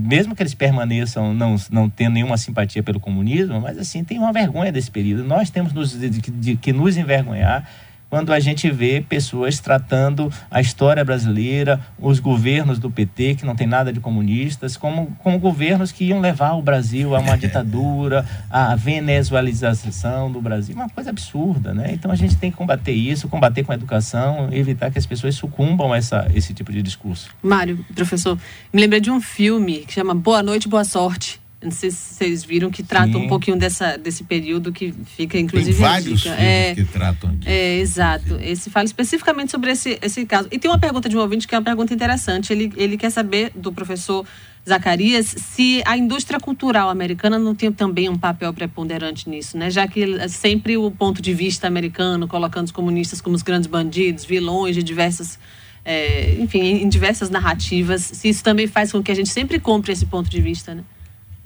mesmo 0.00 0.34
que 0.34 0.42
eles 0.42 0.54
permaneçam 0.54 1.34
não, 1.34 1.56
não 1.70 1.90
tendo 1.90 2.14
nenhuma 2.14 2.38
simpatia 2.38 2.82
pelo 2.82 2.98
comunismo, 2.98 3.60
mas 3.60 3.76
assim, 3.76 4.02
tem 4.02 4.18
uma 4.18 4.32
vergonha 4.32 4.72
desse 4.72 4.90
período. 4.90 5.24
Nós 5.24 5.50
temos 5.50 5.74
nos, 5.74 5.92
de, 5.92 6.08
de, 6.08 6.56
que 6.56 6.72
nos 6.72 6.96
envergonhar 6.96 7.68
quando 8.10 8.32
a 8.32 8.40
gente 8.40 8.70
vê 8.70 9.04
pessoas 9.06 9.60
tratando 9.60 10.32
a 10.50 10.60
história 10.60 11.04
brasileira, 11.04 11.80
os 11.98 12.18
governos 12.18 12.78
do 12.78 12.90
PT, 12.90 13.36
que 13.36 13.46
não 13.46 13.54
tem 13.54 13.66
nada 13.66 13.92
de 13.92 14.00
comunistas, 14.00 14.76
como, 14.76 15.14
como 15.22 15.38
governos 15.38 15.92
que 15.92 16.04
iam 16.04 16.20
levar 16.20 16.52
o 16.52 16.62
Brasil 16.62 17.14
a 17.14 17.20
uma 17.20 17.36
ditadura, 17.38 18.24
a 18.50 18.74
venezualização 18.74 20.32
do 20.32 20.40
Brasil. 20.40 20.74
Uma 20.74 20.88
coisa 20.88 21.10
absurda, 21.10 21.74
né? 21.74 21.90
Então 21.92 22.10
a 22.10 22.16
gente 22.16 22.36
tem 22.36 22.50
que 22.50 22.56
combater 22.56 22.92
isso, 22.92 23.28
combater 23.28 23.62
com 23.62 23.72
a 23.72 23.74
educação, 23.74 24.48
evitar 24.52 24.90
que 24.90 24.98
as 24.98 25.06
pessoas 25.06 25.34
sucumbam 25.34 25.92
a 25.92 25.96
essa, 25.98 26.30
esse 26.34 26.54
tipo 26.54 26.72
de 26.72 26.82
discurso. 26.82 27.28
Mário, 27.42 27.84
professor, 27.94 28.38
me 28.72 28.80
lembrei 28.80 29.00
de 29.00 29.10
um 29.10 29.20
filme 29.20 29.80
que 29.80 29.92
chama 29.92 30.14
Boa 30.14 30.42
Noite, 30.42 30.68
Boa 30.68 30.84
Sorte 30.84 31.40
não 31.60 31.72
sei 31.72 31.90
se 31.90 32.14
vocês 32.14 32.44
viram 32.44 32.70
que 32.70 32.84
trata 32.84 33.12
Sim. 33.12 33.24
um 33.24 33.28
pouquinho 33.28 33.56
dessa, 33.56 33.96
desse 33.96 34.22
período 34.22 34.70
que 34.70 34.94
fica, 35.16 35.36
inclusive. 35.36 35.76
Tem 35.76 35.80
vários 35.80 36.22
filmes 36.22 36.40
é, 36.40 36.74
que 36.74 36.84
tratam 36.84 37.34
disso. 37.34 37.48
É, 37.50 37.78
exato. 37.78 38.38
Esse 38.40 38.70
fala 38.70 38.84
especificamente 38.84 39.50
sobre 39.50 39.72
esse, 39.72 39.98
esse 40.00 40.24
caso. 40.24 40.48
E 40.52 40.58
tem 40.58 40.70
uma 40.70 40.78
pergunta 40.78 41.08
de 41.08 41.16
um 41.16 41.20
ouvinte 41.20 41.48
que 41.48 41.54
é 41.56 41.58
uma 41.58 41.64
pergunta 41.64 41.92
interessante. 41.92 42.52
Ele, 42.52 42.72
ele 42.76 42.96
quer 42.96 43.10
saber 43.10 43.50
do 43.56 43.72
professor 43.72 44.24
Zacarias 44.68 45.26
se 45.26 45.82
a 45.84 45.96
indústria 45.96 46.38
cultural 46.38 46.90
americana 46.90 47.40
não 47.40 47.56
tem 47.56 47.72
também 47.72 48.08
um 48.08 48.16
papel 48.16 48.52
preponderante 48.54 49.28
nisso, 49.28 49.58
né? 49.58 49.68
Já 49.68 49.88
que 49.88 50.04
é 50.14 50.28
sempre 50.28 50.76
o 50.76 50.88
ponto 50.92 51.20
de 51.20 51.34
vista 51.34 51.66
americano, 51.66 52.28
colocando 52.28 52.66
os 52.66 52.72
comunistas 52.72 53.20
como 53.20 53.34
os 53.34 53.42
grandes 53.42 53.66
bandidos, 53.66 54.24
vilões 54.24 54.76
de 54.76 54.82
diversas. 54.82 55.40
É, 55.84 56.36
enfim, 56.38 56.60
em 56.60 56.88
diversas 56.88 57.30
narrativas, 57.30 58.02
se 58.02 58.28
isso 58.28 58.44
também 58.44 58.66
faz 58.66 58.92
com 58.92 59.02
que 59.02 59.10
a 59.10 59.14
gente 59.14 59.30
sempre 59.30 59.58
compre 59.58 59.90
esse 59.90 60.04
ponto 60.04 60.28
de 60.28 60.40
vista, 60.40 60.74
né? 60.74 60.84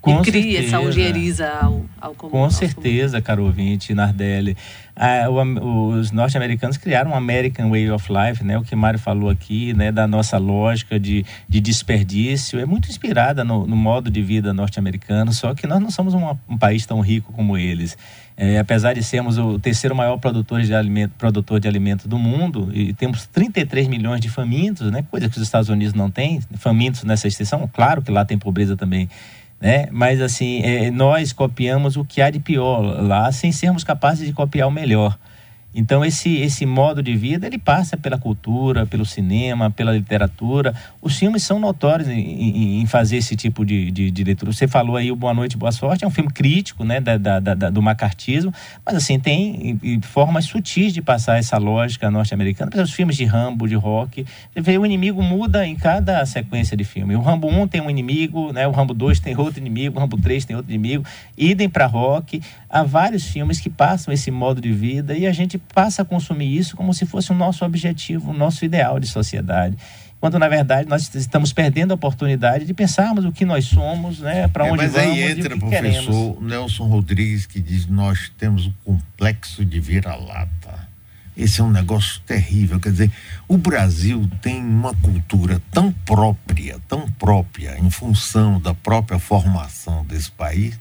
Com 0.02 0.20
e 0.20 0.22
cria 0.24 0.42
certeza. 0.42 0.66
essa 0.66 0.76
algeriza 0.78 1.48
ao, 1.48 1.86
ao 2.00 2.12
Com 2.12 2.50
certeza, 2.50 3.22
caro 3.22 3.44
ouvinte, 3.44 3.94
Nardelli. 3.94 4.56
Ah, 4.96 5.26
o, 5.30 5.90
os 5.90 6.10
norte-americanos 6.10 6.76
criaram 6.76 7.12
um 7.12 7.14
American 7.14 7.70
Way 7.70 7.88
of 7.92 8.12
Life, 8.12 8.42
né? 8.42 8.58
O 8.58 8.62
que 8.64 8.74
Mário 8.74 8.98
falou 8.98 9.30
aqui, 9.30 9.72
né? 9.72 9.92
Da 9.92 10.08
nossa 10.08 10.38
lógica 10.38 10.98
de, 10.98 11.24
de 11.48 11.60
desperdício. 11.60 12.58
É 12.58 12.66
muito 12.66 12.88
inspirada 12.88 13.44
no, 13.44 13.64
no 13.64 13.76
modo 13.76 14.10
de 14.10 14.20
vida 14.20 14.52
norte-americano, 14.52 15.32
só 15.32 15.54
que 15.54 15.68
nós 15.68 15.78
não 15.78 15.90
somos 15.90 16.14
uma, 16.14 16.36
um 16.48 16.58
país 16.58 16.84
tão 16.84 17.00
rico 17.00 17.32
como 17.32 17.56
eles. 17.56 17.96
É, 18.36 18.58
apesar 18.58 18.94
de 18.94 19.04
sermos 19.04 19.38
o 19.38 19.56
terceiro 19.56 19.94
maior 19.94 20.16
produtor 20.16 20.62
de, 20.62 20.74
alimento, 20.74 21.12
produtor 21.16 21.60
de 21.60 21.68
alimento 21.68 22.08
do 22.08 22.18
mundo, 22.18 22.70
e 22.74 22.92
temos 22.92 23.24
33 23.28 23.86
milhões 23.86 24.20
de 24.20 24.28
famintos, 24.28 24.90
né? 24.90 25.04
Coisa 25.08 25.28
que 25.28 25.36
os 25.36 25.42
Estados 25.44 25.68
Unidos 25.68 25.94
não 25.94 26.10
têm, 26.10 26.40
famintos 26.56 27.04
nessa 27.04 27.28
extensão. 27.28 27.70
Claro 27.72 28.02
que 28.02 28.10
lá 28.10 28.24
tem 28.24 28.36
pobreza 28.36 28.76
também 28.76 29.08
né? 29.62 29.86
Mas 29.92 30.20
assim, 30.20 30.60
é, 30.62 30.90
nós 30.90 31.32
copiamos 31.32 31.96
o 31.96 32.04
que 32.04 32.20
há 32.20 32.28
de 32.28 32.40
pior 32.40 32.80
lá, 32.80 33.30
sem 33.30 33.52
sermos 33.52 33.84
capazes 33.84 34.26
de 34.26 34.32
copiar 34.32 34.66
o 34.66 34.72
melhor. 34.72 35.16
Então 35.74 36.04
esse 36.04 36.36
esse 36.36 36.66
modo 36.66 37.02
de 37.02 37.16
vida 37.16 37.46
ele 37.46 37.58
passa 37.58 37.96
pela 37.96 38.18
cultura, 38.18 38.86
pelo 38.86 39.04
cinema, 39.04 39.70
pela 39.70 39.92
literatura. 39.92 40.74
Os 41.00 41.18
filmes 41.18 41.42
são 41.42 41.58
notórios 41.58 42.08
em, 42.08 42.18
em, 42.18 42.80
em 42.80 42.86
fazer 42.86 43.16
esse 43.16 43.34
tipo 43.36 43.64
de, 43.64 43.90
de, 43.90 44.10
de, 44.10 44.24
leitura. 44.24 44.52
Você 44.52 44.68
falou 44.68 44.96
aí 44.96 45.10
o 45.10 45.16
Boa 45.16 45.32
Noite, 45.32 45.56
Boa 45.56 45.72
Sorte 45.72 46.04
é 46.04 46.06
um 46.06 46.10
filme 46.10 46.30
crítico, 46.30 46.84
né, 46.84 47.00
da, 47.00 47.16
da, 47.16 47.40
da 47.40 47.70
do 47.70 47.80
macartismo, 47.80 48.52
mas 48.84 48.96
assim 48.96 49.18
tem 49.18 49.78
formas 50.02 50.44
sutis 50.44 50.92
de 50.92 51.00
passar 51.00 51.38
essa 51.38 51.56
lógica 51.58 52.10
norte-americana. 52.10 52.70
Por 52.70 52.76
exemplo, 52.76 52.90
os 52.90 52.94
filmes 52.94 53.16
de 53.16 53.24
Rambo, 53.24 53.66
de 53.66 53.74
Rock, 53.74 54.26
você 54.52 54.60
vê 54.60 54.78
o 54.78 54.84
inimigo 54.84 55.22
muda 55.22 55.66
em 55.66 55.74
cada 55.74 56.24
sequência 56.26 56.76
de 56.76 56.84
filme. 56.84 57.16
O 57.16 57.20
Rambo 57.20 57.48
1 57.48 57.68
tem 57.68 57.80
um 57.80 57.90
inimigo, 57.90 58.52
né, 58.52 58.66
o 58.66 58.70
Rambo 58.70 58.94
2 58.94 59.20
tem 59.20 59.36
outro 59.36 59.60
inimigo, 59.60 59.96
o 59.96 60.00
Rambo 60.00 60.18
3 60.18 60.44
tem 60.44 60.56
outro 60.56 60.70
inimigo. 60.70 61.04
Idem 61.36 61.68
para 61.68 61.86
Rock. 61.86 62.42
Há 62.68 62.82
vários 62.82 63.26
filmes 63.26 63.60
que 63.60 63.68
passam 63.68 64.12
esse 64.12 64.30
modo 64.30 64.60
de 64.60 64.72
vida 64.72 65.16
e 65.16 65.26
a 65.26 65.32
gente 65.32 65.58
passa 65.74 66.02
a 66.02 66.04
consumir 66.04 66.56
isso 66.56 66.76
como 66.76 66.92
se 66.92 67.06
fosse 67.06 67.32
o 67.32 67.34
nosso 67.34 67.64
objetivo, 67.64 68.30
o 68.30 68.34
nosso 68.34 68.64
ideal 68.64 68.98
de 68.98 69.06
sociedade. 69.06 69.76
Quando, 70.22 70.38
na 70.38 70.48
verdade, 70.48 70.88
nós 70.88 71.12
estamos 71.16 71.52
perdendo 71.52 71.90
a 71.90 71.94
oportunidade 71.96 72.64
de 72.64 72.72
pensarmos 72.72 73.24
o 73.24 73.32
que 73.32 73.44
nós 73.44 73.64
somos, 73.64 74.20
né, 74.20 74.46
para 74.46 74.68
é, 74.68 74.70
onde 74.70 74.84
mas 74.84 74.92
vamos 74.92 75.10
aí 75.10 75.22
entra, 75.32 75.56
o 75.56 75.58
professor 75.58 76.40
Nelson 76.40 76.84
Rodrigues, 76.86 77.44
que 77.44 77.58
diz 77.58 77.86
nós 77.86 78.30
temos 78.38 78.66
um 78.66 78.72
complexo 78.84 79.64
de 79.64 79.80
vira-lata. 79.80 80.88
Esse 81.36 81.60
é 81.60 81.64
um 81.64 81.70
negócio 81.70 82.20
terrível. 82.20 82.78
Quer 82.78 82.92
dizer, 82.92 83.12
o 83.48 83.56
Brasil 83.56 84.28
tem 84.40 84.62
uma 84.62 84.94
cultura 84.94 85.60
tão 85.72 85.90
própria, 85.90 86.78
tão 86.86 87.10
própria, 87.18 87.78
em 87.78 87.90
função 87.90 88.60
da 88.60 88.74
própria 88.74 89.18
formação 89.18 90.04
desse 90.04 90.30
país, 90.30 90.78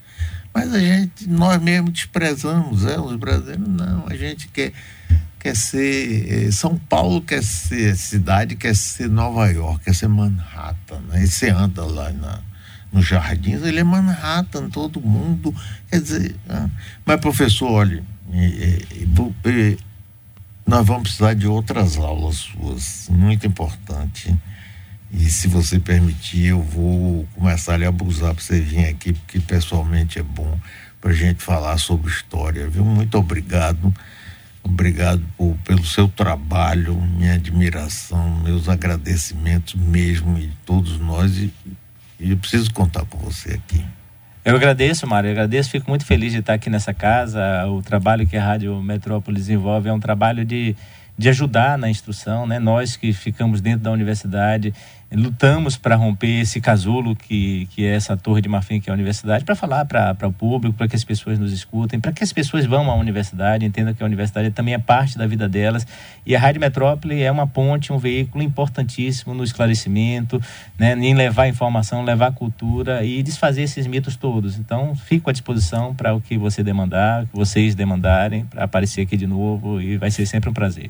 mas 0.54 0.74
a 0.74 0.80
gente, 0.80 1.30
nós 1.30 1.62
mesmos 1.62 1.94
desprezamos, 1.94 2.86
é, 2.86 3.00
os 3.00 3.16
brasileiros 3.16 3.68
não, 3.68 4.08
a 4.08 4.16
gente 4.16 4.48
quer, 4.50 4.74
quer 5.40 5.56
ser, 5.56 6.48
eh, 6.48 6.52
São 6.52 6.78
Paulo 6.78 7.22
quer 7.22 7.42
ser 7.42 7.96
cidade, 7.96 8.56
quer 8.56 8.76
ser 8.76 9.10
Nova 9.10 9.48
York, 9.48 9.86
quer 9.86 9.96
ser 9.96 10.08
Manhattan, 10.08 11.00
né? 11.08 11.24
E 11.24 11.28
você 11.28 11.50
anda 11.50 11.86
lá 11.86 12.12
na, 12.12 12.40
nos 12.92 13.08
jardins, 13.08 13.64
ele 13.64 13.80
é 13.80 13.84
Manhattan, 13.84 14.70
todo 14.70 15.00
mundo, 15.00 15.56
quer 15.90 16.02
dizer, 16.02 16.36
ah, 16.50 16.70
mas 17.06 17.20
professor, 17.22 17.72
olha, 17.72 18.04
nós 20.68 20.86
vamos 20.86 21.04
precisar 21.04 21.34
de 21.34 21.48
outras 21.48 21.98
aulas 21.98 22.36
suas, 22.36 23.08
muito 23.10 23.48
importante, 23.48 24.36
e 25.14 25.30
se 25.30 25.48
você 25.48 25.80
permitir, 25.80 26.48
eu 26.48 26.62
vou 26.62 27.28
começar 27.36 27.74
a 27.74 27.78
lhe 27.78 27.86
abusar 27.86 28.34
para 28.34 28.44
você 28.44 28.62
vir 28.62 28.86
aqui, 28.86 29.12
porque 29.12 29.40
pessoalmente 29.40 30.20
é 30.20 30.24
bom 30.24 30.58
para 31.02 31.12
gente 31.12 31.44
falar 31.44 31.78
sobre 31.80 32.10
história, 32.10 32.68
viu? 32.68 32.86
Muito 32.86 33.18
obrigado. 33.18 33.94
Obrigado 34.64 35.22
por, 35.36 35.58
pelo 35.66 35.84
seu 35.84 36.08
trabalho, 36.08 36.96
minha 36.96 37.34
admiração, 37.34 38.40
meus 38.44 38.70
agradecimentos 38.70 39.74
mesmo 39.74 40.38
e 40.38 40.52
todos 40.66 41.00
nós. 41.00 41.36
E, 41.38 41.52
e 42.20 42.32
eu 42.32 42.38
preciso 42.38 42.72
contar 42.72 43.04
com 43.06 43.18
você 43.18 43.54
aqui. 43.54 43.84
Eu 44.46 44.56
agradeço, 44.56 45.06
Mário, 45.08 45.28
eu 45.28 45.32
agradeço, 45.32 45.72
fico 45.72 45.90
muito 45.90 46.06
feliz 46.06 46.32
de 46.32 46.40
estar 46.40 46.54
aqui 46.54 46.70
nessa 46.70 46.94
casa. 46.94 47.66
O 47.68 47.82
trabalho 47.82 48.26
que 48.26 48.38
a 48.38 48.44
Rádio 48.44 48.82
Metrópolis 48.82 49.42
desenvolve 49.42 49.90
é 49.90 49.94
um 49.94 50.00
trabalho 50.00 50.46
de, 50.46 50.76
de 51.18 51.30
ajudar 51.30 51.78
na 51.78 51.90
instrução, 51.90 52.48
né? 52.48 52.60
Nós 52.60 52.96
que 52.96 53.12
ficamos 53.14 53.62
dentro 53.62 53.82
da 53.82 53.92
universidade 53.92 54.74
lutamos 55.12 55.78
para 55.78 55.96
romper 55.96 56.42
esse 56.42 56.62
casulo 56.62 57.16
que, 57.16 57.68
que 57.72 57.86
é 57.86 57.96
essa 57.96 58.16
torre 58.16 58.42
de 58.42 58.48
marfim 58.48 58.80
que 58.80 58.90
é 58.90 58.92
a 58.92 58.94
universidade, 58.94 59.44
para 59.44 59.56
falar 59.56 59.86
para 59.86 60.28
o 60.28 60.32
público, 60.32 60.78
para 60.78 60.88
que 60.88 60.96
as 60.96 61.04
pessoas 61.04 61.38
nos 61.38 61.52
escutem, 61.52 62.00
para 62.00 62.12
que 62.12 62.24
as 62.24 62.32
pessoas 62.32 62.66
vão 62.66 62.90
à 62.90 62.96
universidade, 62.96 63.66
entendam 63.66 63.94
que 63.94 64.02
a 64.02 64.06
universidade 64.06 64.52
também 64.52 64.74
é 64.74 64.78
parte 64.78 65.18
da 65.18 65.28
vida 65.28 65.50
delas. 65.50 65.86
E 66.26 66.36
a 66.36 66.40
Rádio 66.40 66.62
Metrópole 66.62 67.22
é 67.22 67.32
uma 67.32 67.46
ponte, 67.46 67.92
um 67.92 67.98
veículo 67.98 68.44
importantíssimo 68.44 69.34
no 69.34 69.44
esclarecimento, 69.44 70.42
né, 70.80 70.94
em 70.94 71.14
levar 71.14 71.48
informação, 71.48 72.04
levar 72.04 72.32
cultura 72.32 73.04
e 73.04 73.22
desfazer 73.22 73.64
esses 73.64 73.86
mitos 73.88 74.16
todos. 74.16 74.58
Então, 74.58 74.96
fico 74.96 75.30
à 75.30 75.34
disposição 75.34 75.94
para 75.94 76.14
o 76.14 76.22
que 76.22 76.38
você 76.38 76.64
demandar, 76.64 77.26
que 77.26 77.36
vocês 77.36 77.76
demandarem, 77.76 78.46
para 78.46 78.64
aparecer 78.64 79.02
aqui 79.02 79.18
de 79.18 79.28
novo 79.28 79.82
e 79.82 79.98
vai 79.98 80.10
ser 80.10 80.26
sempre 80.26 80.50
um 80.50 80.54
prazer. 80.54 80.90